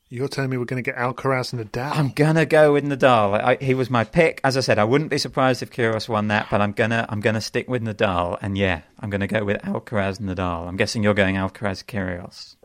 You're 0.10 0.28
telling 0.28 0.50
me 0.50 0.58
we're 0.58 0.66
going 0.66 0.84
to 0.84 0.92
get 0.92 1.00
Alcaraz 1.00 1.54
and 1.54 1.72
Nadal? 1.72 1.96
I'm 1.96 2.10
going 2.10 2.36
to 2.36 2.46
go 2.46 2.74
with 2.74 2.84
Nadal. 2.84 3.40
I, 3.40 3.56
he 3.64 3.74
was 3.74 3.90
my 3.90 4.04
pick. 4.04 4.42
As 4.44 4.58
I 4.58 4.60
said, 4.60 4.78
I 4.78 4.84
wouldn't 4.84 5.10
be 5.10 5.20
surprised 5.20 5.64
if 5.64 5.72
Kyrgios 5.72 6.10
won 6.10 6.28
that, 6.28 6.48
but 6.52 6.60
I'm 6.60 6.74
gonna 6.74 7.06
I'm 7.08 7.22
gonna 7.22 7.40
stick 7.40 7.70
with 7.70 7.82
Nadal. 7.82 8.38
And 8.42 8.58
yeah, 8.58 8.82
I'm 9.00 9.10
going 9.10 9.22
to 9.22 9.28
go 9.28 9.46
with 9.46 9.62
Alcaraz 9.62 10.20
and 10.20 10.28
Nadal. 10.28 10.68
I'm 10.68 10.76
guessing 10.76 11.02
you're 11.02 11.14
going 11.14 11.36
Alcaraz 11.36 11.86
Kyrgios. 11.86 12.56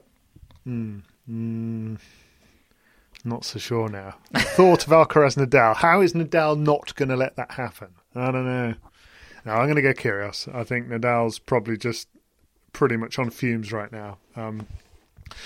Mm, 0.67 1.03
mm, 1.31 1.99
not 3.25 3.45
so 3.45 3.61
sure 3.61 3.89
now. 3.89 4.17
Thought 4.35 4.89
of 4.89 4.93
Alcaraz 4.93 5.37
Nadal. 5.37 5.77
How 5.77 6.01
is 6.01 6.15
Nadal 6.15 6.59
not 6.59 6.97
going 6.97 7.11
to 7.11 7.17
let 7.17 7.37
that 7.37 7.53
happen? 7.53 7.91
I 8.17 8.33
don't 8.33 8.47
know. 8.47 8.75
No, 9.47 9.53
I'm 9.53 9.67
going 9.67 9.77
to 9.77 9.83
go 9.83 9.95
Kyrgios. 9.95 10.53
I 10.53 10.65
think 10.65 10.89
Nadal's 10.89 11.39
probably 11.39 11.77
just 11.77 12.09
pretty 12.73 12.97
much 12.97 13.17
on 13.19 13.31
fumes 13.31 13.73
right 13.73 13.93
now. 13.93 14.19
Um, 14.35 14.67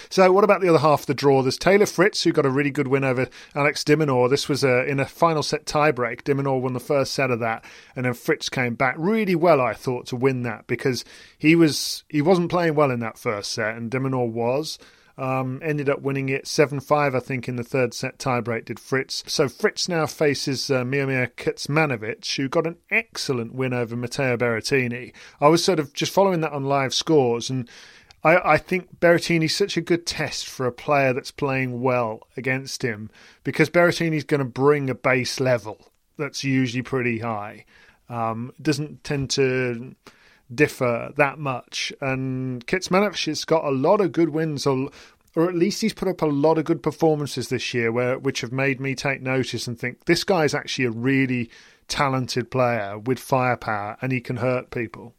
so, 0.09 0.33
what 0.33 0.43
about 0.43 0.63
the 0.63 0.69
other 0.69 0.79
half 0.79 1.01
of 1.01 1.07
the 1.07 1.15
draw? 1.15 1.43
There's 1.43 1.59
Taylor 1.59 1.87
Fritz, 1.87 2.23
who 2.23 2.33
got 2.33 2.47
a 2.47 2.51
really 2.51 2.71
good 2.71 2.89
win 2.89 3.05
over 3.05 3.29
Alex 3.55 3.85
de 3.85 3.97
Minaur. 3.97 4.29
This 4.29 4.49
was 4.49 4.65
a, 4.65 4.85
in 4.87 5.01
a 5.01 5.07
final 5.07 5.43
set 5.43 5.67
tiebreak. 5.67 6.25
de 6.25 6.35
Minaur 6.35 6.61
won 6.61 6.73
the 6.73 6.81
first 6.81 7.13
set 7.13 7.31
of 7.31 7.41
that, 7.41 7.65
and 7.95 8.07
then 8.07 8.15
Fritz 8.15 8.49
came 8.49 8.75
back 8.75 8.95
really 8.99 9.35
well, 9.35 9.61
I 9.61 9.75
thought, 9.75 10.07
to 10.07 10.17
win 10.17 10.43
that 10.43 10.67
because 10.67 11.05
he 11.39 11.55
was 11.55 12.05
he 12.09 12.23
wasn't 12.23 12.51
playing 12.51 12.75
well 12.75 12.91
in 12.91 13.01
that 13.01 13.19
first 13.19 13.53
set, 13.53 13.77
and 13.77 13.91
de 13.91 13.99
Minaur 13.99 14.31
was. 14.31 14.79
Um, 15.19 15.61
ended 15.63 15.89
up 15.89 16.01
winning 16.01 16.29
it 16.29 16.47
7 16.47 16.81
5, 16.81 17.15
I 17.15 17.21
think, 17.21 17.49
in 17.49 17.57
the 17.57 17.65
third 17.65 17.93
set 17.93 18.19
tiebreak, 18.19 18.67
did 18.67 18.81
Fritz. 18.81 19.23
So 19.27 19.49
Fritz 19.49 19.89
now 19.89 20.07
faces 20.07 20.71
uh, 20.71 20.83
Miomir 20.83 21.31
Kecmanovic, 21.35 22.37
who 22.37 22.49
got 22.49 22.67
an 22.67 22.77
excellent 22.91 23.55
win 23.55 23.75
over 23.75 23.97
Matteo 23.97 24.37
Berrettini. 24.37 25.13
I 25.41 25.49
was 25.49 25.65
sort 25.65 25.79
of 25.79 25.93
just 25.93 26.13
following 26.13 26.41
that 26.41 26.53
on 26.53 26.65
live 26.65 26.95
scores, 26.95 27.51
and 27.51 27.69
I, 28.23 28.53
I 28.53 28.57
think 28.59 29.01
Berrettini's 29.01 29.57
such 29.57 29.77
a 29.77 29.83
good 29.83 30.07
test 30.07 30.47
for 30.47 30.67
a 30.67 30.73
player 30.73 31.13
that's 31.13 31.31
playing 31.31 31.83
well 31.83 32.21
against 32.37 32.83
him 32.83 33.11
because 33.45 33.71
Berrettini's 33.71 34.25
going 34.25 34.41
to 34.41 34.45
bring 34.45 34.91
a 34.91 34.95
base 34.95 35.41
level 35.41 35.91
that's 36.19 36.45
usually 36.45 36.83
pretty 36.83 37.19
high. 37.19 37.65
Um, 38.09 38.53
doesn't 38.61 39.05
tend 39.05 39.31
to 39.31 39.95
differ 40.55 41.13
that 41.17 41.39
much. 41.39 41.93
And 42.01 42.67
Kecmanovic 42.67 43.27
has 43.27 43.45
got 43.45 43.65
a 43.65 43.71
lot 43.71 44.01
of 44.01 44.13
good 44.13 44.31
wins, 44.31 44.67
or, 44.67 44.91
or 45.35 45.49
at 45.49 45.55
least 45.55 45.81
he's 45.81 45.93
put 45.93 46.09
up 46.09 46.23
a 46.23 46.27
lot 46.27 46.59
of 46.59 46.65
good 46.65 46.83
performances 46.83 47.49
this 47.49 47.73
year, 47.75 47.93
where 47.93 48.19
which 48.19 48.41
have 48.41 48.53
made 48.53 48.81
me 48.81 48.95
take 48.95 49.23
notice 49.23 49.67
and 49.67 49.79
think 49.79 50.05
this 50.05 50.25
guy 50.25 50.45
is 50.45 50.55
actually 50.55 50.87
a 50.87 50.91
really 50.91 51.51
talented 51.89 52.51
player 52.51 52.99
with 52.99 53.19
firepower, 53.19 53.97
and 54.01 54.13
he 54.13 54.21
can 54.21 54.37
hurt 54.37 54.71
people. 54.71 55.15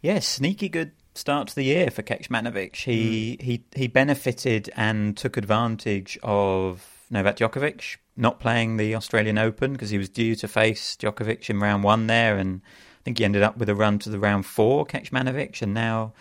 Yes, 0.00 0.26
sneaky 0.26 0.68
good 0.68 0.92
start 1.14 1.48
to 1.48 1.54
the 1.54 1.64
year 1.64 1.90
for 1.90 2.02
Kecmanovic. 2.02 2.76
He 2.76 3.36
mm. 3.38 3.42
he 3.42 3.64
he 3.74 3.88
benefited 3.88 4.70
and 4.76 5.16
took 5.16 5.36
advantage 5.36 6.18
of 6.22 6.86
Novak 7.10 7.36
Djokovic 7.36 7.96
not 8.16 8.40
playing 8.40 8.76
the 8.76 8.94
Australian 8.94 9.38
Open 9.38 9.72
because 9.72 9.90
he 9.90 9.98
was 9.98 10.08
due 10.08 10.34
to 10.36 10.48
face 10.48 10.96
Djokovic 10.96 11.50
in 11.50 11.60
round 11.60 11.84
one 11.84 12.06
there, 12.06 12.36
and 12.36 12.62
think 13.06 13.18
he 13.18 13.24
ended 13.24 13.44
up 13.44 13.56
with 13.56 13.68
a 13.68 13.74
run 13.76 14.00
to 14.00 14.10
the 14.10 14.18
round 14.18 14.46
four, 14.46 14.84
Kecmanovic, 14.84 15.62
and 15.62 15.72
now 15.72 16.12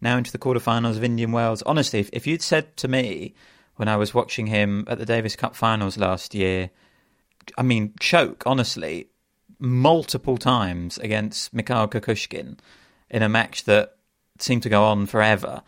now 0.00 0.16
into 0.16 0.32
the 0.32 0.38
quarterfinals 0.38 0.96
of 0.96 1.04
Indian 1.04 1.30
Wells. 1.30 1.62
Honestly, 1.62 2.00
if, 2.00 2.10
if 2.12 2.26
you'd 2.26 2.42
said 2.42 2.76
to 2.78 2.88
me 2.88 3.34
when 3.76 3.86
I 3.86 3.96
was 3.96 4.14
watching 4.14 4.48
him 4.48 4.84
at 4.88 4.98
the 4.98 5.06
Davis 5.06 5.36
Cup 5.36 5.54
finals 5.54 5.96
last 5.96 6.34
year, 6.34 6.70
I 7.56 7.62
mean, 7.62 7.94
choke, 8.00 8.42
honestly, 8.46 9.10
multiple 9.60 10.36
times 10.36 10.98
against 10.98 11.54
Mikhail 11.54 11.86
Kukushkin 11.86 12.58
in 13.08 13.22
a 13.22 13.28
match 13.28 13.62
that 13.64 13.94
seemed 14.40 14.64
to 14.64 14.68
go 14.68 14.82
on 14.82 15.06
forever. 15.06 15.62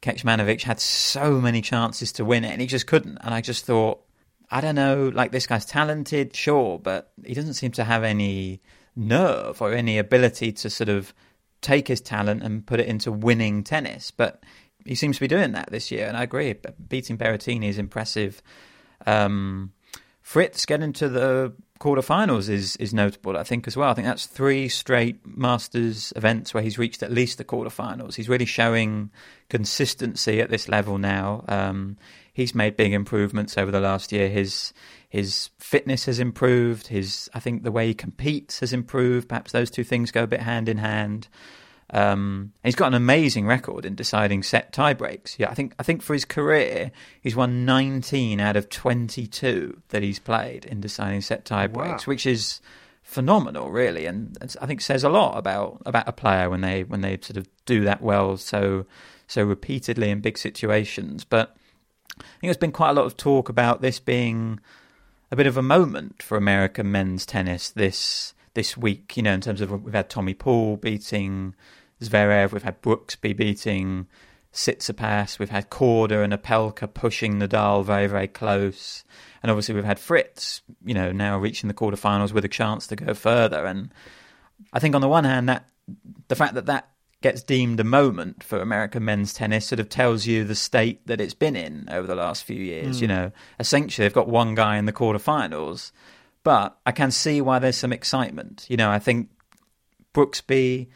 Kecmanovic 0.00 0.62
had 0.62 0.80
so 0.80 1.42
many 1.42 1.60
chances 1.60 2.10
to 2.12 2.24
win 2.24 2.42
it, 2.42 2.52
and 2.52 2.62
he 2.62 2.66
just 2.66 2.86
couldn't. 2.86 3.18
And 3.18 3.34
I 3.34 3.42
just 3.42 3.66
thought, 3.66 4.02
I 4.50 4.62
don't 4.62 4.76
know, 4.76 5.12
like 5.12 5.30
this 5.30 5.46
guy's 5.46 5.66
talented, 5.66 6.34
sure, 6.34 6.78
but 6.78 7.12
he 7.22 7.34
doesn't 7.34 7.54
seem 7.54 7.72
to 7.72 7.84
have 7.84 8.02
any 8.02 8.62
nerve 8.96 9.60
or 9.60 9.72
any 9.72 9.98
ability 9.98 10.52
to 10.52 10.70
sort 10.70 10.88
of 10.88 11.14
take 11.60 11.88
his 11.88 12.00
talent 12.00 12.42
and 12.42 12.66
put 12.66 12.80
it 12.80 12.86
into 12.86 13.12
winning 13.12 13.62
tennis. 13.62 14.10
But 14.10 14.42
he 14.84 14.94
seems 14.94 15.16
to 15.16 15.20
be 15.20 15.28
doing 15.28 15.52
that 15.52 15.70
this 15.70 15.90
year, 15.90 16.06
and 16.06 16.16
I 16.16 16.22
agree. 16.22 16.54
Beating 16.88 17.18
Berrettini 17.18 17.64
is 17.68 17.78
impressive. 17.78 18.42
Um, 19.06 19.72
Fritz 20.22 20.66
getting 20.66 20.92
to 20.94 21.08
the 21.08 21.52
quarterfinals 21.78 22.48
is 22.48 22.76
is 22.76 22.94
notable. 22.94 23.36
I 23.36 23.44
think 23.44 23.66
as 23.66 23.76
well. 23.76 23.90
I 23.90 23.94
think 23.94 24.06
that's 24.06 24.26
three 24.26 24.68
straight 24.68 25.24
Masters 25.24 26.12
events 26.16 26.54
where 26.54 26.62
he's 26.62 26.78
reached 26.78 27.02
at 27.02 27.12
least 27.12 27.38
the 27.38 27.44
quarterfinals. 27.44 28.14
He's 28.14 28.28
really 28.28 28.44
showing 28.44 29.10
consistency 29.48 30.40
at 30.40 30.50
this 30.50 30.68
level 30.68 30.98
now. 30.98 31.44
Um, 31.48 31.96
he's 32.32 32.54
made 32.54 32.76
big 32.76 32.92
improvements 32.92 33.56
over 33.56 33.70
the 33.70 33.80
last 33.80 34.10
year. 34.10 34.28
His 34.28 34.72
his 35.16 35.50
fitness 35.58 36.04
has 36.04 36.18
improved. 36.20 36.88
His 36.88 37.28
I 37.34 37.40
think 37.40 37.62
the 37.62 37.72
way 37.72 37.86
he 37.88 37.94
competes 37.94 38.60
has 38.60 38.72
improved. 38.72 39.28
Perhaps 39.28 39.52
those 39.52 39.70
two 39.70 39.84
things 39.84 40.10
go 40.10 40.24
a 40.24 40.26
bit 40.26 40.40
hand 40.40 40.68
in 40.68 40.76
hand. 40.78 41.28
Um, 41.90 42.52
he's 42.64 42.74
got 42.74 42.88
an 42.88 42.94
amazing 42.94 43.46
record 43.46 43.84
in 43.86 43.94
deciding 43.94 44.42
set 44.42 44.72
tie 44.72 44.92
breaks. 44.92 45.38
Yeah, 45.38 45.50
I 45.50 45.54
think 45.54 45.74
I 45.78 45.82
think 45.82 46.02
for 46.02 46.12
his 46.14 46.24
career, 46.24 46.90
he's 47.20 47.36
won 47.36 47.64
19 47.64 48.40
out 48.40 48.56
of 48.56 48.68
22 48.68 49.82
that 49.88 50.02
he's 50.02 50.18
played 50.18 50.64
in 50.64 50.80
deciding 50.80 51.20
set 51.22 51.44
tie 51.44 51.68
breaks, 51.68 52.06
Wow. 52.06 52.10
which 52.10 52.26
is 52.26 52.60
phenomenal, 53.02 53.70
really, 53.70 54.04
and 54.06 54.36
I 54.60 54.66
think 54.66 54.80
says 54.80 55.04
a 55.04 55.08
lot 55.08 55.38
about 55.38 55.80
about 55.86 56.08
a 56.08 56.12
player 56.12 56.50
when 56.50 56.60
they 56.60 56.82
when 56.84 57.02
they 57.02 57.18
sort 57.22 57.36
of 57.36 57.46
do 57.64 57.84
that 57.84 58.02
well 58.02 58.36
so 58.36 58.84
so 59.28 59.44
repeatedly 59.44 60.10
in 60.10 60.20
big 60.20 60.38
situations. 60.38 61.24
But 61.24 61.56
I 62.18 62.22
think 62.40 62.48
there's 62.48 62.56
been 62.56 62.72
quite 62.72 62.90
a 62.90 62.94
lot 62.94 63.06
of 63.06 63.16
talk 63.16 63.48
about 63.48 63.80
this 63.80 64.00
being 64.00 64.58
a 65.30 65.36
bit 65.36 65.46
of 65.46 65.56
a 65.56 65.62
moment 65.62 66.22
for 66.22 66.36
American 66.36 66.90
men's 66.90 67.26
tennis 67.26 67.70
this 67.70 68.34
this 68.54 68.76
week. 68.76 69.16
You 69.16 69.22
know, 69.22 69.32
in 69.32 69.40
terms 69.40 69.60
of 69.60 69.70
we've 69.82 69.94
had 69.94 70.08
Tommy 70.08 70.34
Paul 70.34 70.76
beating 70.76 71.54
Zverev, 72.00 72.52
we've 72.52 72.62
had 72.62 72.82
Brooksby 72.82 73.36
beating 73.36 74.06
Tsitsipas, 74.52 75.38
we've 75.38 75.50
had 75.50 75.70
Korda 75.70 76.24
and 76.24 76.32
Opelka 76.32 76.92
pushing 76.92 77.38
Nadal 77.38 77.84
very 77.84 78.06
very 78.06 78.28
close, 78.28 79.04
and 79.42 79.50
obviously 79.50 79.74
we've 79.74 79.84
had 79.84 79.98
Fritz, 79.98 80.62
you 80.84 80.94
know, 80.94 81.12
now 81.12 81.38
reaching 81.38 81.68
the 81.68 81.74
quarterfinals 81.74 82.32
with 82.32 82.44
a 82.44 82.48
chance 82.48 82.86
to 82.86 82.96
go 82.96 83.14
further. 83.14 83.66
And 83.66 83.92
I 84.72 84.78
think 84.78 84.94
on 84.94 85.00
the 85.00 85.08
one 85.08 85.24
hand 85.24 85.48
that 85.48 85.66
the 86.28 86.36
fact 86.36 86.54
that 86.54 86.66
that 86.66 86.88
gets 87.22 87.42
deemed 87.42 87.80
a 87.80 87.84
moment 87.84 88.44
for 88.44 88.60
American 88.60 89.04
men's 89.04 89.32
tennis 89.32 89.66
sort 89.66 89.80
of 89.80 89.88
tells 89.88 90.26
you 90.26 90.44
the 90.44 90.54
state 90.54 91.06
that 91.06 91.20
it's 91.20 91.34
been 91.34 91.56
in 91.56 91.88
over 91.90 92.06
the 92.06 92.14
last 92.14 92.44
few 92.44 92.62
years. 92.62 93.00
You 93.00 93.08
know, 93.08 93.32
essentially 93.58 94.04
they've 94.04 94.12
got 94.14 94.28
one 94.28 94.54
guy 94.54 94.76
in 94.76 94.84
the 94.86 94.92
quarterfinals, 94.92 95.92
but 96.44 96.78
I 96.84 96.92
can 96.92 97.10
see 97.10 97.40
why 97.40 97.58
there's 97.58 97.76
some 97.76 97.92
excitement. 97.92 98.66
You 98.68 98.76
know, 98.76 98.90
I 98.90 98.98
think 98.98 99.30
Brooksby, 100.14 100.88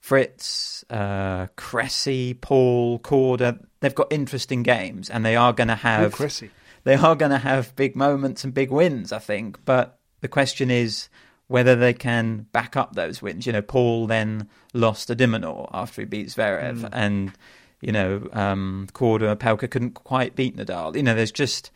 Fritz, 0.00 0.84
uh, 0.90 1.46
Cressy, 1.56 2.34
Paul, 2.34 2.98
Korda, 2.98 3.64
they've 3.80 3.94
got 3.94 4.12
interesting 4.12 4.62
games 4.62 5.10
and 5.10 5.24
they 5.24 5.36
are 5.36 5.52
going 5.52 5.68
to 5.68 5.74
have 5.74 6.12
Cressy. 6.12 6.50
they 6.84 6.94
are 6.94 7.14
going 7.14 7.32
to 7.32 7.38
have 7.38 7.76
big 7.76 7.94
moments 7.94 8.44
and 8.44 8.54
big 8.54 8.70
wins, 8.70 9.12
I 9.12 9.18
think. 9.18 9.64
But 9.64 9.98
the 10.20 10.28
question 10.28 10.70
is 10.70 11.08
whether 11.50 11.74
they 11.74 11.92
can 11.92 12.46
back 12.52 12.76
up 12.76 12.94
those 12.94 13.20
wins. 13.20 13.44
You 13.44 13.52
know, 13.52 13.60
Paul 13.60 14.06
then 14.06 14.48
lost 14.72 15.08
to 15.08 15.16
de 15.16 15.26
Minaur 15.26 15.68
after 15.72 16.02
he 16.02 16.06
beat 16.06 16.28
Zverev, 16.28 16.88
and 16.92 17.32
you 17.80 17.90
know, 17.90 18.28
um, 18.32 18.86
Korda 18.92 19.36
Opelka 19.36 19.68
couldn't 19.68 19.94
quite 19.94 20.36
beat 20.36 20.56
Nadal. 20.56 20.94
You 20.94 21.02
know, 21.02 21.16
there's 21.16 21.32
just 21.32 21.72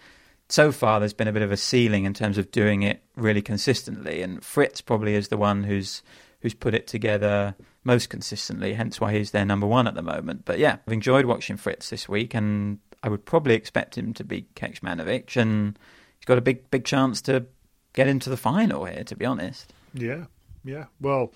so 0.48 0.70
far 0.70 1.00
there's 1.00 1.12
been 1.12 1.26
a 1.26 1.32
bit 1.32 1.42
of 1.42 1.50
a 1.50 1.56
ceiling 1.56 2.04
in 2.04 2.14
terms 2.14 2.38
of 2.38 2.52
doing 2.52 2.84
it 2.84 3.02
really 3.16 3.42
consistently, 3.42 4.22
and 4.22 4.44
Fritz 4.44 4.80
probably 4.80 5.16
is 5.16 5.26
the 5.26 5.36
one 5.36 5.64
who's 5.64 6.04
who's 6.38 6.54
put 6.54 6.72
it 6.72 6.86
together 6.86 7.56
most 7.82 8.10
consistently. 8.10 8.74
Hence 8.74 9.00
why 9.00 9.12
he's 9.12 9.32
their 9.32 9.44
number 9.44 9.66
one 9.66 9.88
at 9.88 9.96
the 9.96 10.02
moment. 10.02 10.44
But 10.44 10.60
yeah, 10.60 10.76
I've 10.86 10.92
enjoyed 10.92 11.24
watching 11.24 11.56
Fritz 11.56 11.90
this 11.90 12.08
week, 12.08 12.32
and 12.32 12.78
I 13.02 13.08
would 13.08 13.24
probably 13.24 13.54
expect 13.54 13.98
him 13.98 14.14
to 14.14 14.22
beat 14.22 14.54
Kecmanovic, 14.54 15.36
and 15.36 15.76
he's 16.16 16.26
got 16.26 16.38
a 16.38 16.42
big 16.42 16.70
big 16.70 16.84
chance 16.84 17.20
to 17.22 17.46
get 17.94 18.06
into 18.08 18.28
the 18.30 18.36
final 18.36 18.84
here. 18.84 19.04
To 19.04 19.16
be 19.16 19.24
honest, 19.24 19.72
Yeah, 19.94 20.24
yeah. 20.64 20.84
Well, 21.00 21.32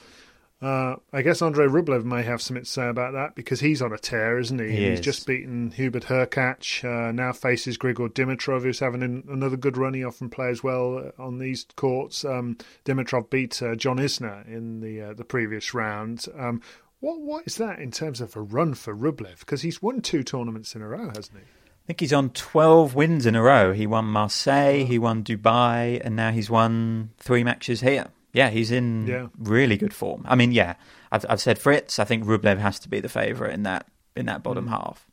uh, 0.60 0.96
I 1.12 1.22
guess 1.22 1.40
Andrei 1.40 1.66
Rublev 1.66 2.02
may 2.04 2.24
have 2.24 2.42
something 2.42 2.64
to 2.64 2.68
say 2.70 2.88
about 2.88 3.12
that 3.12 3.36
because 3.36 3.60
he's 3.60 3.80
on 3.80 3.92
a 3.92 3.98
tear, 3.98 4.40
isn't 4.40 4.58
he? 4.58 4.68
He 4.70 4.90
He's 4.90 4.98
is. 4.98 5.04
just 5.04 5.24
beaten 5.24 5.70
Hubert 5.70 6.04
Hurkacz, 6.06 6.82
uh, 6.82 7.12
now 7.12 7.32
faces 7.32 7.78
Grigor 7.78 8.08
Dimitrov, 8.08 8.62
who's 8.62 8.80
having 8.80 9.04
an, 9.04 9.22
another 9.30 9.56
good 9.56 9.76
run. 9.76 9.94
He 9.94 10.02
often 10.02 10.28
plays 10.28 10.62
well 10.64 10.98
uh, 11.16 11.22
on 11.22 11.38
these 11.38 11.64
courts. 11.76 12.24
Um, 12.24 12.58
Dimitrov 12.84 13.30
beat 13.30 13.62
uh, 13.62 13.76
John 13.76 13.98
Isner 13.98 14.44
in 14.48 14.80
the 14.80 15.00
uh, 15.00 15.14
the 15.14 15.24
previous 15.24 15.74
round. 15.74 16.26
Um, 16.36 16.60
what 16.98 17.20
what 17.20 17.46
is 17.46 17.54
that 17.58 17.78
in 17.78 17.92
terms 17.92 18.20
of 18.20 18.34
a 18.34 18.40
run 18.40 18.74
for 18.74 18.92
Rublev? 18.96 19.38
Because 19.38 19.62
he's 19.62 19.80
won 19.80 20.00
two 20.02 20.24
tournaments 20.24 20.74
in 20.74 20.82
a 20.82 20.88
row, 20.88 21.06
hasn't 21.14 21.38
he? 21.38 21.44
I 21.88 21.92
think 21.96 22.00
he's 22.00 22.12
on 22.12 22.28
twelve 22.30 22.94
wins 22.94 23.24
in 23.24 23.34
a 23.34 23.40
row. 23.40 23.72
He 23.72 23.86
won 23.86 24.04
Marseille, 24.04 24.84
he 24.84 24.98
won 24.98 25.24
Dubai, 25.24 25.98
and 26.04 26.14
now 26.14 26.32
he's 26.32 26.50
won 26.50 27.12
three 27.16 27.42
matches 27.42 27.80
here. 27.80 28.08
Yeah, 28.34 28.50
he's 28.50 28.70
in 28.70 29.06
Yeah. 29.06 29.28
really 29.38 29.78
good 29.78 29.94
form. 29.94 30.26
I 30.28 30.34
mean, 30.34 30.52
yeah, 30.52 30.74
I've, 31.10 31.24
I've 31.30 31.40
said 31.40 31.58
Fritz. 31.58 31.98
I 31.98 32.04
think 32.04 32.24
Rublev 32.24 32.58
has 32.58 32.78
to 32.80 32.90
be 32.90 33.00
the 33.00 33.08
favourite 33.08 33.54
in 33.54 33.62
that 33.62 33.86
in 34.14 34.26
that 34.26 34.42
bottom 34.42 34.66
mm. 34.66 34.70
half. 34.70 35.06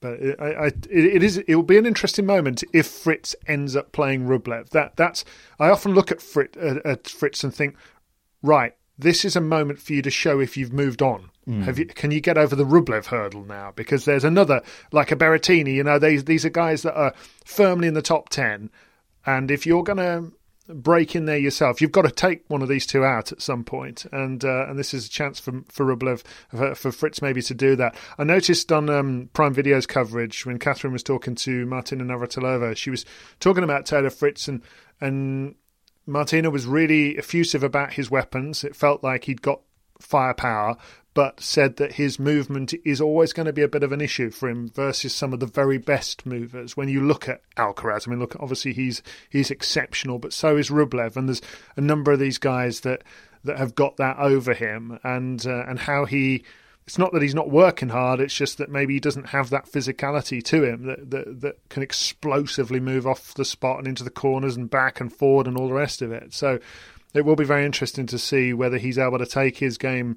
But 0.00 0.20
it, 0.20 0.36
I, 0.38 0.44
I, 0.44 0.66
it, 0.66 0.84
it 0.90 1.22
is. 1.22 1.38
It 1.38 1.54
will 1.54 1.62
be 1.62 1.78
an 1.78 1.86
interesting 1.86 2.26
moment 2.26 2.64
if 2.74 2.86
Fritz 2.86 3.34
ends 3.46 3.74
up 3.74 3.92
playing 3.92 4.26
Rublev. 4.26 4.68
That 4.70 4.96
that's. 4.96 5.24
I 5.58 5.70
often 5.70 5.94
look 5.94 6.12
at 6.12 6.20
Fritz, 6.20 6.58
at 6.58 7.08
Fritz 7.08 7.42
and 7.42 7.54
think, 7.54 7.76
right, 8.42 8.74
this 8.98 9.24
is 9.24 9.36
a 9.36 9.40
moment 9.40 9.80
for 9.80 9.94
you 9.94 10.02
to 10.02 10.10
show 10.10 10.38
if 10.38 10.54
you've 10.58 10.72
moved 10.72 11.00
on. 11.00 11.30
Have 11.62 11.78
you? 11.78 11.86
Can 11.86 12.10
you 12.10 12.20
get 12.20 12.38
over 12.38 12.54
the 12.56 12.64
Rublev 12.64 13.06
hurdle 13.06 13.44
now? 13.44 13.72
Because 13.74 14.04
there's 14.04 14.24
another, 14.24 14.62
like 14.92 15.12
a 15.12 15.16
Berrettini. 15.16 15.74
You 15.74 15.84
know, 15.84 15.98
they, 15.98 16.16
these 16.16 16.44
are 16.44 16.50
guys 16.50 16.82
that 16.82 16.94
are 16.94 17.14
firmly 17.44 17.88
in 17.88 17.94
the 17.94 18.02
top 18.02 18.28
ten, 18.28 18.70
and 19.26 19.50
if 19.50 19.66
you're 19.66 19.82
going 19.82 19.98
to 19.98 20.32
break 20.74 21.16
in 21.16 21.24
there 21.24 21.38
yourself, 21.38 21.80
you've 21.80 21.92
got 21.92 22.02
to 22.02 22.10
take 22.10 22.44
one 22.48 22.62
of 22.62 22.68
these 22.68 22.86
two 22.86 23.04
out 23.04 23.32
at 23.32 23.42
some 23.42 23.64
point, 23.64 24.06
and 24.12 24.44
uh, 24.44 24.66
and 24.68 24.78
this 24.78 24.94
is 24.94 25.06
a 25.06 25.10
chance 25.10 25.40
for 25.40 25.62
for 25.68 25.84
Rublev 25.84 26.22
for, 26.50 26.74
for 26.74 26.92
Fritz 26.92 27.22
maybe 27.22 27.42
to 27.42 27.54
do 27.54 27.76
that. 27.76 27.96
I 28.18 28.24
noticed 28.24 28.70
on 28.72 28.88
um, 28.88 29.30
Prime 29.32 29.54
Video's 29.54 29.86
coverage 29.86 30.46
when 30.46 30.58
Catherine 30.58 30.92
was 30.92 31.02
talking 31.02 31.34
to 31.36 31.66
Martina 31.66 32.04
Navratilova, 32.04 32.76
she 32.76 32.90
was 32.90 33.04
talking 33.40 33.64
about 33.64 33.86
Taylor 33.86 34.10
Fritz 34.10 34.48
and 34.48 34.62
and 35.00 35.54
Martina 36.06 36.50
was 36.50 36.66
really 36.66 37.16
effusive 37.16 37.62
about 37.62 37.92
his 37.94 38.10
weapons. 38.10 38.64
It 38.64 38.76
felt 38.76 39.02
like 39.02 39.24
he'd 39.24 39.42
got 39.42 39.60
firepower, 40.00 40.76
but 41.20 41.38
said 41.38 41.76
that 41.76 41.92
his 41.92 42.18
movement 42.18 42.72
is 42.82 42.98
always 42.98 43.34
going 43.34 43.44
to 43.44 43.52
be 43.52 43.60
a 43.60 43.68
bit 43.68 43.82
of 43.82 43.92
an 43.92 44.00
issue 44.00 44.30
for 44.30 44.48
him 44.48 44.70
versus 44.70 45.14
some 45.14 45.34
of 45.34 45.40
the 45.40 45.44
very 45.44 45.76
best 45.76 46.24
movers. 46.24 46.78
When 46.78 46.88
you 46.88 47.02
look 47.02 47.28
at 47.28 47.42
Alcaraz, 47.58 48.08
I 48.08 48.10
mean, 48.10 48.20
look, 48.20 48.36
obviously 48.40 48.72
he's 48.72 49.02
he's 49.28 49.50
exceptional, 49.50 50.18
but 50.18 50.32
so 50.32 50.56
is 50.56 50.70
Rublev, 50.70 51.16
and 51.16 51.28
there's 51.28 51.42
a 51.76 51.82
number 51.82 52.10
of 52.10 52.20
these 52.20 52.38
guys 52.38 52.80
that 52.80 53.04
that 53.44 53.58
have 53.58 53.74
got 53.74 53.98
that 53.98 54.16
over 54.16 54.54
him, 54.54 54.98
and 55.04 55.46
uh, 55.46 55.66
and 55.68 55.80
how 55.80 56.06
he. 56.06 56.42
It's 56.86 56.96
not 56.96 57.12
that 57.12 57.20
he's 57.20 57.34
not 57.34 57.50
working 57.50 57.90
hard. 57.90 58.18
It's 58.20 58.34
just 58.34 58.56
that 58.56 58.70
maybe 58.70 58.94
he 58.94 59.00
doesn't 59.00 59.28
have 59.28 59.50
that 59.50 59.70
physicality 59.70 60.42
to 60.44 60.64
him 60.64 60.86
that, 60.86 61.10
that 61.10 61.40
that 61.42 61.68
can 61.68 61.82
explosively 61.82 62.80
move 62.80 63.06
off 63.06 63.34
the 63.34 63.44
spot 63.44 63.76
and 63.76 63.86
into 63.86 64.04
the 64.04 64.08
corners 64.08 64.56
and 64.56 64.70
back 64.70 65.02
and 65.02 65.12
forward 65.12 65.46
and 65.46 65.58
all 65.58 65.68
the 65.68 65.74
rest 65.74 66.00
of 66.00 66.12
it. 66.12 66.32
So 66.32 66.60
it 67.12 67.26
will 67.26 67.36
be 67.36 67.44
very 67.44 67.66
interesting 67.66 68.06
to 68.06 68.18
see 68.18 68.54
whether 68.54 68.78
he's 68.78 68.96
able 68.96 69.18
to 69.18 69.26
take 69.26 69.58
his 69.58 69.76
game 69.76 70.16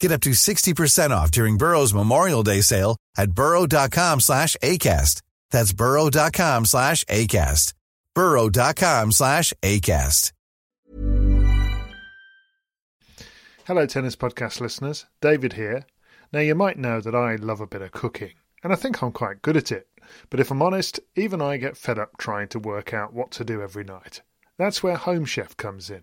Get 0.00 0.12
up 0.12 0.22
to 0.22 0.30
60% 0.30 1.10
off 1.10 1.30
during 1.30 1.58
Burrow's 1.58 1.94
Memorial 1.94 2.42
Day 2.42 2.62
sale 2.62 2.96
at 3.16 3.32
burrow.com 3.32 4.20
slash 4.20 4.56
ACAST. 4.62 5.22
That's 5.50 5.72
burrow.com 5.72 6.64
slash 6.64 7.04
ACAST. 7.04 7.74
burrow.com 8.14 9.12
slash 9.12 9.52
ACAST. 9.62 10.32
Hello, 13.66 13.86
Tennis 13.86 14.16
Podcast 14.16 14.60
listeners. 14.60 15.06
David 15.20 15.52
here. 15.52 15.84
Now, 16.32 16.40
you 16.40 16.54
might 16.54 16.78
know 16.78 17.00
that 17.00 17.14
I 17.14 17.36
love 17.36 17.60
a 17.60 17.66
bit 17.66 17.82
of 17.82 17.92
cooking, 17.92 18.32
and 18.64 18.72
I 18.72 18.76
think 18.76 19.02
I'm 19.02 19.12
quite 19.12 19.42
good 19.42 19.56
at 19.56 19.70
it. 19.70 19.86
But 20.28 20.40
if 20.40 20.50
I'm 20.50 20.62
honest, 20.62 20.98
even 21.14 21.40
I 21.42 21.56
get 21.56 21.76
fed 21.76 21.98
up 21.98 22.16
trying 22.16 22.48
to 22.48 22.58
work 22.58 22.94
out 22.94 23.12
what 23.12 23.30
to 23.32 23.44
do 23.44 23.62
every 23.62 23.84
night. 23.84 24.22
That's 24.58 24.82
where 24.82 24.96
Home 24.96 25.24
Chef 25.24 25.56
comes 25.56 25.90
in. 25.90 26.02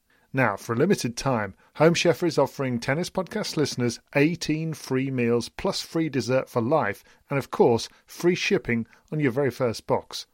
Now, 0.33 0.55
for 0.55 0.73
a 0.73 0.77
limited 0.77 1.17
time, 1.17 1.55
Home 1.75 1.93
Chef 1.93 2.23
is 2.23 2.37
offering 2.37 2.79
Tennis 2.79 3.09
Podcast 3.09 3.57
listeners 3.57 3.99
18 4.15 4.73
free 4.73 5.11
meals 5.11 5.49
plus 5.49 5.81
free 5.81 6.07
dessert 6.07 6.49
for 6.49 6.61
life, 6.61 7.03
and 7.29 7.37
of 7.37 7.51
course, 7.51 7.89
free 8.05 8.35
shipping 8.35 8.87
on 9.11 9.19
your 9.19 9.31
very 9.31 9.51
first 9.51 9.87
box. 9.87 10.27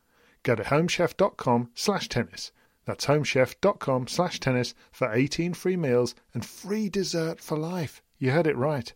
Go 0.44 0.54
to 0.54 0.64
homechef.com 0.64 1.72
slash 1.74 2.10
tennis. 2.10 2.52
That's 2.86 3.08
homechef.com 3.08 4.08
slash 4.08 4.40
tennis 4.40 4.76
for 4.92 5.12
18 5.12 5.56
free 5.56 5.76
meals 5.76 6.14
and 6.34 6.46
free 6.46 6.90
dessert 6.90 7.42
for 7.42 7.58
life. 7.58 8.04
You 8.20 8.32
heard 8.32 8.48
it 8.48 8.56
right. 8.56 8.94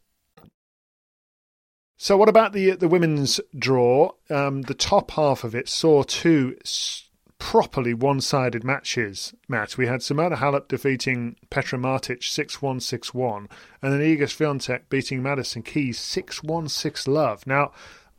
So, 1.97 2.15
what 2.15 2.29
about 2.29 2.53
the 2.53 2.71
the 2.71 2.87
women's 2.87 3.39
draw? 3.57 4.13
Um, 4.29 4.63
the 4.63 4.73
top 4.73 5.11
half 5.11 5.43
of 5.43 5.53
it 5.53 5.67
saw 5.67 6.03
two 6.03 6.57
properly 7.41 7.91
one-sided 7.91 8.63
matches, 8.63 9.33
Matt. 9.47 9.75
We 9.75 9.87
had 9.87 10.01
Simona 10.01 10.37
Halep 10.37 10.67
defeating 10.67 11.37
Petra 11.49 11.79
Martic 11.79 12.19
6-1, 12.19 12.77
6-1, 12.77 13.49
and 13.81 13.91
then 13.91 13.99
Iga 13.99 14.25
Swiatek 14.25 14.81
beating 14.89 15.23
Madison 15.23 15.63
Keys 15.63 15.97
6-1, 15.97 16.45
6-love. 16.45 17.47
Now, 17.47 17.71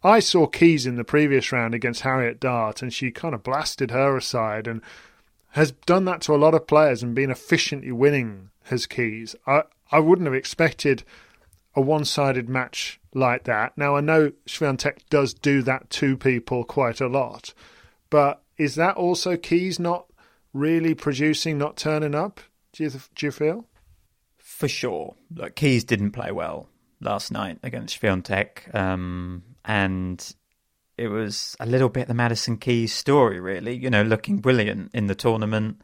I 0.02 0.18
saw 0.18 0.48
Keys 0.48 0.86
in 0.86 0.96
the 0.96 1.04
previous 1.04 1.52
round 1.52 1.72
against 1.72 2.00
Harriet 2.00 2.40
Dart, 2.40 2.82
and 2.82 2.92
she 2.92 3.12
kind 3.12 3.32
of 3.32 3.44
blasted 3.44 3.92
her 3.92 4.16
aside 4.16 4.66
and 4.66 4.82
has 5.50 5.70
done 5.70 6.04
that 6.06 6.20
to 6.22 6.34
a 6.34 6.36
lot 6.36 6.52
of 6.52 6.66
players 6.66 7.00
and 7.00 7.14
been 7.14 7.30
efficiently 7.30 7.92
winning 7.92 8.50
his 8.64 8.86
Keys. 8.86 9.36
I, 9.46 9.62
I 9.92 10.00
wouldn't 10.00 10.26
have 10.26 10.34
expected 10.34 11.04
a 11.76 11.80
one-sided 11.80 12.48
match 12.48 12.98
like 13.14 13.44
that. 13.44 13.78
Now, 13.78 13.94
I 13.94 14.00
know 14.00 14.32
Swiatek 14.48 15.08
does 15.10 15.32
do 15.32 15.62
that 15.62 15.90
to 15.90 16.16
people 16.16 16.64
quite 16.64 17.00
a 17.00 17.06
lot, 17.06 17.54
but 18.10 18.41
is 18.56 18.74
that 18.76 18.96
also 18.96 19.36
Keys 19.36 19.78
not 19.78 20.06
really 20.52 20.94
producing, 20.94 21.58
not 21.58 21.76
turning 21.76 22.14
up? 22.14 22.40
Do 22.72 22.84
you, 22.84 22.90
do 22.90 23.26
you 23.26 23.32
feel? 23.32 23.66
For 24.38 24.68
sure. 24.68 25.14
Look, 25.34 25.56
Keys 25.56 25.84
didn't 25.84 26.12
play 26.12 26.30
well 26.30 26.68
last 27.00 27.32
night 27.32 27.58
against 27.62 28.00
Swiatek, 28.00 28.74
um, 28.74 29.42
and 29.64 30.34
it 30.96 31.08
was 31.08 31.56
a 31.58 31.66
little 31.66 31.88
bit 31.88 32.08
the 32.08 32.14
Madison 32.14 32.56
Keys 32.56 32.92
story, 32.92 33.40
really. 33.40 33.74
You 33.74 33.90
know, 33.90 34.02
looking 34.02 34.38
brilliant 34.38 34.90
in 34.94 35.06
the 35.06 35.14
tournament, 35.14 35.82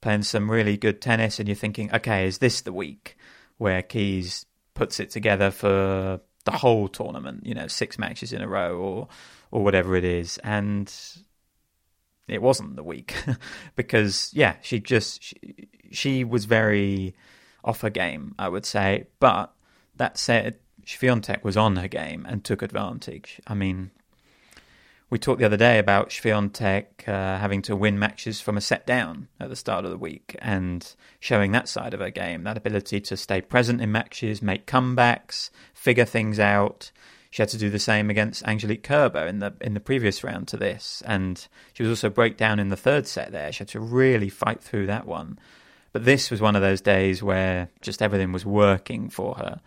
playing 0.00 0.22
some 0.22 0.50
really 0.50 0.76
good 0.76 1.00
tennis, 1.00 1.38
and 1.38 1.48
you're 1.48 1.56
thinking, 1.56 1.92
okay, 1.94 2.26
is 2.26 2.38
this 2.38 2.60
the 2.60 2.72
week 2.72 3.16
where 3.56 3.82
Keys 3.82 4.44
puts 4.74 5.00
it 5.00 5.10
together 5.10 5.50
for 5.50 6.20
the 6.44 6.50
whole 6.52 6.88
tournament? 6.88 7.46
You 7.46 7.54
know, 7.54 7.66
six 7.66 7.98
matches 7.98 8.32
in 8.32 8.42
a 8.42 8.48
row, 8.48 8.76
or 8.76 9.08
or 9.50 9.64
whatever 9.64 9.96
it 9.96 10.04
is, 10.04 10.38
and 10.38 10.92
it 12.28 12.42
wasn't 12.42 12.76
the 12.76 12.82
week 12.82 13.14
because 13.76 14.30
yeah, 14.34 14.56
she 14.60 14.80
just 14.80 15.22
she, 15.22 15.36
she, 15.90 16.24
was 16.24 16.44
very 16.44 17.14
off 17.64 17.80
her 17.80 17.90
game, 17.90 18.34
I 18.38 18.48
would 18.48 18.66
say. 18.66 19.06
But 19.18 19.52
that 19.96 20.18
said, 20.18 20.58
Swiatek 20.84 21.42
was 21.42 21.56
on 21.56 21.76
her 21.76 21.88
game 21.88 22.26
and 22.28 22.44
took 22.44 22.62
advantage. 22.62 23.40
I 23.46 23.54
mean, 23.54 23.90
we 25.10 25.18
talked 25.18 25.38
the 25.38 25.46
other 25.46 25.56
day 25.56 25.78
about 25.78 26.10
Swiatek 26.10 27.08
uh, 27.08 27.38
having 27.38 27.62
to 27.62 27.76
win 27.76 27.98
matches 27.98 28.40
from 28.40 28.56
a 28.56 28.60
set 28.60 28.86
down 28.86 29.28
at 29.40 29.48
the 29.48 29.56
start 29.56 29.84
of 29.84 29.90
the 29.90 29.96
week 29.96 30.36
and 30.40 30.94
showing 31.18 31.52
that 31.52 31.68
side 31.68 31.94
of 31.94 32.00
her 32.00 32.10
game, 32.10 32.44
that 32.44 32.58
ability 32.58 33.00
to 33.00 33.16
stay 33.16 33.40
present 33.40 33.80
in 33.80 33.90
matches, 33.90 34.42
make 34.42 34.66
comebacks, 34.66 35.50
figure 35.72 36.04
things 36.04 36.38
out. 36.38 36.90
She 37.30 37.42
had 37.42 37.50
to 37.50 37.58
do 37.58 37.68
the 37.68 37.78
same 37.78 38.08
against 38.08 38.42
Angelique 38.44 38.82
Kerber 38.82 39.26
in 39.26 39.40
the 39.40 39.52
in 39.60 39.74
the 39.74 39.80
previous 39.80 40.24
round 40.24 40.48
to 40.48 40.56
this, 40.56 41.02
and 41.06 41.46
she 41.74 41.82
was 41.82 41.90
also 41.90 42.08
break 42.08 42.36
down 42.36 42.58
in 42.58 42.68
the 42.68 42.76
third 42.76 43.06
set. 43.06 43.32
There, 43.32 43.52
she 43.52 43.58
had 43.58 43.68
to 43.68 43.80
really 43.80 44.28
fight 44.28 44.62
through 44.62 44.86
that 44.86 45.06
one. 45.06 45.38
But 45.92 46.04
this 46.04 46.30
was 46.30 46.40
one 46.40 46.56
of 46.56 46.62
those 46.62 46.80
days 46.80 47.22
where 47.22 47.68
just 47.80 48.02
everything 48.02 48.32
was 48.32 48.46
working 48.46 49.10
for 49.10 49.34
her, 49.34 49.60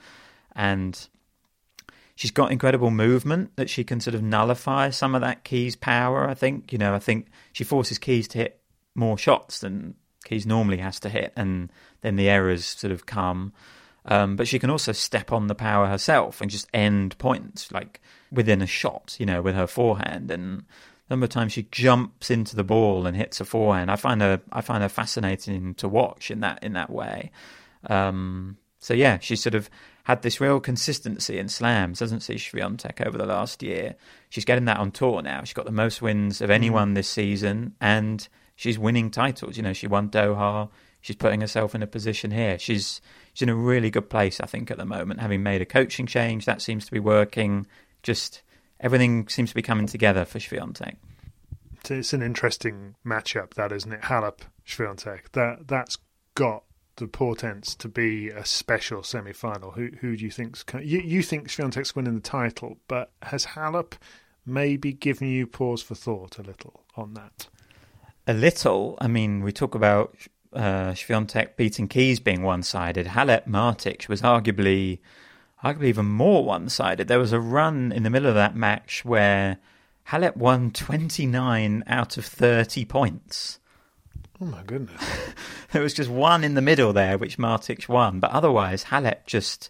and 0.56 1.08
she's 2.16 2.32
got 2.32 2.52
incredible 2.52 2.92
movement 2.92 3.56
that 3.58 3.70
she 3.70 3.84
can 3.84 4.00
sort 4.00 4.16
of 4.16 4.24
nullify 4.24 4.90
some 4.90 5.14
of 5.14 5.22
that 5.22 5.44
Keys 5.44 5.76
power. 5.76 6.28
I 6.28 6.34
think 6.34 6.72
you 6.72 6.80
know, 6.80 6.96
I 6.96 7.00
think 7.00 7.28
she 7.54 7.64
forces 7.64 8.00
Keys 8.00 8.28
to 8.30 8.40
hit 8.40 8.60
more 8.96 9.18
shots 9.18 9.60
than 9.60 9.96
Keys 10.26 10.46
normally 10.46 10.78
has 10.78 11.00
to 11.02 11.10
hit, 11.10 11.32
and 11.36 11.72
then 12.02 12.16
the 12.16 12.30
errors 12.30 12.66
sort 12.66 12.92
of 12.92 13.06
come. 13.06 13.54
Um, 14.06 14.36
but 14.36 14.48
she 14.48 14.60
can 14.60 14.70
also 14.70 14.92
step 14.92 15.32
on 15.32 15.48
the 15.48 15.56
power 15.56 15.88
herself 15.88 16.42
and 16.42 16.50
just 16.50 16.68
end 16.74 17.18
points, 17.18 17.72
like 17.72 18.02
within 18.32 18.62
a 18.62 18.68
shot, 18.68 19.16
you 19.20 19.26
know, 19.26 19.42
with 19.42 19.56
her 19.56 19.68
forehand. 19.68 20.32
And 20.32 20.64
a 21.08 21.14
number 21.14 21.26
of 21.26 21.30
times 21.30 21.54
she 21.54 21.68
jumps 21.72 22.32
into 22.32 22.56
the 22.56 22.64
ball 22.64 23.06
and 23.06 23.16
hits 23.16 23.40
a 23.40 23.46
forehand. 23.46 23.92
I 23.92 23.96
find 23.96 24.22
her, 24.22 24.42
I 24.52 24.62
find 24.62 24.82
her 24.82 24.90
fascinating 24.90 25.76
to 25.76 25.88
watch 25.88 26.32
in 26.32 26.40
that 26.40 26.64
in 26.64 26.74
that 26.74 26.90
way. 26.90 27.32
Um, 27.90 28.58
so 28.80 28.96
yeah, 28.96 29.20
she 29.20 29.36
sort 29.36 29.54
of 29.54 29.70
had 30.06 30.24
this 30.24 30.42
real 30.42 30.60
consistency 30.60 31.38
in 31.38 31.48
slams, 31.48 32.00
doesn't 32.00 32.24
she, 32.24 32.34
Swiatek, 32.36 33.06
over 33.06 33.18
the 33.18 33.26
last 33.26 33.62
year? 33.62 33.96
She's 34.30 34.46
getting 34.46 34.66
that 34.66 34.78
on 34.78 34.92
tour 34.92 35.22
now. 35.22 35.42
She's 35.44 35.54
got 35.54 35.66
the 35.66 35.72
most 35.72 36.02
wins 36.02 36.42
of 36.42 36.50
anyone 36.50 36.92
mm. 36.92 36.96
this 36.96 37.08
season, 37.08 37.76
and 37.80 38.28
she's 38.56 38.80
winning 38.80 39.12
titles. 39.12 39.58
You 39.58 39.64
know, 39.64 39.74
she 39.74 39.86
won 39.86 40.10
Doha. 40.10 40.70
She's 41.02 41.16
putting 41.16 41.42
herself 41.42 41.76
in 41.76 41.84
a 41.84 41.88
position 41.88 42.32
here. 42.32 42.58
She's 42.58 43.02
she's 43.34 43.44
in 43.44 43.50
a 43.50 43.56
really 43.56 43.90
good 43.90 44.10
place, 44.10 44.40
I 44.40 44.46
think, 44.46 44.72
at 44.72 44.78
the 44.78 44.86
moment. 44.86 45.20
Having 45.20 45.44
made 45.44 45.62
a 45.62 45.66
coaching 45.66 46.06
change, 46.06 46.46
that 46.46 46.62
seems 46.62 46.86
to 46.86 46.92
be 46.92 47.00
working. 47.00 47.68
Just 48.04 48.42
everything 48.80 49.28
seems 49.28 49.50
to 49.50 49.56
be 49.56 49.62
coming 49.62 49.88
together 49.88 50.26
for 50.26 50.40
Swiatek. 50.40 50.96
It's 51.90 52.14
an 52.14 52.22
interesting 52.22 52.96
matchup, 53.06 53.56
that 53.56 53.72
isn't 53.72 53.92
it? 53.92 54.02
Halep 54.02 54.40
Swiatek. 54.68 55.32
That 55.34 55.68
that's 55.68 55.98
got 56.36 56.64
the 56.98 57.08
portents 57.08 57.74
to 57.76 57.88
be 57.88 58.30
a 58.30 58.46
special 58.46 59.04
semi-final. 59.04 59.72
Who 59.72 59.90
who 60.00 60.16
do 60.16 60.24
you 60.24 60.32
think's 60.32 60.64
you 60.82 61.00
you 61.00 61.24
think 61.24 61.48
Swiatek's 61.48 61.96
winning 61.96 62.16
the 62.16 62.22
title, 62.22 62.78
but 62.88 63.12
has 63.24 63.48
Halep 63.48 63.94
maybe 64.46 64.94
given 64.94 65.28
you 65.28 65.48
pause 65.48 65.82
for 65.82 65.96
thought 65.96 66.38
a 66.38 66.44
little 66.44 66.84
on 66.96 67.14
that? 67.16 67.48
A 68.28 68.34
little. 68.34 68.98
I 69.02 69.08
mean, 69.08 69.42
we 69.42 69.52
talk 69.52 69.74
about 69.74 70.16
uh, 70.54 70.92
Swiatek 70.92 71.56
beating 71.56 71.88
Keys 71.88 72.20
being 72.20 72.44
one-sided, 72.44 73.08
Halep 73.08 73.48
Martic 73.48 74.08
was 74.08 74.22
arguably, 74.22 75.00
arguably 75.64 75.86
even 75.86 76.06
more 76.06 76.44
one-sided. 76.44 77.08
There 77.08 77.20
was 77.20 77.34
a 77.34 77.40
run 77.40 77.92
in 77.92 78.04
the 78.04 78.10
middle 78.10 78.30
of 78.30 78.36
that 78.36 78.56
match 78.56 79.06
where 79.06 79.58
Halep 80.10 80.36
won 80.36 80.72
29 80.72 81.84
out 81.88 82.18
of 82.18 82.26
30 82.26 82.86
points. 82.86 83.60
Oh 84.42 84.46
my 84.46 84.64
goodness! 84.64 85.02
there 85.72 85.84
was 85.84 85.94
just 85.94 86.10
one 86.10 86.44
in 86.44 86.56
the 86.56 86.62
middle 86.62 86.94
there, 86.94 87.18
which 87.18 87.38
Martic 87.38 87.88
won, 87.88 88.20
but 88.20 88.32
otherwise 88.32 88.86
Halep 88.86 89.28
just 89.28 89.70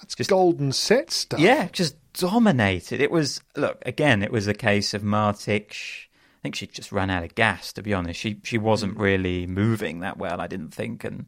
that's 0.00 0.16
just 0.16 0.30
golden 0.30 0.72
set 0.72 1.10
stuff. 1.10 1.38
Yeah, 1.38 1.68
just 1.72 1.94
dominated. 2.14 3.00
It 3.00 3.10
was 3.10 3.40
look 3.56 3.80
again. 3.86 4.22
It 4.22 4.32
was 4.32 4.48
a 4.48 4.54
case 4.54 4.94
of 4.94 5.02
Martic 5.02 6.08
I 6.40 6.42
think 6.42 6.54
she 6.54 6.66
just 6.66 6.90
ran 6.90 7.10
out 7.10 7.22
of 7.22 7.34
gas. 7.34 7.70
To 7.74 7.82
be 7.82 7.92
honest, 7.92 8.18
she 8.18 8.40
she 8.44 8.56
wasn't 8.56 8.94
hmm. 8.94 9.02
really 9.02 9.46
moving 9.46 10.00
that 10.00 10.16
well. 10.16 10.40
I 10.40 10.46
didn't 10.46 10.72
think. 10.72 11.04
And 11.04 11.26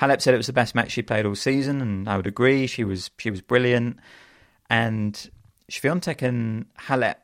Halep 0.00 0.22
said 0.22 0.32
it 0.32 0.38
was 0.38 0.46
the 0.46 0.52
best 0.54 0.74
match 0.74 0.92
she 0.92 1.02
played 1.02 1.26
all 1.26 1.34
season, 1.34 1.82
and 1.82 2.08
I 2.08 2.16
would 2.16 2.26
agree. 2.26 2.66
She 2.66 2.82
was 2.82 3.10
she 3.18 3.30
was 3.30 3.42
brilliant. 3.42 3.98
And 4.70 5.30
Swiatek 5.70 6.22
and 6.22 6.66
Halep, 6.78 7.16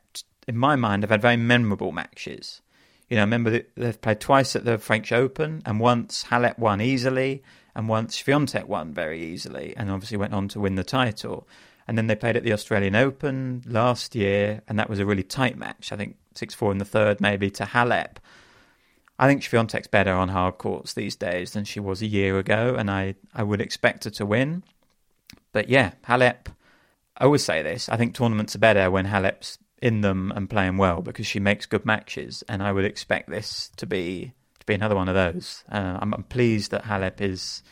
in 0.47 0.57
my 0.57 0.75
mind, 0.75 1.03
have 1.03 1.09
had 1.09 1.21
very 1.21 1.37
memorable 1.37 1.91
matches. 1.91 2.61
You 3.09 3.17
know, 3.17 3.23
I 3.23 3.25
remember 3.25 3.61
they've 3.75 4.01
played 4.01 4.19
twice 4.19 4.55
at 4.55 4.63
the 4.63 4.77
French 4.77 5.11
Open, 5.11 5.63
and 5.65 5.79
once 5.79 6.25
Halep 6.25 6.59
won 6.59 6.81
easily, 6.81 7.43
and 7.75 7.89
once 7.89 8.21
Swiatek 8.21 8.65
won 8.65 8.93
very 8.93 9.23
easily, 9.23 9.73
and 9.75 9.89
obviously 9.89 10.17
went 10.17 10.33
on 10.33 10.47
to 10.49 10.59
win 10.59 10.75
the 10.75 10.83
title. 10.83 11.47
And 11.87 11.97
then 11.97 12.07
they 12.07 12.15
played 12.15 12.37
at 12.37 12.43
the 12.43 12.53
Australian 12.53 12.95
Open 12.95 13.63
last 13.65 14.15
year, 14.15 14.61
and 14.67 14.79
that 14.79 14.89
was 14.89 14.99
a 14.99 15.05
really 15.05 15.23
tight 15.23 15.57
match. 15.57 15.91
I 15.91 15.97
think 15.97 16.15
6 16.37 16.53
4 16.53 16.71
in 16.71 16.77
the 16.77 16.85
third, 16.85 17.21
maybe, 17.21 17.49
to 17.51 17.63
Halep. 17.63 18.17
I 19.19 19.27
think 19.27 19.41
Swiatek's 19.41 19.87
better 19.87 20.13
on 20.13 20.29
hard 20.29 20.57
courts 20.57 20.93
these 20.93 21.15
days 21.15 21.51
than 21.51 21.65
she 21.65 21.79
was 21.79 22.01
a 22.01 22.07
year 22.07 22.39
ago, 22.39 22.75
and 22.77 22.89
I, 22.89 23.15
I 23.33 23.43
would 23.43 23.61
expect 23.61 24.05
her 24.05 24.09
to 24.11 24.25
win. 24.25 24.63
But 25.51 25.69
yeah, 25.69 25.91
Halep, 26.07 26.47
I 27.17 27.25
always 27.25 27.43
say 27.43 27.61
this. 27.61 27.89
I 27.89 27.97
think 27.97 28.15
tournaments 28.15 28.55
are 28.55 28.59
better 28.59 28.89
when 28.89 29.05
Halep's 29.05 29.59
in 29.81 30.01
them 30.01 30.31
and 30.35 30.49
playing 30.49 30.77
well 30.77 31.01
because 31.01 31.27
she 31.27 31.39
makes 31.39 31.65
good 31.65 31.85
matches, 31.85 32.43
and 32.49 32.63
I 32.63 32.71
would 32.71 32.85
expect 32.85 33.29
this 33.29 33.69
to 33.77 33.85
be 33.85 34.33
to 34.59 34.65
be 34.65 34.73
another 34.73 34.95
one 34.95 35.09
of 35.09 35.15
those. 35.15 35.63
Uh, 35.71 35.99
I'm, 36.01 36.13
I'm 36.13 36.23
pleased 36.23 36.71
that 36.71 36.85
Halep 36.85 37.19
is 37.19 37.63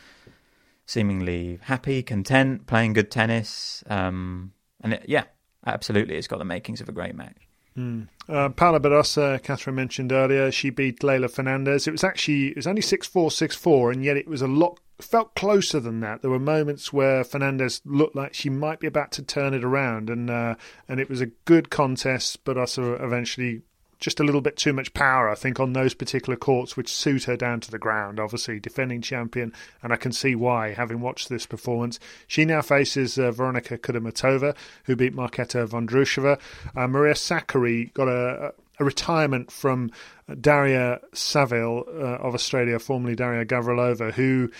seemingly 0.84 1.58
happy, 1.62 2.02
content, 2.02 2.66
playing 2.66 2.92
good 2.92 3.10
tennis, 3.10 3.82
um, 3.88 4.52
and 4.82 4.94
it, 4.94 5.06
yeah, 5.08 5.24
absolutely, 5.66 6.16
it's 6.16 6.28
got 6.28 6.38
the 6.38 6.44
makings 6.44 6.80
of 6.80 6.88
a 6.88 6.92
great 6.92 7.14
match. 7.14 7.48
Mm. 7.76 8.08
Uh, 8.28 8.48
Badosa, 8.50 9.42
Catherine 9.42 9.76
mentioned 9.76 10.12
earlier, 10.12 10.50
she 10.52 10.70
beat 10.70 11.00
Leylah 11.00 11.30
Fernandez. 11.30 11.86
It 11.86 11.92
was 11.92 12.04
actually 12.04 12.48
it 12.48 12.56
was 12.56 12.66
only 12.66 12.82
six 12.82 13.06
four 13.06 13.30
six 13.30 13.56
four, 13.56 13.90
and 13.90 14.04
yet 14.04 14.16
it 14.16 14.28
was 14.28 14.42
a 14.42 14.46
lot 14.46 14.78
felt 15.00 15.34
closer 15.34 15.80
than 15.80 16.00
that. 16.00 16.22
There 16.22 16.30
were 16.30 16.38
moments 16.38 16.92
where 16.92 17.24
Fernandez 17.24 17.80
looked 17.84 18.14
like 18.14 18.34
she 18.34 18.50
might 18.50 18.80
be 18.80 18.86
about 18.86 19.12
to 19.12 19.22
turn 19.22 19.54
it 19.54 19.64
around, 19.64 20.10
and 20.10 20.30
uh, 20.30 20.54
and 20.88 21.00
it 21.00 21.08
was 21.08 21.20
a 21.20 21.26
good 21.26 21.70
contest. 21.70 22.38
Also 22.48 22.94
eventually 22.94 23.62
just 24.02 24.18
a 24.18 24.24
little 24.24 24.40
bit 24.40 24.56
too 24.56 24.72
much 24.72 24.92
power, 24.94 25.30
I 25.30 25.36
think, 25.36 25.60
on 25.60 25.72
those 25.72 25.94
particular 25.94 26.36
courts, 26.36 26.76
which 26.76 26.92
suit 26.92 27.24
her 27.24 27.36
down 27.36 27.60
to 27.60 27.70
the 27.70 27.78
ground. 27.78 28.18
Obviously, 28.18 28.58
defending 28.58 29.00
champion, 29.00 29.52
and 29.80 29.92
I 29.92 29.96
can 29.96 30.10
see 30.10 30.34
why, 30.34 30.72
having 30.72 31.00
watched 31.00 31.28
this 31.28 31.46
performance. 31.46 32.00
She 32.26 32.44
now 32.44 32.62
faces 32.62 33.16
uh, 33.16 33.30
Veronika 33.30 33.78
Kudermetova, 33.78 34.56
who 34.84 34.96
beat 34.96 35.14
Marketa 35.14 35.66
Vondrousova. 35.68 36.40
Uh, 36.76 36.88
Maria 36.88 37.14
Sakkari 37.14 37.94
got 37.94 38.08
a, 38.08 38.52
a 38.80 38.84
retirement 38.84 39.52
from 39.52 39.92
Daria 40.40 41.00
Saville 41.14 41.84
uh, 41.86 42.26
of 42.26 42.34
Australia, 42.34 42.80
formerly 42.80 43.14
Daria 43.14 43.44
Gavrilova, 43.44 44.12
who 44.12 44.50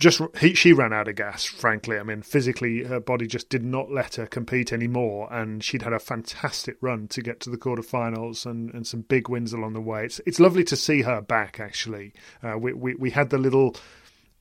just 0.00 0.20
he, 0.38 0.54
she 0.54 0.72
ran 0.72 0.92
out 0.92 1.06
of 1.06 1.14
gas. 1.14 1.44
Frankly, 1.44 1.98
I 1.98 2.02
mean, 2.02 2.22
physically, 2.22 2.84
her 2.84 2.98
body 2.98 3.26
just 3.26 3.48
did 3.48 3.62
not 3.62 3.92
let 3.92 4.16
her 4.16 4.26
compete 4.26 4.72
anymore, 4.72 5.32
and 5.32 5.62
she'd 5.62 5.82
had 5.82 5.92
a 5.92 6.00
fantastic 6.00 6.76
run 6.80 7.06
to 7.08 7.22
get 7.22 7.38
to 7.40 7.50
the 7.50 7.58
quarterfinals 7.58 8.46
and, 8.46 8.72
and 8.74 8.86
some 8.86 9.02
big 9.02 9.28
wins 9.28 9.52
along 9.52 9.74
the 9.74 9.80
way. 9.80 10.04
It's 10.04 10.20
it's 10.26 10.40
lovely 10.40 10.64
to 10.64 10.76
see 10.76 11.02
her 11.02 11.20
back. 11.20 11.60
Actually, 11.60 12.12
uh, 12.42 12.58
we, 12.58 12.72
we 12.72 12.94
we 12.96 13.10
had 13.10 13.30
the 13.30 13.38
little. 13.38 13.76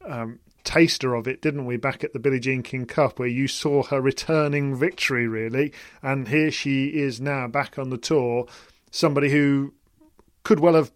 Um, 0.03 0.39
taster 0.65 1.15
of 1.15 1.27
it, 1.27 1.41
didn't 1.41 1.65
we, 1.65 1.77
back 1.77 2.03
at 2.03 2.13
the 2.13 2.19
Billie 2.19 2.39
Jean 2.39 2.61
King 2.61 2.85
Cup, 2.85 3.17
where 3.17 3.27
you 3.27 3.47
saw 3.47 3.81
her 3.83 3.99
returning 3.99 4.75
victory, 4.75 5.27
really. 5.27 5.73
And 6.03 6.27
here 6.27 6.51
she 6.51 6.87
is 6.87 7.19
now 7.19 7.47
back 7.47 7.79
on 7.79 7.89
the 7.89 7.97
tour, 7.97 8.45
somebody 8.91 9.29
who 9.29 9.73
could 10.43 10.59
well 10.59 10.75
have 10.75 10.91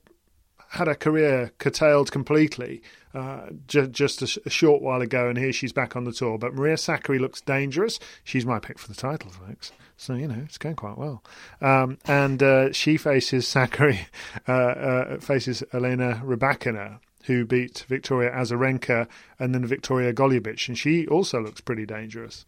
had 0.70 0.88
a 0.88 0.96
career 0.96 1.52
curtailed 1.58 2.12
completely 2.12 2.82
uh, 3.14 3.48
ju- 3.68 3.88
just 3.88 4.22
a, 4.22 4.28
sh- 4.28 4.38
a, 4.46 4.50
short 4.50 4.82
while 4.82 5.02
ago, 5.02 5.30
and 5.30 5.38
here 5.38 5.54
she's 5.54 5.74
back 5.74 5.96
on 5.96 6.04
the 6.04 6.12
tour. 6.12 6.38
But 6.38 6.54
Maria 6.54 6.76
Sakkari 6.76 7.20
looks 7.20 7.42
dangerous. 7.42 8.00
She's 8.24 8.46
my 8.46 8.60
pick 8.60 8.80
for 8.80 8.88
the 8.88 8.96
title, 8.96 9.30
folks. 9.30 9.72
So 9.98 10.16
you 10.16 10.28
know 10.28 10.42
it's 10.44 10.58
going 10.58 10.76
quite 10.76 10.98
well. 10.98 11.24
Um, 11.62 11.98
and 12.06 12.42
uh, 12.42 12.72
she 12.74 12.98
faces 12.98 13.46
Sakkari, 13.46 14.00
uh, 14.48 14.52
uh 14.52 15.20
faces 15.20 15.64
Elena 15.74 16.22
Rybakina, 16.26 17.00
who 17.26 17.46
beat 17.46 17.86
Victoria 17.88 18.32
Azarenka 18.32 19.08
and 19.40 19.54
then 19.54 19.66
Victoria 19.66 20.14
Golubic, 20.14 20.68
and 20.68 20.78
she 20.78 21.08
also 21.08 21.40
looks 21.40 21.62
pretty 21.62 21.86
dangerous. 21.86 22.46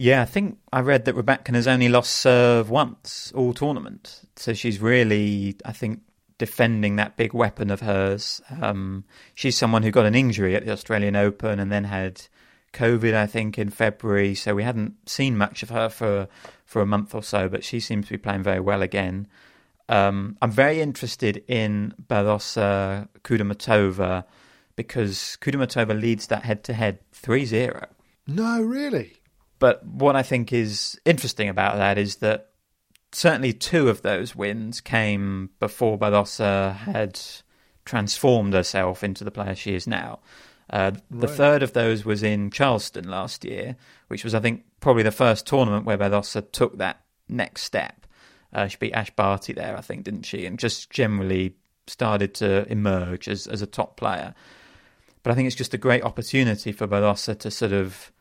Yeah, 0.00 0.22
I 0.22 0.26
think 0.26 0.58
I 0.72 0.80
read 0.80 1.06
that 1.06 1.16
Rybakina 1.16 1.56
has 1.56 1.66
only 1.66 1.88
lost 1.88 2.12
serve 2.12 2.70
once 2.70 3.32
all 3.34 3.52
tournament, 3.52 4.20
so 4.36 4.54
she's 4.54 4.80
really, 4.80 5.56
I 5.64 5.72
think, 5.72 6.02
defending 6.38 6.96
that 6.96 7.16
big 7.16 7.34
weapon 7.34 7.70
of 7.70 7.80
hers. 7.80 8.40
Um, 8.60 9.04
she's 9.34 9.56
someone 9.56 9.82
who 9.82 9.90
got 9.90 10.06
an 10.06 10.14
injury 10.14 10.54
at 10.54 10.64
the 10.64 10.72
Australian 10.72 11.16
Open 11.16 11.58
and 11.58 11.70
then 11.70 11.84
had 11.84 12.22
COVID, 12.72 13.14
I 13.14 13.26
think, 13.26 13.58
in 13.58 13.70
February. 13.70 14.34
So 14.34 14.54
we 14.54 14.62
hadn't 14.62 15.08
seen 15.08 15.36
much 15.36 15.62
of 15.62 15.70
her 15.70 15.88
for 15.88 16.28
for 16.64 16.82
a 16.82 16.86
month 16.86 17.14
or 17.14 17.22
so, 17.22 17.48
but 17.48 17.64
she 17.64 17.80
seems 17.80 18.06
to 18.06 18.12
be 18.12 18.18
playing 18.18 18.42
very 18.42 18.60
well 18.60 18.82
again. 18.82 19.26
Um, 19.88 20.36
I'm 20.42 20.50
very 20.50 20.82
interested 20.82 21.42
in 21.48 21.94
Badosa 22.08 23.08
Kudermetova 23.24 24.24
because 24.76 25.38
Kudermetova 25.40 25.98
leads 25.98 26.26
that 26.26 26.44
head 26.44 26.62
to 26.64 26.74
head 26.74 26.98
3 27.12 27.46
0. 27.46 27.86
No, 28.26 28.60
really? 28.60 29.14
But 29.58 29.84
what 29.84 30.14
I 30.14 30.22
think 30.22 30.52
is 30.52 31.00
interesting 31.06 31.48
about 31.48 31.76
that 31.76 31.96
is 31.96 32.16
that 32.16 32.50
certainly 33.12 33.52
two 33.52 33.88
of 33.88 34.02
those 34.02 34.36
wins 34.36 34.80
came 34.80 35.50
before 35.60 35.98
Badosa 35.98 36.76
had 36.76 37.20
transformed 37.84 38.54
herself 38.54 39.02
into 39.02 39.24
the 39.24 39.30
player 39.30 39.54
she 39.54 39.74
is 39.74 39.86
now. 39.86 40.20
Uh, 40.70 40.92
the 41.10 41.26
right. 41.26 41.36
third 41.36 41.62
of 41.62 41.72
those 41.72 42.04
was 42.04 42.22
in 42.22 42.50
Charleston 42.50 43.08
last 43.08 43.44
year, 43.44 43.76
which 44.08 44.24
was, 44.24 44.34
I 44.34 44.40
think, 44.40 44.64
probably 44.80 45.02
the 45.02 45.10
first 45.10 45.46
tournament 45.46 45.86
where 45.86 45.96
Badosa 45.96 46.52
took 46.52 46.76
that 46.78 47.00
next 47.28 47.62
step. 47.62 48.06
Uh, 48.52 48.66
she 48.66 48.76
beat 48.78 48.92
Ash 48.92 49.10
Barty 49.10 49.52
there, 49.52 49.76
I 49.76 49.80
think, 49.80 50.04
didn't 50.04 50.24
she? 50.24 50.44
And 50.44 50.58
just 50.58 50.90
generally 50.90 51.54
started 51.86 52.34
to 52.34 52.70
emerge 52.70 53.28
as, 53.28 53.46
as 53.46 53.62
a 53.62 53.66
top 53.66 53.96
player. 53.96 54.34
But 55.22 55.32
I 55.32 55.34
think 55.34 55.46
it's 55.46 55.56
just 55.56 55.74
a 55.74 55.78
great 55.78 56.02
opportunity 56.02 56.72
for 56.72 56.86
Badosa 56.86 57.38
to 57.38 57.50
sort 57.50 57.72
of 57.72 58.12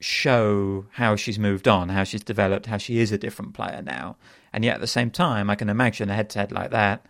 show 0.00 0.86
how 0.92 1.16
she's 1.16 1.38
moved 1.38 1.66
on, 1.66 1.88
how 1.88 2.04
she's 2.04 2.22
developed, 2.22 2.66
how 2.66 2.76
she 2.76 2.98
is 2.98 3.12
a 3.12 3.18
different 3.18 3.54
player 3.54 3.82
now. 3.82 4.16
And 4.52 4.64
yet 4.64 4.76
at 4.76 4.80
the 4.80 4.86
same 4.86 5.10
time, 5.10 5.50
I 5.50 5.54
can 5.54 5.68
imagine 5.68 6.10
a 6.10 6.14
head 6.14 6.30
to 6.30 6.38
head 6.38 6.52
like 6.52 6.70
that 6.70 7.06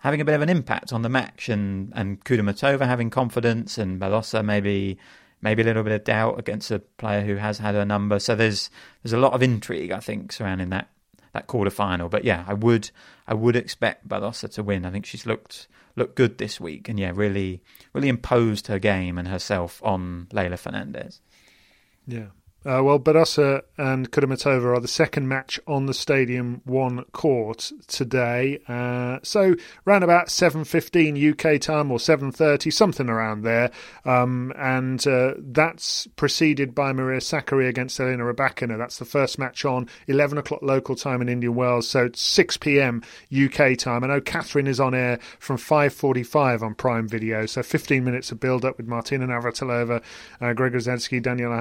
having 0.00 0.20
a 0.20 0.24
bit 0.24 0.34
of 0.34 0.42
an 0.42 0.48
impact 0.48 0.92
on 0.92 1.02
the 1.02 1.08
match 1.08 1.48
and, 1.48 1.92
and 1.94 2.24
Kudermetova 2.24 2.86
having 2.86 3.10
confidence 3.10 3.78
and 3.78 4.00
Badosa 4.00 4.44
maybe 4.44 4.98
maybe 5.42 5.62
a 5.62 5.64
little 5.64 5.82
bit 5.82 5.92
of 5.92 6.04
doubt 6.04 6.38
against 6.38 6.70
a 6.70 6.78
player 6.78 7.22
who 7.22 7.36
has 7.36 7.58
had 7.58 7.74
a 7.74 7.84
number. 7.84 8.18
So 8.18 8.34
there's 8.34 8.68
there's 9.02 9.12
a 9.12 9.18
lot 9.18 9.32
of 9.32 9.42
intrigue, 9.42 9.92
I 9.92 10.00
think, 10.00 10.32
surrounding 10.32 10.70
that 10.70 10.88
that 11.32 11.46
quarter 11.46 11.70
final. 11.70 12.08
But 12.08 12.24
yeah, 12.24 12.44
I 12.46 12.54
would 12.54 12.90
I 13.26 13.34
would 13.34 13.56
expect 13.56 14.08
Badosa 14.08 14.52
to 14.54 14.62
win. 14.62 14.84
I 14.84 14.90
think 14.90 15.06
she's 15.06 15.26
looked 15.26 15.68
looked 15.96 16.16
good 16.16 16.38
this 16.38 16.60
week 16.60 16.88
and 16.88 16.98
yeah, 16.98 17.12
really 17.14 17.62
really 17.92 18.08
imposed 18.08 18.66
her 18.68 18.78
game 18.78 19.18
and 19.18 19.28
herself 19.28 19.82
on 19.84 20.28
Leylah 20.32 20.58
Fernandez. 20.58 21.20
Yeah. 22.10 22.39
Uh, 22.62 22.82
well, 22.84 22.98
Badosa 22.98 23.62
and 23.78 24.10
Kudermetova 24.10 24.76
are 24.76 24.80
the 24.80 24.86
second 24.86 25.26
match 25.26 25.58
on 25.66 25.86
the 25.86 25.94
Stadium 25.94 26.60
One 26.66 27.04
court 27.12 27.72
today. 27.86 28.60
Uh, 28.68 29.18
so 29.22 29.54
around 29.86 30.02
about 30.02 30.26
7.15 30.26 31.32
UK 31.32 31.58
time 31.58 31.90
or 31.90 31.96
7.30, 31.96 32.70
something 32.70 33.08
around 33.08 33.44
there. 33.44 33.70
Um, 34.04 34.52
and 34.58 35.06
uh, 35.06 35.34
that's 35.38 36.06
preceded 36.16 36.74
by 36.74 36.92
Maria 36.92 37.20
Sakkari 37.20 37.66
against 37.66 37.98
Elena 37.98 38.24
Rybakina. 38.24 38.76
That's 38.76 38.98
the 38.98 39.06
first 39.06 39.38
match 39.38 39.64
on 39.64 39.88
11 40.06 40.36
o'clock 40.36 40.60
local 40.60 40.96
time 40.96 41.22
in 41.22 41.30
Indian 41.30 41.54
Wells. 41.54 41.88
So 41.88 42.10
6 42.12 42.56
p.m. 42.58 43.02
UK 43.32 43.78
time. 43.78 44.04
I 44.04 44.08
know 44.08 44.20
Catherine 44.20 44.66
is 44.66 44.80
on 44.80 44.94
air 44.94 45.18
from 45.38 45.56
5.45 45.56 46.60
on 46.60 46.74
Prime 46.74 47.08
Video. 47.08 47.46
So 47.46 47.62
15 47.62 48.04
minutes 48.04 48.30
of 48.32 48.38
build-up 48.38 48.76
with 48.76 48.86
Martina 48.86 49.26
Navratilova, 49.26 50.02
uh, 50.42 50.52
Greg 50.52 50.74
Rusedski, 50.74 51.22
Daniela 51.22 51.58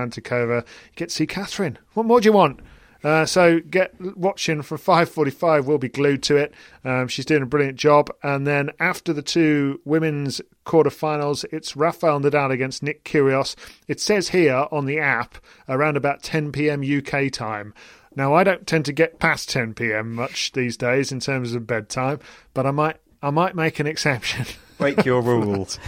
Hantuchova 0.90 0.96
get 0.96 1.10
to 1.10 1.16
see 1.16 1.28
Catherine. 1.28 1.78
What 1.94 2.06
more 2.06 2.22
do 2.22 2.26
you 2.26 2.34
want? 2.34 2.60
Uh, 3.02 3.26
so 3.26 3.62
get 3.62 3.94
watching 4.18 4.62
from 4.62 4.78
5.45 4.78 5.64
we'll 5.66 5.78
be 5.78 5.88
glued 5.88 6.22
to 6.24 6.36
it. 6.36 6.54
Um, 6.84 7.08
she's 7.08 7.26
doing 7.26 7.42
a 7.42 7.46
brilliant 7.46 7.78
job. 7.78 8.10
And 8.24 8.46
then 8.46 8.72
after 8.80 9.14
the 9.14 9.22
two 9.22 9.80
women's 9.86 10.42
quarterfinals 10.66 11.46
it's 11.52 11.76
rafael 11.78 12.20
nadal 12.20 12.52
against 12.52 12.84
nick 12.84 13.06
kyrgios. 13.06 13.56
It 13.88 14.02
says 14.02 14.30
here 14.30 14.68
on 14.72 14.86
the 14.86 15.00
app 15.00 15.38
around 15.70 15.96
about 15.96 16.24
10pm 16.24 16.98
uk 16.98 17.32
time. 17.32 17.74
Now 18.16 18.34
i 18.34 18.44
don't 18.44 18.68
tend 18.68 18.86
to 18.86 18.92
get 18.92 19.20
past 19.20 19.50
10pm 19.50 20.08
much 20.08 20.52
these 20.52 20.76
days 20.76 21.12
in 21.12 21.22
terms 21.22 21.54
of 21.54 21.66
bedtime 21.66 22.20
but 22.54 22.66
i 22.66 22.72
might 22.72 22.98
i 23.22 23.30
might 23.30 23.56
make 23.56 23.80
an 23.80 23.88
exception. 23.88 24.46
Break 24.78 25.06
your 25.06 25.22
rules 25.24 25.80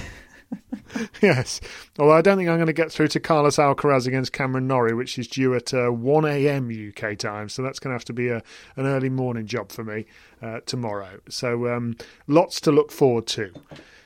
yes. 1.22 1.62
Although 2.00 2.14
I 2.14 2.22
don't 2.22 2.38
think 2.38 2.50
I'm 2.50 2.58
going 2.58 2.68
to 2.68 2.74
get 2.74 2.92
through 2.92 3.10
to 3.10 3.20
Carlos 3.20 3.58
Alcaraz 3.58 4.08
against 4.08 4.34
Cameron 4.34 4.68
Norrie, 4.68 4.94
which 4.94 5.18
is 5.18 5.28
due 5.28 5.56
at 5.56 5.74
uh, 5.74 5.89
1 5.89 6.26
a.m. 6.26 6.70
UK 6.70 7.18
time. 7.18 7.50
So 7.50 7.62
that's 7.62 7.80
going 7.80 7.92
to 7.92 7.96
have 7.96 8.06
to 8.06 8.14
be 8.14 8.30
a, 8.30 8.42
an 8.76 8.86
early 8.86 9.10
morning 9.10 9.46
job 9.46 9.72
for 9.72 9.84
me 9.84 10.06
uh, 10.42 10.62
tomorrow. 10.66 11.20
So 11.30 11.68
um, 11.74 11.96
lots 12.28 12.62
to 12.62 12.72
look 12.72 12.92
forward 12.92 13.28
to. 13.28 13.52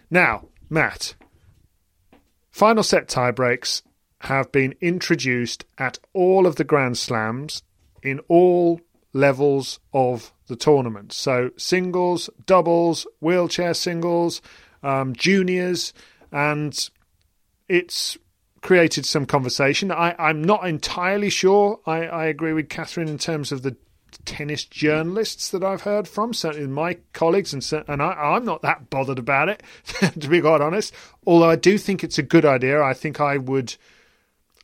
Now, 0.09 0.47
Matt, 0.69 1.15
final 2.51 2.83
set 2.83 3.07
tie 3.07 3.31
breaks 3.31 3.83
have 4.21 4.51
been 4.51 4.75
introduced 4.81 5.65
at 5.77 5.99
all 6.13 6.47
of 6.47 6.55
the 6.55 6.63
Grand 6.63 6.97
Slams 6.97 7.63
in 8.01 8.19
all 8.27 8.81
levels 9.13 9.79
of 9.93 10.33
the 10.47 10.55
tournament. 10.55 11.13
So 11.13 11.51
singles, 11.57 12.29
doubles, 12.45 13.07
wheelchair 13.19 13.73
singles, 13.73 14.41
um, 14.83 15.13
juniors 15.15 15.93
and 16.31 16.89
it's 17.67 18.17
created 18.61 19.05
some 19.05 19.25
conversation. 19.25 19.91
I, 19.91 20.15
I'm 20.17 20.43
not 20.43 20.67
entirely 20.67 21.29
sure. 21.29 21.79
I, 21.85 22.05
I 22.05 22.25
agree 22.25 22.53
with 22.53 22.69
Catherine 22.69 23.07
in 23.07 23.17
terms 23.17 23.51
of 23.51 23.61
the 23.61 23.75
tennis 24.23 24.63
journalists 24.63 25.49
that 25.49 25.63
I've 25.63 25.81
heard 25.81 26.07
from, 26.07 26.33
certainly 26.33 26.67
my 26.67 26.97
colleagues, 27.13 27.53
and 27.53 27.83
and 27.87 28.01
I, 28.01 28.37
am 28.37 28.45
not 28.45 28.61
that 28.61 28.89
bothered 28.89 29.19
about 29.19 29.49
it, 29.49 29.63
to 30.19 30.27
be 30.27 30.41
quite 30.41 30.61
honest. 30.61 30.93
Although 31.25 31.49
I 31.49 31.57
do 31.57 31.77
think 31.77 32.03
it's 32.03 32.17
a 32.17 32.23
good 32.23 32.45
idea. 32.45 32.81
I 32.81 32.93
think 32.93 33.19
I 33.19 33.37
would, 33.37 33.75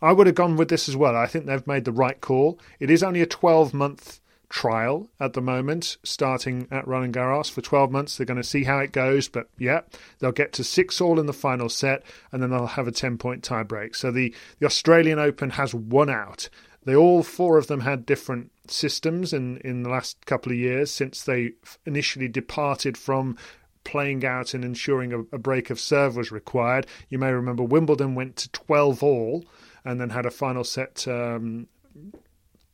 I 0.02 0.14
would 0.14 0.28
have 0.28 0.36
gone 0.36 0.56
with 0.58 0.70
this 0.70 0.88
as 0.88 0.96
well. 0.96 1.16
I 1.16 1.28
think 1.28 1.46
they've 1.46 1.68
made 1.68 1.86
the 1.86 1.92
right 1.92 2.20
call. 2.20 2.60
It 2.80 2.90
is 2.90 3.04
only 3.04 3.22
a 3.22 3.26
12 3.26 3.74
month 3.74 4.21
trial 4.52 5.10
at 5.20 5.34
the 5.34 5.42
moment, 5.42 5.98
starting 6.04 6.68
at 6.70 6.88
Roland 6.88 7.14
Garros 7.14 7.50
for 7.50 7.62
12 7.62 7.90
months. 7.90 8.18
They're 8.18 8.26
going 8.26 8.42
to 8.42 8.44
see 8.44 8.66
how 8.66 8.80
it 8.80 8.92
goes, 8.92 9.28
but 9.28 9.48
yeah, 9.58 9.82
they'll 10.20 10.32
get 10.32 10.54
to 10.54 10.64
six 10.64 11.02
all 11.02 11.20
in 11.20 11.26
the 11.26 11.34
final 11.34 11.70
set, 11.70 12.04
and 12.32 12.44
then 12.44 12.52
they'll 12.52 12.68
have 12.68 12.88
a 12.88 12.92
10 12.92 13.18
point 13.18 13.44
tiebreak. 13.44 13.96
So 13.96 14.12
the, 14.12 14.34
the 14.60 14.66
Australian 14.66 15.20
Open 15.20 15.52
has 15.52 15.74
won 15.74 16.10
out. 16.10 16.50
They 16.84 16.96
all 16.96 17.24
four 17.24 17.58
of 17.58 17.68
them 17.68 17.82
had 17.82 18.06
different 18.06 18.52
systems 18.68 19.34
in, 19.34 19.58
in 19.58 19.84
the 19.84 19.90
last 19.90 20.26
couple 20.26 20.52
of 20.52 20.58
years 20.58 20.92
since 20.92 21.24
they 21.24 21.54
initially 21.86 22.28
departed 22.28 22.98
from 22.98 23.38
playing 23.84 24.26
out 24.26 24.54
and 24.54 24.64
ensuring 24.64 25.14
a, 25.14 25.20
a 25.36 25.38
break 25.38 25.70
of 25.70 25.80
serve 25.80 26.16
was 26.16 26.32
required. 26.32 26.88
You 27.10 27.20
may 27.20 27.32
remember 27.32 27.64
Wimbledon 27.64 28.16
went 28.16 28.36
to 28.38 28.50
12 28.52 29.04
all 29.04 29.46
and 29.86 30.00
then 30.00 30.10
had 30.10 30.26
a 30.26 30.32
final 30.32 30.64
set 30.64 31.08
um, 31.08 31.68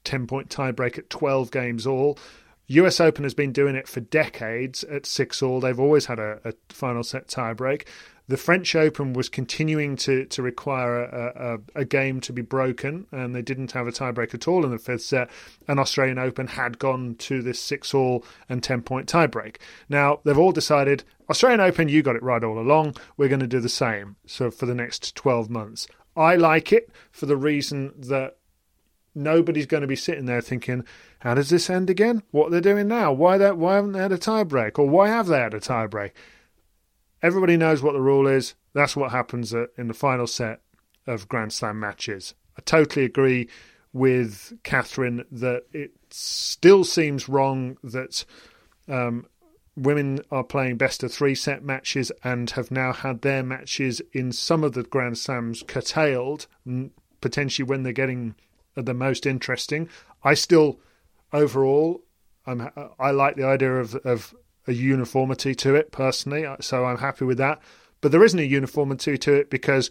10 0.08 0.26
point 0.26 0.50
tiebreak 0.50 0.98
at 0.98 1.10
12 1.10 1.52
games 1.52 1.86
all. 1.86 2.18
US 2.68 3.00
Open 3.00 3.24
has 3.24 3.34
been 3.34 3.52
doing 3.52 3.76
it 3.76 3.88
for 3.88 4.00
decades 4.00 4.84
at 4.86 5.06
six 5.06 5.42
all. 5.42 5.60
They've 5.60 5.80
always 5.80 6.06
had 6.06 6.20
a, 6.20 6.40
a 6.44 6.54
final 6.70 7.04
set 7.04 7.28
tiebreak. 7.28 7.88
The 8.30 8.36
French 8.36 8.76
Open 8.76 9.14
was 9.14 9.30
continuing 9.30 9.96
to, 9.98 10.26
to 10.26 10.42
require 10.42 11.04
a, 11.04 11.60
a, 11.76 11.82
a, 11.82 11.86
game 11.86 12.20
to 12.22 12.34
be 12.34 12.42
broken, 12.42 13.08
and 13.10 13.34
they 13.34 13.42
didn't 13.42 13.72
have 13.72 13.88
a 13.88 13.92
tiebreak 13.94 14.34
at 14.34 14.50
all 14.50 14.66
in 14.66 14.72
the 14.72 14.78
fifth 14.78 15.04
set. 15.04 15.30
And 15.66 15.80
Australian 15.80 16.20
Open 16.20 16.48
had 16.48 16.78
gone 16.78 17.16
to 17.20 17.42
this 17.42 17.58
six 17.58 17.94
all 17.94 18.26
and 18.50 18.62
10 18.62 18.82
point 18.82 19.08
tiebreak. 19.08 19.58
Now, 19.88 20.20
they've 20.26 20.38
all 20.38 20.52
decided 20.52 21.06
Australian 21.30 21.62
Open, 21.62 21.88
you 21.88 22.02
got 22.02 22.18
it 22.18 22.24
right 22.24 22.44
all 22.44 22.60
along. 22.60 22.96
We're 23.16 23.30
going 23.30 23.40
to 23.40 23.48
do 23.48 23.62
the 23.62 23.70
same. 23.70 24.18
So, 24.26 24.52
for 24.52 24.66
the 24.66 24.76
next 24.76 25.16
12 25.16 25.50
months. 25.50 25.88
I 26.18 26.36
like 26.36 26.74
it 26.74 26.90
for 27.12 27.28
the 27.28 27.38
reason 27.38 27.94
that 27.98 28.36
nobody's 29.18 29.66
going 29.66 29.82
to 29.82 29.88
be 29.88 29.96
sitting 29.96 30.26
there 30.26 30.42
thinking, 30.42 30.86
how 31.20 31.34
does 31.34 31.50
this 31.50 31.70
end 31.70 31.90
again? 31.90 32.24
What 32.32 32.52
they're 32.52 32.62
doing 32.62 32.88
now? 32.88 33.12
Why 33.12 33.38
that? 33.38 33.58
Why 33.58 33.76
haven't 33.76 33.94
they 33.94 34.00
had 34.00 34.12
a 34.12 34.18
tiebreak? 34.18 34.78
Or 34.80 34.88
why 34.88 35.10
have 35.10 35.28
they 35.28 35.40
had 35.40 35.54
a 35.54 35.60
tiebreak? 35.60 36.12
Everybody 37.22 37.58
knows 37.58 37.82
what 37.82 37.94
the 37.94 38.02
rule 38.02 38.28
is. 38.28 38.54
That's 38.74 38.96
what 38.96 39.12
happens 39.12 39.54
in 39.54 39.88
the 39.88 39.94
final 39.94 40.28
set 40.28 40.62
of 41.08 41.28
Grand 41.28 41.52
Slam 41.52 41.80
matches. 41.80 42.36
I 42.58 42.62
totally 42.62 43.06
agree 43.06 43.50
with 43.94 44.54
Catherine 44.64 45.26
that 45.32 45.64
it 45.74 45.92
still 46.10 46.84
seems 46.84 47.28
wrong 47.28 47.78
that 47.84 48.24
um, 48.88 49.26
women 49.76 50.20
are 50.32 50.44
playing 50.44 50.78
best 50.78 51.04
of 51.04 51.12
three 51.12 51.36
set 51.36 51.64
matches 51.64 52.12
and 52.24 52.50
have 52.52 52.72
now 52.72 52.94
had 52.94 53.22
their 53.22 53.44
matches 53.44 54.02
in 54.14 54.32
some 54.32 54.64
of 54.64 54.74
the 54.74 54.84
Grand 54.84 55.18
Slams 55.18 55.64
curtailed, 55.64 56.48
potentially 57.22 57.68
when 57.68 57.84
they're 57.84 57.94
getting 57.94 58.36
the 58.86 58.94
most 58.94 59.26
interesting. 59.26 59.90
I 60.24 60.34
still, 60.34 60.80
overall, 61.34 62.04
I'm, 62.46 62.70
I 63.00 63.12
like 63.12 63.36
the 63.36 63.46
idea 63.46 63.76
of, 63.76 63.96
of 63.96 64.36
a 64.68 64.74
uniformity 64.74 65.56
to 65.56 65.76
it 65.76 65.92
personally, 65.92 66.46
so 66.60 66.86
I'm 66.86 66.98
happy 66.98 67.26
with 67.26 67.38
that. 67.38 67.62
But 68.02 68.12
there 68.12 68.24
isn't 68.24 68.40
a 68.40 68.44
uniformity 68.44 69.18
to 69.18 69.34
it 69.34 69.50
because 69.50 69.90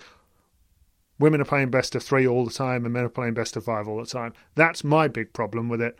women 1.18 1.40
are 1.40 1.46
playing 1.46 1.70
best 1.70 1.94
of 1.94 2.02
three 2.02 2.26
all 2.26 2.44
the 2.44 2.52
time 2.52 2.84
and 2.84 2.92
men 2.92 3.04
are 3.04 3.08
playing 3.08 3.34
best 3.34 3.56
of 3.56 3.64
five 3.64 3.88
all 3.88 3.98
the 3.98 4.06
time. 4.06 4.32
That's 4.54 4.84
my 4.84 5.08
big 5.08 5.32
problem 5.32 5.68
with 5.68 5.80
it. 5.80 5.96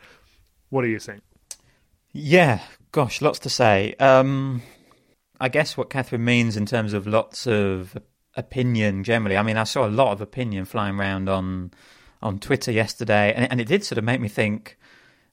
What 0.69 0.83
do 0.83 0.87
you 0.87 0.99
think? 0.99 1.21
Yeah, 2.13 2.61
gosh, 2.91 3.21
lots 3.21 3.39
to 3.39 3.49
say. 3.49 3.95
Um, 3.99 4.61
I 5.39 5.49
guess 5.49 5.77
what 5.77 5.89
Catherine 5.89 6.25
means 6.25 6.57
in 6.57 6.65
terms 6.65 6.93
of 6.93 7.05
lots 7.05 7.45
of 7.45 7.97
opinion 8.35 9.03
generally. 9.03 9.37
I 9.37 9.43
mean, 9.43 9.57
I 9.57 9.65
saw 9.65 9.85
a 9.85 9.89
lot 9.89 10.11
of 10.11 10.21
opinion 10.21 10.65
flying 10.65 10.99
around 10.99 11.27
on 11.27 11.71
on 12.21 12.39
Twitter 12.39 12.71
yesterday, 12.71 13.33
and, 13.33 13.51
and 13.51 13.61
it 13.61 13.67
did 13.67 13.83
sort 13.83 13.97
of 13.97 14.03
make 14.03 14.21
me 14.21 14.27
think 14.27 14.77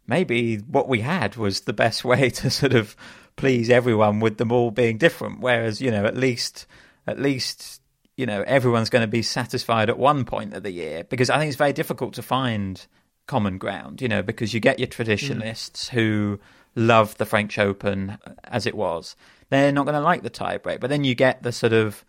maybe 0.06 0.56
what 0.56 0.88
we 0.88 1.00
had 1.00 1.36
was 1.36 1.62
the 1.62 1.72
best 1.72 2.04
way 2.04 2.30
to 2.30 2.50
sort 2.50 2.74
of 2.74 2.96
please 3.36 3.70
everyone 3.70 4.20
with 4.20 4.38
them 4.38 4.52
all 4.52 4.70
being 4.70 4.98
different. 4.98 5.40
Whereas, 5.40 5.80
you 5.80 5.90
know, 5.90 6.04
at 6.04 6.16
least 6.16 6.66
at 7.06 7.18
least 7.18 7.80
you 8.16 8.26
know 8.26 8.42
everyone's 8.46 8.90
going 8.90 9.02
to 9.02 9.08
be 9.08 9.22
satisfied 9.22 9.90
at 9.90 9.98
one 9.98 10.24
point 10.24 10.54
of 10.54 10.62
the 10.62 10.70
year 10.70 11.04
because 11.04 11.30
I 11.30 11.38
think 11.38 11.48
it's 11.48 11.58
very 11.58 11.72
difficult 11.72 12.14
to 12.14 12.22
find 12.22 12.84
common 13.26 13.58
ground. 13.58 14.00
You 14.00 14.08
know, 14.08 14.22
because 14.22 14.54
you 14.54 14.60
get 14.60 14.78
your 14.78 14.88
traditionalists 14.88 15.88
mm. 15.88 15.92
who 15.92 16.40
love 16.76 17.16
the 17.18 17.26
French 17.26 17.58
Open 17.58 18.18
as 18.44 18.66
it 18.66 18.76
was. 18.76 19.16
They're 19.50 19.72
not 19.72 19.84
going 19.84 19.94
to 19.94 20.00
like 20.00 20.22
the 20.22 20.30
tiebreak. 20.30 20.80
But 20.80 20.90
then 20.90 21.04
you 21.04 21.14
get 21.14 21.42
the 21.42 21.52
sort 21.52 21.72
of 21.72 22.04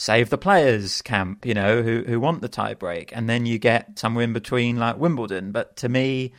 save 0.00 0.30
the 0.30 0.38
players 0.38 1.02
camp, 1.02 1.44
you 1.44 1.52
know, 1.52 1.82
who 1.82 2.02
who 2.06 2.18
want 2.18 2.40
the 2.40 2.48
tiebreak, 2.48 3.10
and 3.12 3.28
then 3.28 3.44
you 3.44 3.58
get 3.58 3.98
somewhere 3.98 4.24
in 4.24 4.32
between 4.32 4.78
like 4.78 4.96
Wimbledon. 4.96 5.52
But 5.52 5.76
to 5.76 5.90
me, 5.90 6.32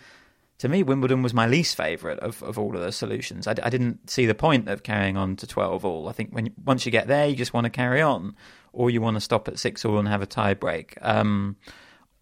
to 0.57 0.68
me, 0.68 0.82
Wimbledon 0.82 1.22
was 1.22 1.32
my 1.32 1.45
least 1.45 1.78
favourite 1.78 2.18
of, 2.20 2.41
of 2.41 2.57
all 2.57 2.76
of 2.76 2.82
the 2.82 2.91
solutions. 2.91 3.45
I, 3.45 3.51
I, 3.62 3.70
didn't 3.70 4.09
see 4.09 4.26
the 4.26 4.34
point 4.34 4.68
of 4.68 4.82
carrying 4.82 5.16
on 5.16 5.36
to 5.36 5.45
twelve 5.45 5.86
all. 5.86 6.09
I 6.09 6.12
think 6.12 6.32
when 6.32 6.51
once 6.66 6.88
you 6.88 6.91
get 6.91 7.07
there, 7.07 7.28
you 7.28 7.36
just 7.36 7.53
want 7.53 7.66
to 7.66 7.70
carry 7.70 8.01
on, 8.01 8.36
or 8.74 8.89
you 8.89 8.99
want 8.99 9.18
to 9.18 9.22
stop 9.22 9.47
at 9.47 9.59
six 9.59 9.86
all 9.86 9.99
and 9.99 10.07
have 10.07 10.24
a 10.24 10.28
tiebreak. 10.28 10.97
Um, 10.99 11.55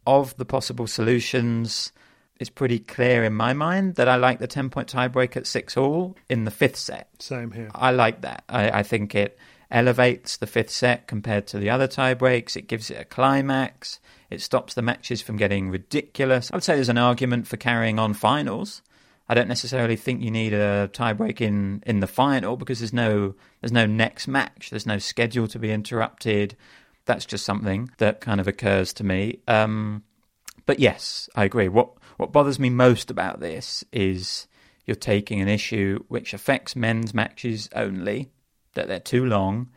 of 0.06 0.36
the 0.36 0.46
possible 0.46 0.88
solutions, 0.88 1.94
it's 2.38 2.50
pretty 2.50 2.80
clear 2.80 3.24
in 3.24 3.34
my 3.34 3.54
mind 3.54 3.96
that 3.96 4.10
I 4.10 4.18
like 4.18 4.40
the 4.40 4.48
10 4.48 4.70
point 4.72 4.92
tiebreak 4.92 5.38
at 5.38 5.46
6 5.46 5.78
all 5.78 6.18
in 6.30 6.46
the 6.46 6.52
fifth 6.52 6.78
set. 6.78 7.10
Same 7.20 7.52
here. 7.52 7.70
I 7.76 7.92
like 7.92 8.22
that. 8.22 8.44
I, 8.50 8.80
I, 8.80 8.84
think 8.84 9.14
it 9.14 9.38
elevates 9.72 10.38
the 10.38 10.48
fifth 10.48 10.70
set 10.70 11.08
compared 11.08 11.48
to 11.48 11.60
the 11.60 11.70
other 11.70 11.88
tiebreaks. 11.88 12.56
It 12.56 12.68
gives 12.68 12.90
it 12.90 13.00
a 13.00 13.06
climax. 13.06 14.00
It 14.30 14.42
stops 14.42 14.74
the 14.74 14.82
matches 14.82 15.22
from 15.22 15.38
getting 15.38 15.70
ridiculous. 15.70 16.52
I 16.52 16.56
would 16.56 16.64
say 16.64 16.76
there's 16.76 16.90
an 16.90 16.98
argument 16.98 17.48
for 17.48 17.58
carrying 17.58 18.00
on 18.00 18.14
finals. 18.14 18.82
I 19.28 19.36
don't 19.36 19.48
necessarily 19.48 19.96
think 19.96 20.24
you 20.24 20.32
need 20.32 20.54
a 20.54 20.90
tiebreak 20.92 21.40
in, 21.40 21.84
in 21.86 22.00
the 22.00 22.08
final 22.08 22.58
because 22.58 22.80
there's 22.80 22.94
no 22.94 23.36
there's 23.62 23.72
no 23.72 23.86
next 23.86 24.28
match. 24.28 24.72
There's 24.72 24.88
no 24.88 24.98
schedule 24.98 25.48
to 25.50 25.60
be 25.60 25.72
interrupted. 25.72 26.56
That's 27.06 27.26
just 27.26 27.46
something 27.46 27.92
that 27.98 28.22
kind 28.22 28.40
of 28.40 28.48
occurs 28.48 28.92
to 28.94 29.04
me. 29.04 29.40
Um, 29.48 30.04
but 30.66 30.80
yes, 30.80 31.30
I 31.36 31.44
agree. 31.44 31.68
What 31.68 31.92
what 32.18 32.32
bothers 32.32 32.60
me 32.60 32.72
most 32.72 33.12
about 33.12 33.40
this 33.40 33.84
is 33.94 34.48
you're 34.86 34.96
taking 34.96 35.42
an 35.42 35.48
issue 35.48 36.04
which 36.08 36.34
affects 36.34 36.76
men's 36.76 37.14
matches 37.14 37.70
only, 37.76 38.32
that 38.74 38.88
they're 38.88 39.00
too 39.00 39.26
long, 39.26 39.70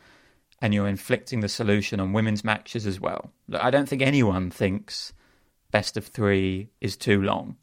and 0.61 0.73
you're 0.73 0.89
inflicting 0.89 1.41
the 1.41 1.49
solution 1.49 2.01
on 2.01 2.13
women's 2.13 2.45
matches 2.45 2.87
as 2.87 3.01
well. 3.01 3.33
Look, 3.49 3.63
I 3.63 3.71
don't 3.71 3.89
think 3.89 4.03
anyone 4.03 4.51
thinks 4.51 5.13
best 5.71 5.97
of 5.97 6.07
three 6.07 6.71
is 6.81 6.97
too 6.97 7.21
long. 7.21 7.57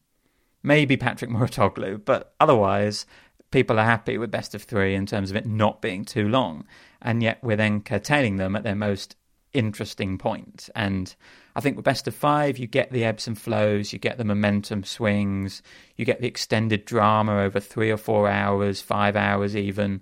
Maybe 0.62 0.98
Patrick 0.98 1.32
Mouratoglou, 1.32 2.04
but 2.04 2.34
otherwise, 2.40 3.06
people 3.52 3.80
are 3.80 3.86
happy 3.86 4.18
with 4.18 4.32
best 4.32 4.54
of 4.54 4.64
three 4.64 4.96
in 4.96 5.06
terms 5.06 5.32
of 5.32 5.38
it 5.38 5.46
not 5.46 5.82
being 5.82 6.04
too 6.04 6.28
long. 6.28 6.66
And 7.02 7.24
yet, 7.24 7.40
we're 7.42 7.56
then 7.56 7.82
curtailing 7.82 8.36
them 8.36 8.56
at 8.56 8.64
their 8.64 8.76
most 8.76 9.16
interesting 9.54 10.18
point. 10.18 10.70
And 10.76 11.16
I 11.56 11.62
think 11.62 11.76
with 11.76 11.86
best 11.86 12.08
of 12.08 12.16
five, 12.16 12.58
you 12.58 12.68
get 12.68 12.92
the 12.92 13.06
ebbs 13.06 13.28
and 13.28 13.40
flows, 13.40 13.94
you 13.94 14.00
get 14.00 14.18
the 14.18 14.26
momentum 14.26 14.84
swings, 14.84 15.62
you 15.96 16.06
get 16.06 16.22
the 16.22 16.28
extended 16.28 16.86
drama 16.86 17.42
over 17.42 17.60
three 17.60 17.90
or 17.90 17.98
four 17.98 18.30
hours, 18.30 18.82
five 18.82 19.16
hours 19.16 19.56
even, 19.56 20.02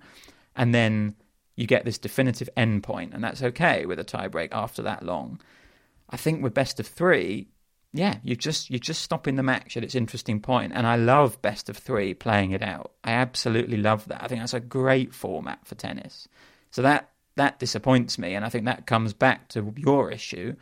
and 0.58 0.74
then 0.74 1.14
you 1.56 1.66
get 1.66 1.84
this 1.84 1.98
definitive 1.98 2.50
endpoint, 2.56 3.14
and 3.14 3.24
that's 3.24 3.42
okay 3.42 3.86
with 3.86 3.98
a 3.98 4.04
tiebreak 4.04 4.48
after 4.52 4.82
that 4.82 5.02
long. 5.02 5.40
I 6.10 6.16
think 6.16 6.42
with 6.42 6.52
best 6.52 6.78
of 6.78 6.86
three, 6.86 7.48
yeah, 7.92 8.18
you 8.22 8.36
just 8.36 8.68
you're 8.68 8.78
just 8.78 9.02
stopping 9.02 9.36
the 9.36 9.42
match 9.42 9.76
at 9.76 9.84
its 9.84 9.94
interesting 9.94 10.40
point, 10.40 10.72
and 10.74 10.86
I 10.86 10.96
love 10.96 11.40
best 11.40 11.68
of 11.70 11.78
three 11.78 12.12
playing 12.12 12.50
it 12.50 12.62
out. 12.62 12.92
I 13.02 13.12
absolutely 13.12 13.78
love 13.78 14.06
that. 14.08 14.22
I 14.22 14.28
think 14.28 14.40
that's 14.40 14.52
a 14.52 14.60
great 14.60 15.14
format 15.14 15.66
for 15.66 15.74
tennis. 15.74 16.28
So 16.70 16.82
that 16.82 17.10
that 17.36 17.58
disappoints 17.58 18.18
me, 18.18 18.34
and 18.34 18.44
I 18.44 18.48
think 18.48 18.66
that 18.66 18.86
comes 18.86 19.12
back 19.12 19.48
to 19.50 19.72
your 19.76 20.10
issue 20.10 20.56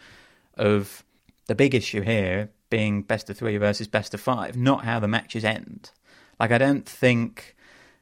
of 0.54 1.04
the 1.46 1.54
big 1.54 1.74
issue 1.74 2.02
here 2.02 2.50
being 2.70 3.02
best 3.02 3.30
of 3.30 3.36
three 3.38 3.56
versus 3.56 3.88
best 3.88 4.14
of 4.14 4.20
five, 4.20 4.56
not 4.56 4.84
how 4.84 5.00
the 5.00 5.08
matches 5.08 5.44
end. 5.44 5.90
Like 6.38 6.52
I 6.52 6.58
don't 6.58 6.86
think 6.86 7.55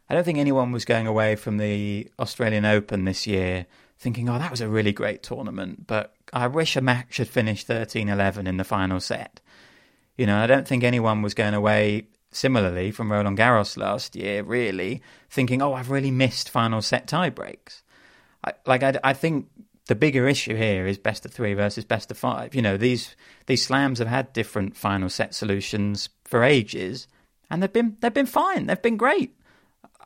I 0.09 0.15
don't 0.15 0.25
think 0.25 0.39
anyone 0.39 0.73
was 0.73 0.85
going 0.85 1.07
away 1.07 1.37
from 1.37 1.57
the 1.57 2.11
Australian 2.19 2.65
Open 2.65 3.05
this 3.05 3.27
year 3.27 3.67
thinking, 3.99 4.29
"Oh, 4.29 4.39
that 4.39 4.51
was 4.51 4.61
a 4.61 4.69
really 4.69 4.93
great 4.93 5.23
tournament," 5.23 5.87
but 5.87 6.15
I 6.33 6.47
wish 6.47 6.77
a 6.77 6.81
match 6.81 7.17
had 7.17 7.29
finished 7.29 7.67
13-11 7.67 8.47
in 8.47 8.57
the 8.57 8.65
final 8.65 9.01
set. 9.01 9.41
You 10.17 10.27
know, 10.27 10.39
I 10.39 10.47
don't 10.47 10.69
think 10.69 10.85
anyone 10.85 11.23
was 11.23 11.35
going 11.35 11.55
away 11.55 12.09
similarly 12.31 12.91
from 12.91 13.13
Roland 13.13 13.39
Garros 13.39 13.77
last 13.77 14.15
year, 14.15 14.43
really 14.43 15.03
thinking, 15.31 15.63
"Oh, 15.63 15.73
I've 15.73 15.91
really 15.91 16.11
missed 16.11 16.51
final 16.51 16.83
set 16.83 17.07
tiebreaks." 17.07 17.83
Like 18.67 18.83
I, 18.83 18.99
I 19.03 19.13
think 19.15 19.49
the 19.87 19.95
bigger 19.95 20.27
issue 20.29 20.55
here 20.55 20.87
is 20.87 20.99
best 20.99 21.25
of 21.25 21.33
three 21.33 21.55
versus 21.55 21.85
best 21.85 22.11
of 22.11 22.19
five. 22.19 22.55
You 22.55 22.63
know, 22.63 22.77
these 22.77 23.17
these 23.47 23.65
slams 23.65 23.99
have 23.99 24.09
had 24.09 24.33
different 24.33 24.77
final 24.77 25.09
set 25.09 25.35
solutions 25.35 26.09
for 26.25 26.43
ages, 26.43 27.07
and 27.51 27.63
they've 27.63 27.73
been 27.73 27.97
they've 28.01 28.13
been 28.13 28.27
fine. 28.27 28.67
They've 28.67 28.81
been 28.81 28.97
great. 28.97 29.35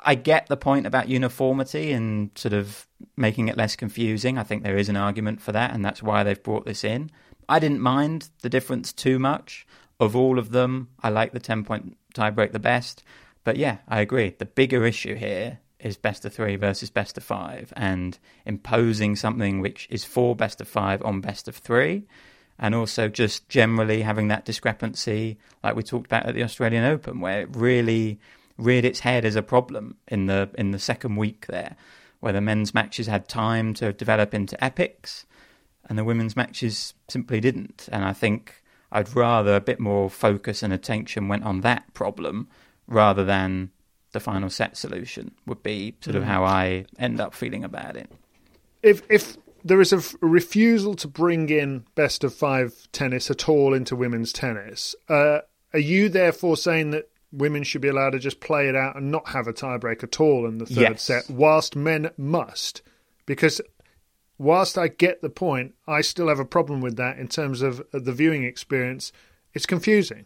I 0.04 0.14
get 0.14 0.46
the 0.46 0.56
point 0.56 0.86
about 0.86 1.08
uniformity 1.08 1.92
and 1.92 2.30
sort 2.34 2.52
of 2.52 2.86
making 3.16 3.48
it 3.48 3.56
less 3.56 3.76
confusing. 3.76 4.38
I 4.38 4.42
think 4.42 4.62
there 4.62 4.76
is 4.76 4.88
an 4.88 4.96
argument 4.96 5.40
for 5.40 5.52
that, 5.52 5.72
and 5.72 5.84
that's 5.84 6.02
why 6.02 6.22
they've 6.22 6.42
brought 6.42 6.66
this 6.66 6.84
in. 6.84 7.10
I 7.48 7.58
didn't 7.58 7.80
mind 7.80 8.28
the 8.42 8.48
difference 8.48 8.92
too 8.92 9.18
much. 9.18 9.66
Of 10.00 10.14
all 10.14 10.38
of 10.38 10.50
them, 10.50 10.88
I 11.02 11.08
like 11.08 11.32
the 11.32 11.40
10 11.40 11.64
point 11.64 11.96
tiebreak 12.14 12.52
the 12.52 12.58
best. 12.58 13.02
But 13.42 13.56
yeah, 13.56 13.78
I 13.88 14.00
agree. 14.00 14.34
The 14.38 14.44
bigger 14.44 14.84
issue 14.84 15.14
here 15.14 15.58
is 15.80 15.96
best 15.96 16.24
of 16.24 16.34
three 16.34 16.56
versus 16.56 16.90
best 16.90 17.16
of 17.16 17.24
five 17.24 17.72
and 17.76 18.18
imposing 18.44 19.16
something 19.16 19.60
which 19.60 19.86
is 19.90 20.04
for 20.04 20.34
best 20.34 20.60
of 20.60 20.68
five 20.68 21.02
on 21.02 21.20
best 21.20 21.48
of 21.48 21.56
three. 21.56 22.06
And 22.58 22.74
also 22.74 23.08
just 23.08 23.48
generally 23.48 24.02
having 24.02 24.28
that 24.28 24.44
discrepancy, 24.44 25.38
like 25.62 25.76
we 25.76 25.82
talked 25.82 26.06
about 26.06 26.26
at 26.26 26.34
the 26.34 26.42
Australian 26.42 26.84
Open, 26.84 27.20
where 27.20 27.42
it 27.42 27.56
really 27.56 28.18
reared 28.58 28.84
its 28.84 29.00
head 29.00 29.24
as 29.24 29.36
a 29.36 29.42
problem 29.42 29.96
in 30.08 30.26
the 30.26 30.50
in 30.58 30.72
the 30.72 30.78
second 30.78 31.16
week 31.16 31.46
there, 31.46 31.76
where 32.20 32.32
the 32.32 32.40
men's 32.40 32.74
matches 32.74 33.06
had 33.06 33.28
time 33.28 33.72
to 33.74 33.92
develop 33.92 34.34
into 34.34 34.62
epics, 34.62 35.24
and 35.88 35.96
the 35.96 36.04
women's 36.04 36.36
matches 36.36 36.94
simply 37.08 37.40
didn't. 37.40 37.88
And 37.90 38.04
I 38.04 38.12
think 38.12 38.62
I'd 38.90 39.14
rather 39.14 39.54
a 39.54 39.60
bit 39.60 39.80
more 39.80 40.10
focus 40.10 40.62
and 40.62 40.72
attention 40.72 41.28
went 41.28 41.44
on 41.44 41.60
that 41.62 41.94
problem 41.94 42.48
rather 42.86 43.24
than 43.24 43.70
the 44.12 44.20
final 44.20 44.50
set 44.50 44.76
solution 44.76 45.32
would 45.46 45.62
be 45.62 45.94
sort 46.00 46.16
of 46.16 46.22
mm. 46.22 46.26
how 46.26 46.44
I 46.44 46.86
end 46.98 47.20
up 47.20 47.34
feeling 47.34 47.64
about 47.64 47.96
it. 47.96 48.10
If 48.82 49.02
if 49.08 49.36
there 49.64 49.80
is 49.80 49.92
a 49.92 49.96
f- 49.96 50.16
refusal 50.20 50.94
to 50.94 51.08
bring 51.08 51.48
in 51.50 51.84
best 51.94 52.24
of 52.24 52.34
five 52.34 52.88
tennis 52.92 53.30
at 53.30 53.48
all 53.48 53.74
into 53.74 53.94
women's 53.96 54.32
tennis, 54.32 54.94
uh, 55.08 55.40
are 55.72 55.78
you 55.78 56.08
therefore 56.08 56.56
saying 56.56 56.92
that 56.92 57.10
women 57.32 57.62
should 57.62 57.80
be 57.80 57.88
allowed 57.88 58.10
to 58.10 58.18
just 58.18 58.40
play 58.40 58.68
it 58.68 58.76
out 58.76 58.96
and 58.96 59.10
not 59.10 59.28
have 59.28 59.46
a 59.46 59.52
tiebreak 59.52 60.02
at 60.02 60.20
all 60.20 60.46
in 60.46 60.58
the 60.58 60.66
third 60.66 60.78
yes. 60.78 61.02
set, 61.02 61.28
whilst 61.28 61.76
men 61.76 62.10
must? 62.16 62.82
Because 63.26 63.60
whilst 64.38 64.78
I 64.78 64.88
get 64.88 65.20
the 65.20 65.30
point, 65.30 65.74
I 65.86 66.00
still 66.00 66.28
have 66.28 66.38
a 66.38 66.44
problem 66.44 66.80
with 66.80 66.96
that 66.96 67.18
in 67.18 67.28
terms 67.28 67.62
of 67.62 67.80
uh, 67.80 67.98
the 67.98 68.12
viewing 68.12 68.44
experience. 68.44 69.12
It's 69.54 69.66
confusing. 69.66 70.24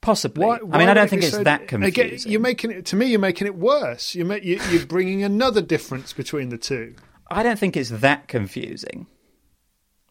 Possibly. 0.00 0.46
Why, 0.46 0.58
why 0.58 0.76
I 0.76 0.78
mean, 0.78 0.88
I 0.88 0.94
don't 0.94 1.08
think 1.08 1.22
it's 1.22 1.32
so, 1.32 1.42
that 1.44 1.66
confusing. 1.66 2.04
Again, 2.04 2.18
you're 2.26 2.40
making 2.40 2.70
it 2.70 2.86
to 2.86 2.96
me. 2.96 3.06
You're 3.06 3.18
making 3.18 3.46
it 3.46 3.56
worse. 3.56 4.14
You're, 4.14 4.36
you, 4.36 4.60
you're 4.70 4.86
bringing 4.86 5.22
another 5.22 5.62
difference 5.62 6.12
between 6.12 6.50
the 6.50 6.58
two. 6.58 6.94
I 7.30 7.42
don't 7.42 7.58
think 7.58 7.76
it's 7.76 7.90
that 7.90 8.28
confusing. 8.28 9.06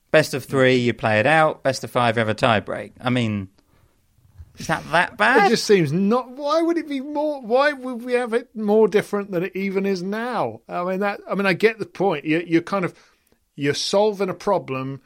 Best 0.10 0.34
of 0.34 0.46
three, 0.46 0.76
you 0.76 0.94
play 0.94 1.20
it 1.20 1.26
out. 1.26 1.64
Best 1.64 1.84
of 1.84 1.92
five, 1.92 2.18
you 2.18 2.20
have 2.20 2.30
a 2.30 2.36
tiebreak. 2.36 2.92
I 3.00 3.10
mean, 3.10 3.50
is 4.58 4.68
that 4.68 4.84
that 4.92 5.18
bad? 5.18 5.48
It 5.48 5.50
just 5.50 5.66
seems 5.66 5.92
not. 5.92 6.32
Why 6.32 6.62
would 6.62 6.78
it 6.78 6.88
be 6.88 7.02
more? 7.02 7.42
Why 7.42 7.74
would 7.74 8.04
we 8.04 8.14
have 8.14 8.34
it 8.34 8.56
more 8.56 8.88
different 8.88 9.32
than 9.32 9.44
it 9.44 9.56
even 9.56 9.86
is 9.86 10.04
now? 10.04 10.62
I 10.70 10.84
mean 10.84 11.00
that. 11.00 11.22
I 11.30 11.36
mean, 11.36 11.46
I 11.46 11.54
get 11.54 11.80
the 11.80 11.86
point. 11.86 12.26
You, 12.26 12.44
you're 12.46 12.62
kind 12.62 12.86
of 12.86 12.94
you're 13.56 13.74
solving 13.74 14.30
a 14.30 14.34
problem 14.34 15.02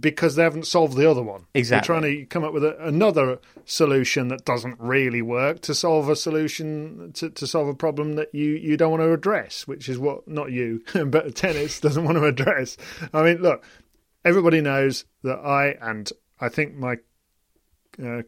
because 0.00 0.34
they 0.34 0.42
haven't 0.42 0.66
solved 0.66 0.96
the 0.96 1.08
other 1.08 1.22
one. 1.22 1.46
Exactly. 1.54 1.94
You're 1.94 2.00
trying 2.00 2.12
to 2.16 2.26
come 2.26 2.44
up 2.44 2.52
with 2.52 2.64
a, 2.64 2.76
another 2.84 3.38
solution 3.64 4.28
that 4.28 4.44
doesn't 4.44 4.80
really 4.80 5.22
work 5.22 5.60
to 5.62 5.74
solve 5.74 6.08
a 6.08 6.16
solution 6.16 7.12
to, 7.14 7.30
to 7.30 7.46
solve 7.46 7.68
a 7.68 7.74
problem 7.74 8.16
that 8.16 8.34
you, 8.34 8.52
you 8.52 8.76
don't 8.76 8.90
want 8.90 9.02
to 9.02 9.12
address, 9.12 9.66
which 9.68 9.88
is 9.88 9.98
what 9.98 10.26
not 10.26 10.50
you, 10.50 10.82
but 11.06 11.34
tennis 11.36 11.80
doesn't 11.80 12.04
want 12.04 12.18
to 12.18 12.24
address. 12.24 12.76
I 13.12 13.22
mean, 13.22 13.42
look, 13.42 13.64
everybody 14.24 14.60
knows 14.60 15.04
that 15.22 15.38
I 15.38 15.76
and 15.80 16.10
I 16.40 16.48
think 16.48 16.74
my 16.74 16.96
uh, 18.02 18.22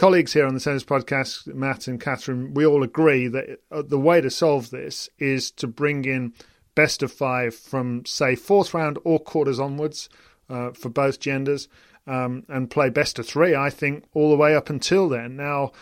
colleagues 0.00 0.32
here 0.32 0.46
on 0.46 0.54
the 0.54 0.60
Tennis 0.60 0.82
Podcast, 0.82 1.46
Matt 1.48 1.86
and 1.86 2.00
Catherine, 2.00 2.54
we 2.54 2.64
all 2.64 2.82
agree 2.82 3.28
that 3.28 3.60
uh, 3.70 3.82
the 3.82 3.98
way 3.98 4.22
to 4.22 4.30
solve 4.30 4.70
this 4.70 5.10
is 5.18 5.50
to 5.50 5.66
bring 5.66 6.06
in 6.06 6.32
best 6.74 7.02
of 7.02 7.12
five 7.12 7.54
from, 7.54 8.06
say, 8.06 8.34
fourth 8.34 8.72
round 8.72 8.98
or 9.04 9.18
quarters 9.20 9.60
onwards 9.60 10.08
uh, 10.48 10.70
for 10.70 10.88
both 10.88 11.20
genders 11.20 11.68
um, 12.06 12.44
and 12.48 12.70
play 12.70 12.88
best 12.88 13.18
of 13.18 13.26
three, 13.26 13.54
I 13.54 13.68
think, 13.68 14.04
all 14.14 14.30
the 14.30 14.38
way 14.38 14.56
up 14.56 14.70
until 14.70 15.06
then. 15.06 15.36
Now, 15.36 15.72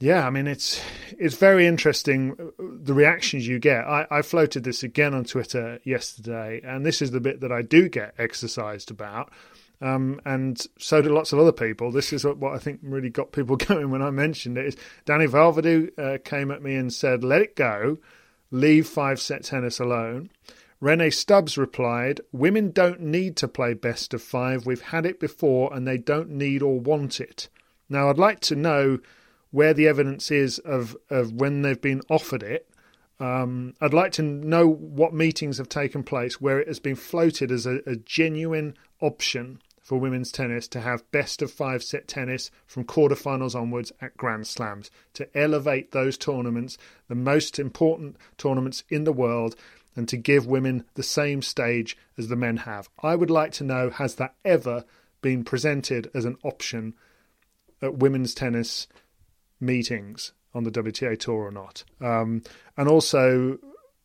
yeah, 0.00 0.26
I 0.26 0.30
mean 0.30 0.48
it's 0.48 0.82
it's 1.16 1.36
very 1.36 1.68
interesting 1.68 2.34
uh, 2.38 2.50
the 2.58 2.94
reactions 2.94 3.46
you 3.46 3.60
get. 3.60 3.86
I, 3.86 4.08
I 4.10 4.22
floated 4.22 4.64
this 4.64 4.82
again 4.82 5.14
on 5.14 5.24
Twitter 5.24 5.78
yesterday, 5.84 6.60
and 6.64 6.84
this 6.84 7.00
is 7.00 7.12
the 7.12 7.20
bit 7.20 7.40
that 7.42 7.52
I 7.52 7.62
do 7.62 7.88
get 7.88 8.12
exercised 8.18 8.90
about. 8.90 9.32
Um, 9.80 10.20
and 10.24 10.64
so 10.78 11.02
do 11.02 11.10
lots 11.10 11.32
of 11.32 11.38
other 11.38 11.52
people. 11.52 11.92
This 11.92 12.12
is 12.12 12.24
what, 12.24 12.42
I 12.52 12.58
think 12.58 12.80
really 12.82 13.10
got 13.10 13.32
people 13.32 13.56
going 13.56 13.90
when 13.90 14.02
I 14.02 14.10
mentioned 14.10 14.58
it. 14.58 14.66
Is 14.66 14.76
Dani 15.04 15.28
Vallverdu 15.28 15.98
uh, 15.98 16.18
came 16.24 16.50
at 16.50 16.62
me 16.62 16.74
and 16.74 16.92
said, 16.92 17.22
"Let 17.22 17.42
it 17.42 17.56
go, 17.56 17.98
leave 18.50 18.86
five 18.86 19.20
set 19.20 19.44
tennis 19.44 19.78
alone." 19.78 20.30
Rennae 20.80 21.10
Stubbs 21.10 21.56
replied, 21.56 22.20
Women 22.32 22.70
don't 22.70 23.00
need 23.00 23.36
to 23.38 23.48
play 23.48 23.72
best 23.72 24.12
of 24.12 24.22
five. 24.22 24.66
We've 24.66 24.82
had 24.82 25.06
it 25.06 25.18
before 25.18 25.72
and 25.72 25.88
they 25.88 25.96
don't 25.96 26.30
need 26.30 26.62
or 26.62 26.78
want 26.78 27.18
it. 27.18 27.48
Now, 27.88 28.10
I'd 28.10 28.18
like 28.18 28.40
to 28.40 28.56
know 28.56 28.98
where 29.50 29.72
the 29.72 29.88
evidence 29.88 30.30
is 30.30 30.58
of, 30.58 30.96
of 31.08 31.32
when 31.32 31.62
they've 31.62 31.80
been 31.80 32.02
offered 32.10 32.42
it. 32.42 32.68
Um, 33.18 33.72
I'd 33.80 33.94
like 33.94 34.12
to 34.12 34.22
know 34.22 34.68
what 34.68 35.14
meetings 35.14 35.56
have 35.56 35.70
taken 35.70 36.02
place 36.02 36.40
where 36.40 36.60
it 36.60 36.68
has 36.68 36.78
been 36.78 36.96
floated 36.96 37.50
as 37.50 37.64
a, 37.64 37.80
a 37.86 37.96
genuine 37.96 38.76
option 39.00 39.60
for 39.86 39.98
women's 39.98 40.32
tennis 40.32 40.66
to 40.66 40.80
have 40.80 41.08
best 41.12 41.40
of 41.40 41.52
five 41.52 41.80
set 41.80 42.08
tennis 42.08 42.50
from 42.66 42.82
quarterfinals 42.82 43.54
onwards 43.54 43.92
at 44.00 44.16
Grand 44.16 44.44
Slams 44.44 44.90
to 45.12 45.28
elevate 45.38 45.92
those 45.92 46.18
tournaments, 46.18 46.76
the 47.06 47.14
most 47.14 47.60
important 47.60 48.16
tournaments 48.36 48.82
in 48.88 49.04
the 49.04 49.12
world, 49.12 49.54
and 49.94 50.08
to 50.08 50.16
give 50.16 50.44
women 50.44 50.84
the 50.94 51.04
same 51.04 51.40
stage 51.40 51.96
as 52.18 52.26
the 52.26 52.34
men 52.34 52.56
have. 52.56 52.88
I 53.00 53.14
would 53.14 53.30
like 53.30 53.52
to 53.52 53.64
know 53.64 53.90
has 53.90 54.16
that 54.16 54.34
ever 54.44 54.84
been 55.22 55.44
presented 55.44 56.10
as 56.12 56.24
an 56.24 56.36
option 56.42 56.92
at 57.80 57.98
women's 57.98 58.34
tennis 58.34 58.88
meetings 59.60 60.32
on 60.52 60.64
the 60.64 60.72
WTA 60.72 61.16
tour 61.16 61.44
or 61.44 61.52
not? 61.52 61.84
Um, 62.00 62.42
and 62.76 62.88
also, 62.88 63.58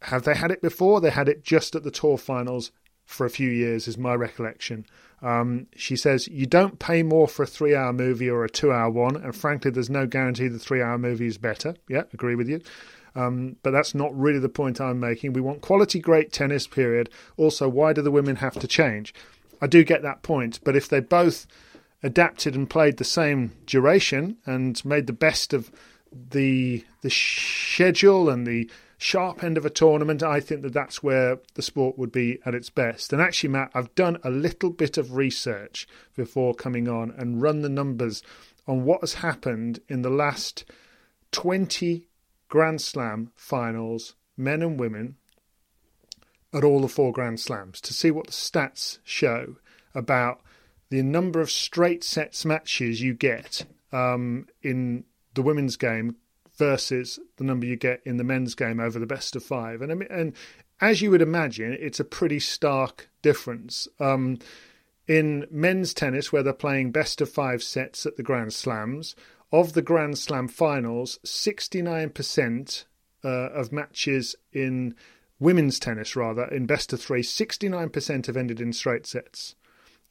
have 0.04 0.26
they 0.26 0.36
had 0.36 0.52
it 0.52 0.62
before? 0.62 1.02
They 1.02 1.10
had 1.10 1.28
it 1.28 1.44
just 1.44 1.76
at 1.76 1.82
the 1.82 1.90
tour 1.90 2.20
finals 2.20 2.72
for 3.12 3.26
a 3.26 3.30
few 3.30 3.50
years, 3.50 3.88
is 3.88 3.98
my 3.98 4.14
recollection. 4.14 4.86
Um, 5.22 5.68
she 5.76 5.96
says, 5.96 6.28
You 6.28 6.46
don't 6.46 6.80
pay 6.80 7.04
more 7.04 7.28
for 7.28 7.44
a 7.44 7.48
three 7.48 7.76
hour 7.76 7.94
movie 7.94 8.30
or 8.30 8.44
a 8.44 8.50
two 8.50 8.72
hour 8.72 8.90
one, 8.90 9.16
and 9.16 9.36
frankly, 9.36 9.72
there's 9.72 9.90
no 9.90 10.08
guarantee 10.08 10.48
the 10.48 10.60
three 10.60 10.82
hour 10.82 10.98
movie 10.98 11.28
is 11.28 11.38
better. 11.38 11.76
Yeah, 11.88 12.04
agree 12.14 12.36
with 12.36 12.50
you. 12.50 12.62
Um, 13.14 13.58
but 13.62 13.72
that's 13.72 13.94
not 13.94 14.18
really 14.18 14.40
the 14.40 14.50
point 14.50 14.80
I'm 14.80 15.00
making. 15.00 15.34
We 15.34 15.42
want 15.42 15.62
quality, 15.62 16.00
great 16.00 16.32
tennis, 16.32 16.66
period. 16.66 17.10
Also, 17.36 17.68
why 17.68 17.92
do 17.92 18.02
the 18.02 18.12
women 18.12 18.38
have 18.38 18.54
to 18.54 18.68
change? 18.68 19.14
I 19.62 19.68
do 19.68 19.84
get 19.84 20.02
that 20.02 20.24
point, 20.24 20.60
but 20.64 20.76
if 20.76 20.88
they 20.88 21.02
both 21.02 21.46
adapted 22.02 22.56
and 22.56 22.70
played 22.70 22.98
the 22.98 23.04
same 23.04 23.52
duration 23.66 24.38
and 24.46 24.84
made 24.86 25.08
the 25.08 25.14
best 25.14 25.54
of 25.54 25.72
the 26.12 26.84
the 27.02 27.10
schedule 27.10 28.30
and 28.30 28.46
the 28.46 28.70
sharp 29.02 29.44
end 29.44 29.58
of 29.58 29.66
a 29.66 29.70
tournament, 29.70 30.22
I 30.22 30.40
think 30.40 30.62
that 30.62 30.74
that's 30.74 31.02
where 31.02 31.40
the 31.56 31.62
sport 31.62 31.98
would 31.98 32.12
be 32.12 32.40
at 32.46 32.54
its 32.54 32.70
best. 32.70 33.12
And 33.12 33.22
actually, 33.22 33.50
Matt, 33.50 33.72
I've 33.74 33.94
done 33.96 34.20
a 34.24 34.30
little 34.30 34.70
bit 34.70 34.98
of 34.98 35.16
research 35.16 35.88
before 36.16 36.54
coming 36.54 36.88
on 36.88 37.12
and 37.18 37.42
run 37.42 37.62
the 37.62 37.70
numbers 37.70 38.22
on 38.68 38.86
what 38.86 39.02
has 39.02 39.16
happened 39.16 39.80
in 39.90 40.04
the 40.04 40.10
last 40.10 40.66
20 41.32 42.06
Grand 42.48 42.80
Slam 42.80 43.32
finals, 43.36 44.16
men 44.38 44.62
and 44.62 44.80
women, 44.80 45.16
at 46.54 46.64
all 46.64 46.82
the 46.82 46.88
four 46.88 47.12
Grand 47.12 47.40
Slams 47.40 47.82
to 47.82 47.94
see 47.94 48.12
what 48.12 48.28
the 48.28 48.34
stats 48.34 49.00
show 49.04 49.56
about 49.96 50.42
the 50.90 51.02
number 51.02 51.40
of 51.42 51.50
straight 51.50 52.04
sets 52.04 52.46
matches 52.46 53.02
you 53.02 53.14
get 53.14 53.66
um, 53.92 54.46
in 54.62 55.06
the 55.34 55.42
women's 55.42 55.78
game 55.78 56.18
versus 56.62 57.20
the 57.38 57.44
number 57.44 57.66
you 57.66 57.76
get 57.76 58.04
in 58.06 58.18
the 58.18 58.24
men's 58.24 58.54
game 58.54 58.80
over 58.80 59.00
the 59.00 59.08
best 59.08 59.36
of 59.36 59.44
five. 59.44 59.82
And 59.82 60.04
and 60.04 60.34
as 60.80 61.02
you 61.02 61.10
would 61.10 61.24
imagine, 61.24 61.76
it's 61.80 62.00
a 62.00 62.04
pretty 62.04 62.40
stark 62.40 63.10
difference. 63.24 63.88
Um, 64.00 64.38
in 65.08 65.48
men's 65.50 65.92
tennis, 65.92 66.32
where 66.32 66.44
they're 66.44 66.54
playing 66.54 66.92
best 66.92 67.20
of 67.20 67.32
five 67.32 67.64
sets 67.64 68.06
at 68.06 68.16
the 68.16 68.22
Grand 68.22 68.54
Slams, 68.54 69.16
of 69.52 69.74
the 69.74 69.82
Grand 69.82 70.20
Slam 70.20 70.48
finals, 70.48 71.18
69% 71.26 72.86
uh, 73.26 73.28
of 73.28 73.72
matches 73.72 74.36
in 74.54 74.94
women's 75.40 75.80
tennis, 75.80 76.16
rather, 76.16 76.46
in 76.46 76.68
best 76.68 76.94
of 76.94 77.02
three, 77.02 77.24
69% 77.24 78.28
have 78.28 78.38
ended 78.38 78.62
in 78.62 78.72
straight 78.72 79.08
sets. 79.08 79.56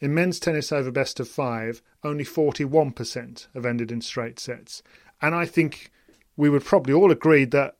In 0.01 0.13
men's 0.15 0.41
tennis 0.41 0.73
over 0.73 0.91
best 0.91 1.21
of 1.21 1.29
five, 1.29 1.81
only 2.03 2.25
41% 2.25 3.47
have 3.55 3.65
ended 3.65 3.93
in 3.93 4.01
straight 4.01 4.41
sets. 4.41 4.83
And 5.23 5.33
I 5.33 5.47
think 5.47 5.93
we 6.41 6.49
would 6.49 6.65
probably 6.65 6.95
all 6.95 7.11
agree 7.11 7.45
that 7.45 7.77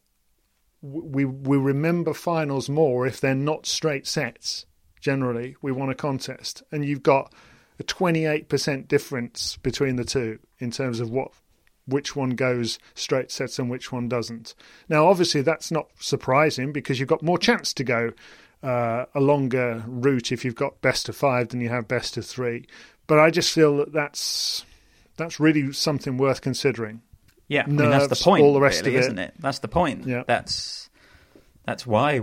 we 0.83 1.25
we 1.25 1.57
remember 1.57 2.13
finals 2.13 2.69
more 2.69 3.07
if 3.07 3.19
they're 3.19 3.35
not 3.35 3.65
straight 3.65 4.07
sets. 4.07 4.67
Generally, 5.01 5.57
we 5.63 5.73
want 5.73 5.91
a 5.91 5.95
contest, 5.95 6.63
and 6.71 6.85
you've 6.85 7.03
got 7.03 7.33
a 7.79 7.83
28% 7.83 8.87
difference 8.87 9.57
between 9.63 9.97
the 9.97 10.05
two 10.05 10.39
in 10.59 10.71
terms 10.71 11.01
of 11.01 11.09
what 11.09 11.33
which 11.87 12.15
one 12.15 12.31
goes 12.31 12.79
straight 12.95 13.31
sets 13.31 13.59
and 13.59 13.71
which 13.71 13.91
one 13.91 14.11
doesn't. 14.11 14.55
Now, 14.91 15.09
obviously, 15.09 15.41
that's 15.41 15.71
not 15.71 15.89
surprising 15.99 16.71
because 16.71 17.01
you've 17.01 17.09
got 17.09 17.23
more 17.23 17.39
chance 17.39 17.73
to 17.73 17.83
go 17.83 18.13
uh, 18.63 19.07
a 19.15 19.21
longer 19.21 19.83
route 19.87 20.33
if 20.33 20.45
you've 20.45 20.55
got 20.55 20.83
best 20.83 21.09
of 21.09 21.17
five 21.17 21.49
than 21.49 21.63
you 21.63 21.71
have 21.71 21.89
best 21.89 22.19
of 22.19 22.27
three. 22.27 22.67
But 23.07 23.19
I 23.19 23.31
just 23.31 23.55
feel 23.55 23.79
that 23.79 23.95
that's 23.95 24.67
that's 25.17 25.41
really 25.41 25.73
something 25.73 26.19
worth 26.19 26.43
considering. 26.43 27.01
Yeah, 27.51 27.65
I 27.65 27.67
mean, 27.67 27.91
that's 27.91 28.07
the 28.07 28.15
point. 28.15 28.45
all 28.45 28.55
the 28.55 28.61
rest 28.61 28.87
really, 28.87 28.95
of 28.95 29.03
it. 29.03 29.07
isn't 29.07 29.19
it? 29.19 29.35
That's 29.41 29.59
the 29.59 29.67
point. 29.67 30.07
Yeah. 30.07 30.23
That's 30.25 30.89
that's 31.67 31.85
why 31.85 32.21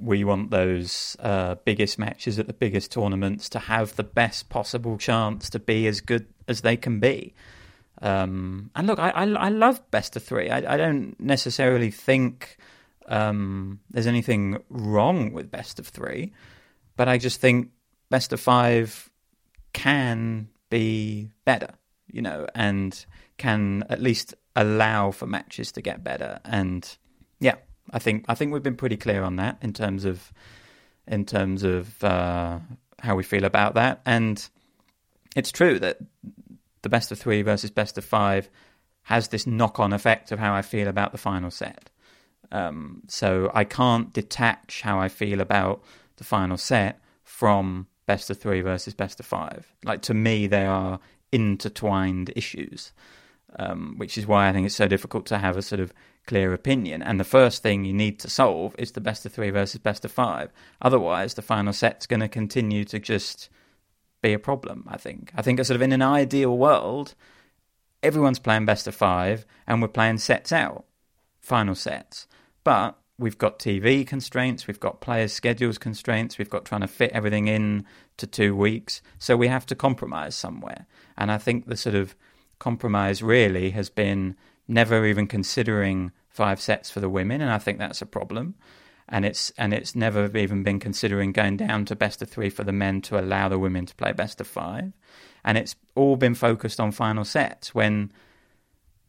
we 0.00 0.22
want 0.22 0.52
those 0.52 1.16
uh, 1.18 1.56
biggest 1.64 1.98
matches 1.98 2.38
at 2.38 2.46
the 2.46 2.52
biggest 2.52 2.92
tournaments 2.92 3.48
to 3.48 3.58
have 3.58 3.96
the 3.96 4.04
best 4.04 4.48
possible 4.48 4.96
chance 4.96 5.50
to 5.50 5.58
be 5.58 5.88
as 5.88 6.00
good 6.00 6.28
as 6.46 6.60
they 6.60 6.76
can 6.76 7.00
be. 7.00 7.34
Um, 8.00 8.70
and 8.76 8.86
look, 8.86 9.00
I, 9.00 9.10
I, 9.10 9.24
I 9.24 9.48
love 9.48 9.82
best 9.90 10.14
of 10.14 10.22
three. 10.22 10.48
I, 10.48 10.74
I 10.74 10.76
don't 10.76 11.18
necessarily 11.18 11.90
think 11.90 12.56
um, 13.08 13.80
there's 13.90 14.06
anything 14.06 14.58
wrong 14.70 15.32
with 15.32 15.50
best 15.50 15.80
of 15.80 15.88
three, 15.88 16.32
but 16.94 17.08
I 17.08 17.18
just 17.18 17.40
think 17.40 17.70
best 18.10 18.32
of 18.32 18.38
five 18.38 19.10
can 19.72 20.50
be 20.70 21.32
better, 21.44 21.70
you 22.06 22.22
know, 22.22 22.46
and 22.54 23.04
can 23.38 23.82
at 23.88 24.00
least 24.00 24.34
allow 24.58 25.12
for 25.12 25.26
matches 25.26 25.72
to 25.72 25.80
get 25.80 26.04
better. 26.04 26.40
And 26.44 26.86
yeah, 27.40 27.54
I 27.92 27.98
think 27.98 28.24
I 28.28 28.34
think 28.34 28.52
we've 28.52 28.62
been 28.62 28.76
pretty 28.76 28.96
clear 28.96 29.22
on 29.22 29.36
that 29.36 29.56
in 29.62 29.72
terms 29.72 30.04
of 30.04 30.32
in 31.06 31.24
terms 31.24 31.62
of 31.62 32.04
uh, 32.04 32.58
how 32.98 33.14
we 33.16 33.22
feel 33.22 33.44
about 33.44 33.74
that. 33.74 34.02
And 34.04 34.46
it's 35.36 35.52
true 35.52 35.78
that 35.78 35.98
the 36.82 36.88
best 36.88 37.12
of 37.12 37.18
three 37.18 37.42
versus 37.42 37.70
best 37.70 37.96
of 37.96 38.04
five 38.04 38.50
has 39.02 39.28
this 39.28 39.46
knock-on 39.46 39.92
effect 39.92 40.32
of 40.32 40.38
how 40.38 40.54
I 40.54 40.62
feel 40.62 40.88
about 40.88 41.12
the 41.12 41.18
final 41.18 41.50
set. 41.50 41.88
Um, 42.52 43.02
so 43.08 43.50
I 43.54 43.64
can't 43.64 44.12
detach 44.12 44.82
how 44.82 44.98
I 44.98 45.08
feel 45.08 45.40
about 45.40 45.82
the 46.16 46.24
final 46.24 46.56
set 46.56 47.00
from 47.24 47.86
best 48.06 48.30
of 48.30 48.38
three 48.38 48.60
versus 48.60 48.94
best 48.94 49.20
of 49.20 49.26
five. 49.26 49.72
Like 49.84 50.02
to 50.02 50.14
me, 50.14 50.46
they 50.46 50.66
are 50.66 50.98
intertwined 51.32 52.32
issues, 52.36 52.92
um, 53.56 53.94
which 53.96 54.18
is 54.18 54.26
why 54.26 54.48
I 54.48 54.52
think 54.52 54.66
it's 54.66 54.74
so 54.74 54.88
difficult 54.88 55.26
to 55.26 55.38
have 55.38 55.56
a 55.56 55.62
sort 55.62 55.80
of 55.80 55.92
clear 56.26 56.52
opinion. 56.52 57.02
And 57.02 57.18
the 57.18 57.24
first 57.24 57.62
thing 57.62 57.84
you 57.84 57.92
need 57.92 58.18
to 58.20 58.30
solve 58.30 58.74
is 58.78 58.92
the 58.92 59.00
best 59.00 59.24
of 59.26 59.32
three 59.32 59.50
versus 59.50 59.80
best 59.80 60.04
of 60.04 60.12
five. 60.12 60.52
Otherwise, 60.82 61.34
the 61.34 61.42
final 61.42 61.72
set's 61.72 62.06
going 62.06 62.20
to 62.20 62.28
continue 62.28 62.84
to 62.84 62.98
just 62.98 63.48
be 64.22 64.32
a 64.32 64.38
problem. 64.38 64.84
I 64.86 64.96
think. 64.96 65.32
I 65.34 65.42
think, 65.42 65.58
sort 65.64 65.76
of 65.76 65.82
in 65.82 65.92
an 65.92 66.02
ideal 66.02 66.56
world, 66.56 67.14
everyone's 68.02 68.38
playing 68.38 68.66
best 68.66 68.86
of 68.86 68.94
five, 68.94 69.46
and 69.66 69.80
we're 69.80 69.88
playing 69.88 70.18
sets 70.18 70.52
out, 70.52 70.84
final 71.40 71.74
sets. 71.74 72.26
But 72.64 72.98
we've 73.18 73.38
got 73.38 73.58
TV 73.58 74.06
constraints, 74.06 74.66
we've 74.66 74.80
got 74.80 75.00
players' 75.00 75.32
schedules 75.32 75.78
constraints, 75.78 76.38
we've 76.38 76.50
got 76.50 76.64
trying 76.64 76.82
to 76.82 76.88
fit 76.88 77.12
everything 77.12 77.48
in 77.48 77.84
to 78.16 78.26
two 78.26 78.54
weeks. 78.54 79.02
So 79.18 79.36
we 79.36 79.48
have 79.48 79.66
to 79.66 79.74
compromise 79.74 80.34
somewhere. 80.36 80.86
And 81.16 81.30
I 81.32 81.38
think 81.38 81.66
the 81.66 81.76
sort 81.76 81.94
of 81.96 82.14
compromise 82.58 83.22
really 83.22 83.70
has 83.70 83.90
been 83.90 84.36
never 84.66 85.06
even 85.06 85.26
considering 85.26 86.12
five 86.28 86.60
sets 86.60 86.90
for 86.90 87.00
the 87.00 87.08
women, 87.08 87.40
and 87.40 87.50
I 87.50 87.58
think 87.58 87.78
that's 87.78 88.02
a 88.02 88.06
problem. 88.06 88.54
And 89.08 89.24
it's 89.24 89.50
and 89.56 89.72
it's 89.72 89.94
never 89.94 90.36
even 90.36 90.62
been 90.62 90.78
considering 90.78 91.32
going 91.32 91.56
down 91.56 91.86
to 91.86 91.96
best 91.96 92.20
of 92.20 92.28
three 92.28 92.50
for 92.50 92.62
the 92.62 92.72
men 92.72 93.00
to 93.02 93.18
allow 93.18 93.48
the 93.48 93.58
women 93.58 93.86
to 93.86 93.94
play 93.94 94.12
best 94.12 94.40
of 94.40 94.46
five. 94.46 94.92
And 95.44 95.56
it's 95.56 95.76
all 95.94 96.16
been 96.16 96.34
focused 96.34 96.78
on 96.78 96.92
final 96.92 97.24
sets 97.24 97.74
when 97.74 98.12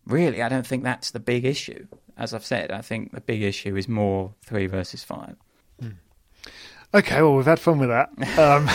really 0.06 0.41
I 0.41 0.47
don't 0.47 0.66
think 0.66 0.84
that's 0.84 1.12
the 1.12 1.20
big 1.20 1.43
issue. 1.43 1.88
As 2.18 2.34
I've 2.34 2.45
said, 2.45 2.72
I 2.72 2.82
think 2.82 3.12
the 3.12 3.22
big 3.22 3.41
issue 3.41 3.76
is 3.76 3.89
more 3.89 4.34
three 4.41 4.68
versus 4.68 5.04
five. 5.04 5.36
Okay, 6.91 7.22
well, 7.22 7.36
we've 7.36 7.45
had 7.45 7.60
fun 7.60 7.80
with 7.80 7.89
that. 7.89 8.10
Um, 8.39 8.70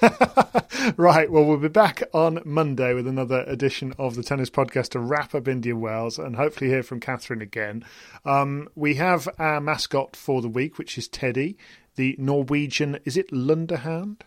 right, 0.96 1.30
well, 1.30 1.44
we'll 1.44 1.56
be 1.56 1.68
back 1.68 2.02
on 2.12 2.40
Monday 2.44 2.94
with 2.94 3.06
another 3.06 3.44
edition 3.46 3.94
of 3.98 4.14
the 4.14 4.22
Tennis 4.22 4.50
Podcast 4.50 4.90
to 4.90 5.00
wrap 5.00 5.34
up 5.34 5.48
Indian 5.48 5.80
Wells 5.80 6.18
and 6.18 6.36
hopefully 6.36 6.70
hear 6.70 6.82
from 6.82 7.00
Catherine 7.00 7.42
again. 7.42 7.84
Um, 8.24 8.68
we 8.74 8.94
have 8.94 9.28
our 9.38 9.60
mascot 9.60 10.14
for 10.16 10.40
the 10.40 10.48
week, 10.48 10.78
which 10.78 10.96
is 10.98 11.08
Teddy, 11.08 11.56
the 11.96 12.14
Norwegian, 12.18 12.98
is 13.04 13.16
it 13.16 13.30
Lunderhound? 13.30 14.20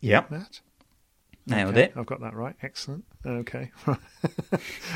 Yep. 0.00 0.30
Matt? 0.30 0.60
Nailed 1.46 1.70
Okay, 1.70 1.82
it. 1.84 1.92
I've 1.96 2.06
got 2.06 2.20
that 2.20 2.34
right. 2.34 2.56
Excellent. 2.62 3.04
Okay. 3.26 3.70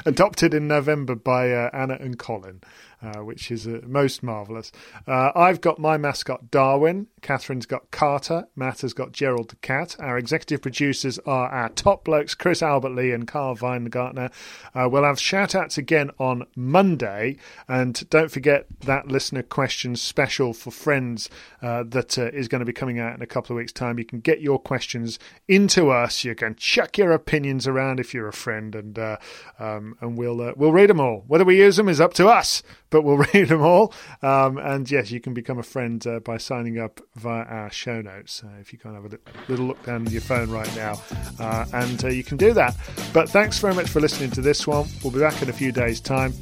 Adopted 0.06 0.52
in 0.52 0.68
November 0.68 1.14
by 1.14 1.50
uh, 1.50 1.70
Anna 1.72 1.96
and 1.98 2.18
Colin, 2.18 2.60
uh, 3.02 3.20
which 3.20 3.50
is 3.50 3.66
uh, 3.66 3.80
most 3.86 4.22
marvellous. 4.22 4.70
Uh, 5.06 5.32
I've 5.34 5.62
got 5.62 5.78
my 5.78 5.96
mascot 5.96 6.50
Darwin. 6.50 7.06
Catherine's 7.22 7.64
got 7.64 7.90
Carter. 7.90 8.46
Matt 8.54 8.82
has 8.82 8.92
got 8.92 9.12
Gerald 9.12 9.50
the 9.50 9.56
cat. 9.56 9.96
Our 9.98 10.18
executive 10.18 10.60
producers 10.60 11.18
are 11.20 11.48
our 11.48 11.70
top 11.70 12.04
blokes, 12.04 12.34
Chris 12.34 12.62
Albert 12.62 12.90
Lee 12.90 13.12
and 13.12 13.26
Carl 13.26 13.56
Weingartner. 13.56 14.30
Uh, 14.74 14.88
we'll 14.90 15.04
have 15.04 15.18
shout 15.18 15.54
outs 15.54 15.78
again 15.78 16.10
on 16.18 16.46
Monday. 16.54 17.38
And 17.66 18.08
don't 18.10 18.30
forget 18.30 18.66
that 18.80 19.08
listener 19.08 19.42
questions 19.42 20.02
special 20.02 20.52
for 20.52 20.70
friends 20.70 21.30
uh, 21.62 21.84
that 21.88 22.18
is 22.18 22.48
going 22.48 22.60
to 22.60 22.66
be 22.66 22.72
coming 22.74 22.98
out 22.98 23.14
in 23.14 23.22
a 23.22 23.26
couple 23.26 23.54
of 23.54 23.58
weeks' 23.58 23.72
time. 23.72 23.98
You 23.98 24.04
can 24.04 24.20
get 24.20 24.42
your 24.42 24.58
questions 24.58 25.18
into 25.46 25.90
us. 25.90 26.24
You 26.24 26.34
can 26.34 26.56
chuck 26.56 26.98
your 26.98 27.12
opinions 27.12 27.66
around 27.66 28.00
if 28.00 28.14
you're 28.18 28.28
a 28.28 28.32
friend, 28.32 28.74
and 28.74 28.98
uh, 28.98 29.16
um, 29.58 29.96
and 30.00 30.18
we'll 30.18 30.40
uh, 30.40 30.52
we'll 30.56 30.72
read 30.72 30.90
them 30.90 31.00
all. 31.00 31.24
Whether 31.26 31.44
we 31.44 31.58
use 31.58 31.76
them 31.76 31.88
is 31.88 32.00
up 32.00 32.14
to 32.14 32.28
us, 32.28 32.62
but 32.90 33.02
we'll 33.02 33.16
read 33.34 33.48
them 33.48 33.62
all. 33.62 33.94
Um, 34.22 34.58
and 34.58 34.90
yes, 34.90 35.10
you 35.10 35.20
can 35.20 35.34
become 35.34 35.58
a 35.58 35.62
friend 35.62 36.04
uh, 36.06 36.20
by 36.20 36.38
signing 36.38 36.78
up 36.78 37.00
via 37.14 37.44
our 37.44 37.70
show 37.70 38.00
notes. 38.00 38.42
If 38.60 38.72
you 38.72 38.78
can't 38.78 38.94
have 38.94 39.04
a 39.12 39.18
little 39.48 39.66
look 39.66 39.82
down 39.84 40.06
your 40.06 40.20
phone 40.20 40.50
right 40.50 40.74
now, 40.76 41.00
uh, 41.38 41.66
and 41.72 42.04
uh, 42.04 42.08
you 42.08 42.24
can 42.24 42.36
do 42.36 42.52
that. 42.54 42.76
But 43.12 43.28
thanks 43.28 43.58
very 43.58 43.74
much 43.74 43.88
for 43.88 44.00
listening 44.00 44.30
to 44.32 44.40
this 44.40 44.66
one. 44.66 44.86
We'll 45.02 45.12
be 45.12 45.20
back 45.20 45.40
in 45.42 45.48
a 45.48 45.52
few 45.52 45.72
days' 45.72 46.00
time. 46.00 46.32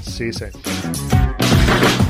See 0.00 0.26
you 0.26 0.32
soon. 0.32 2.09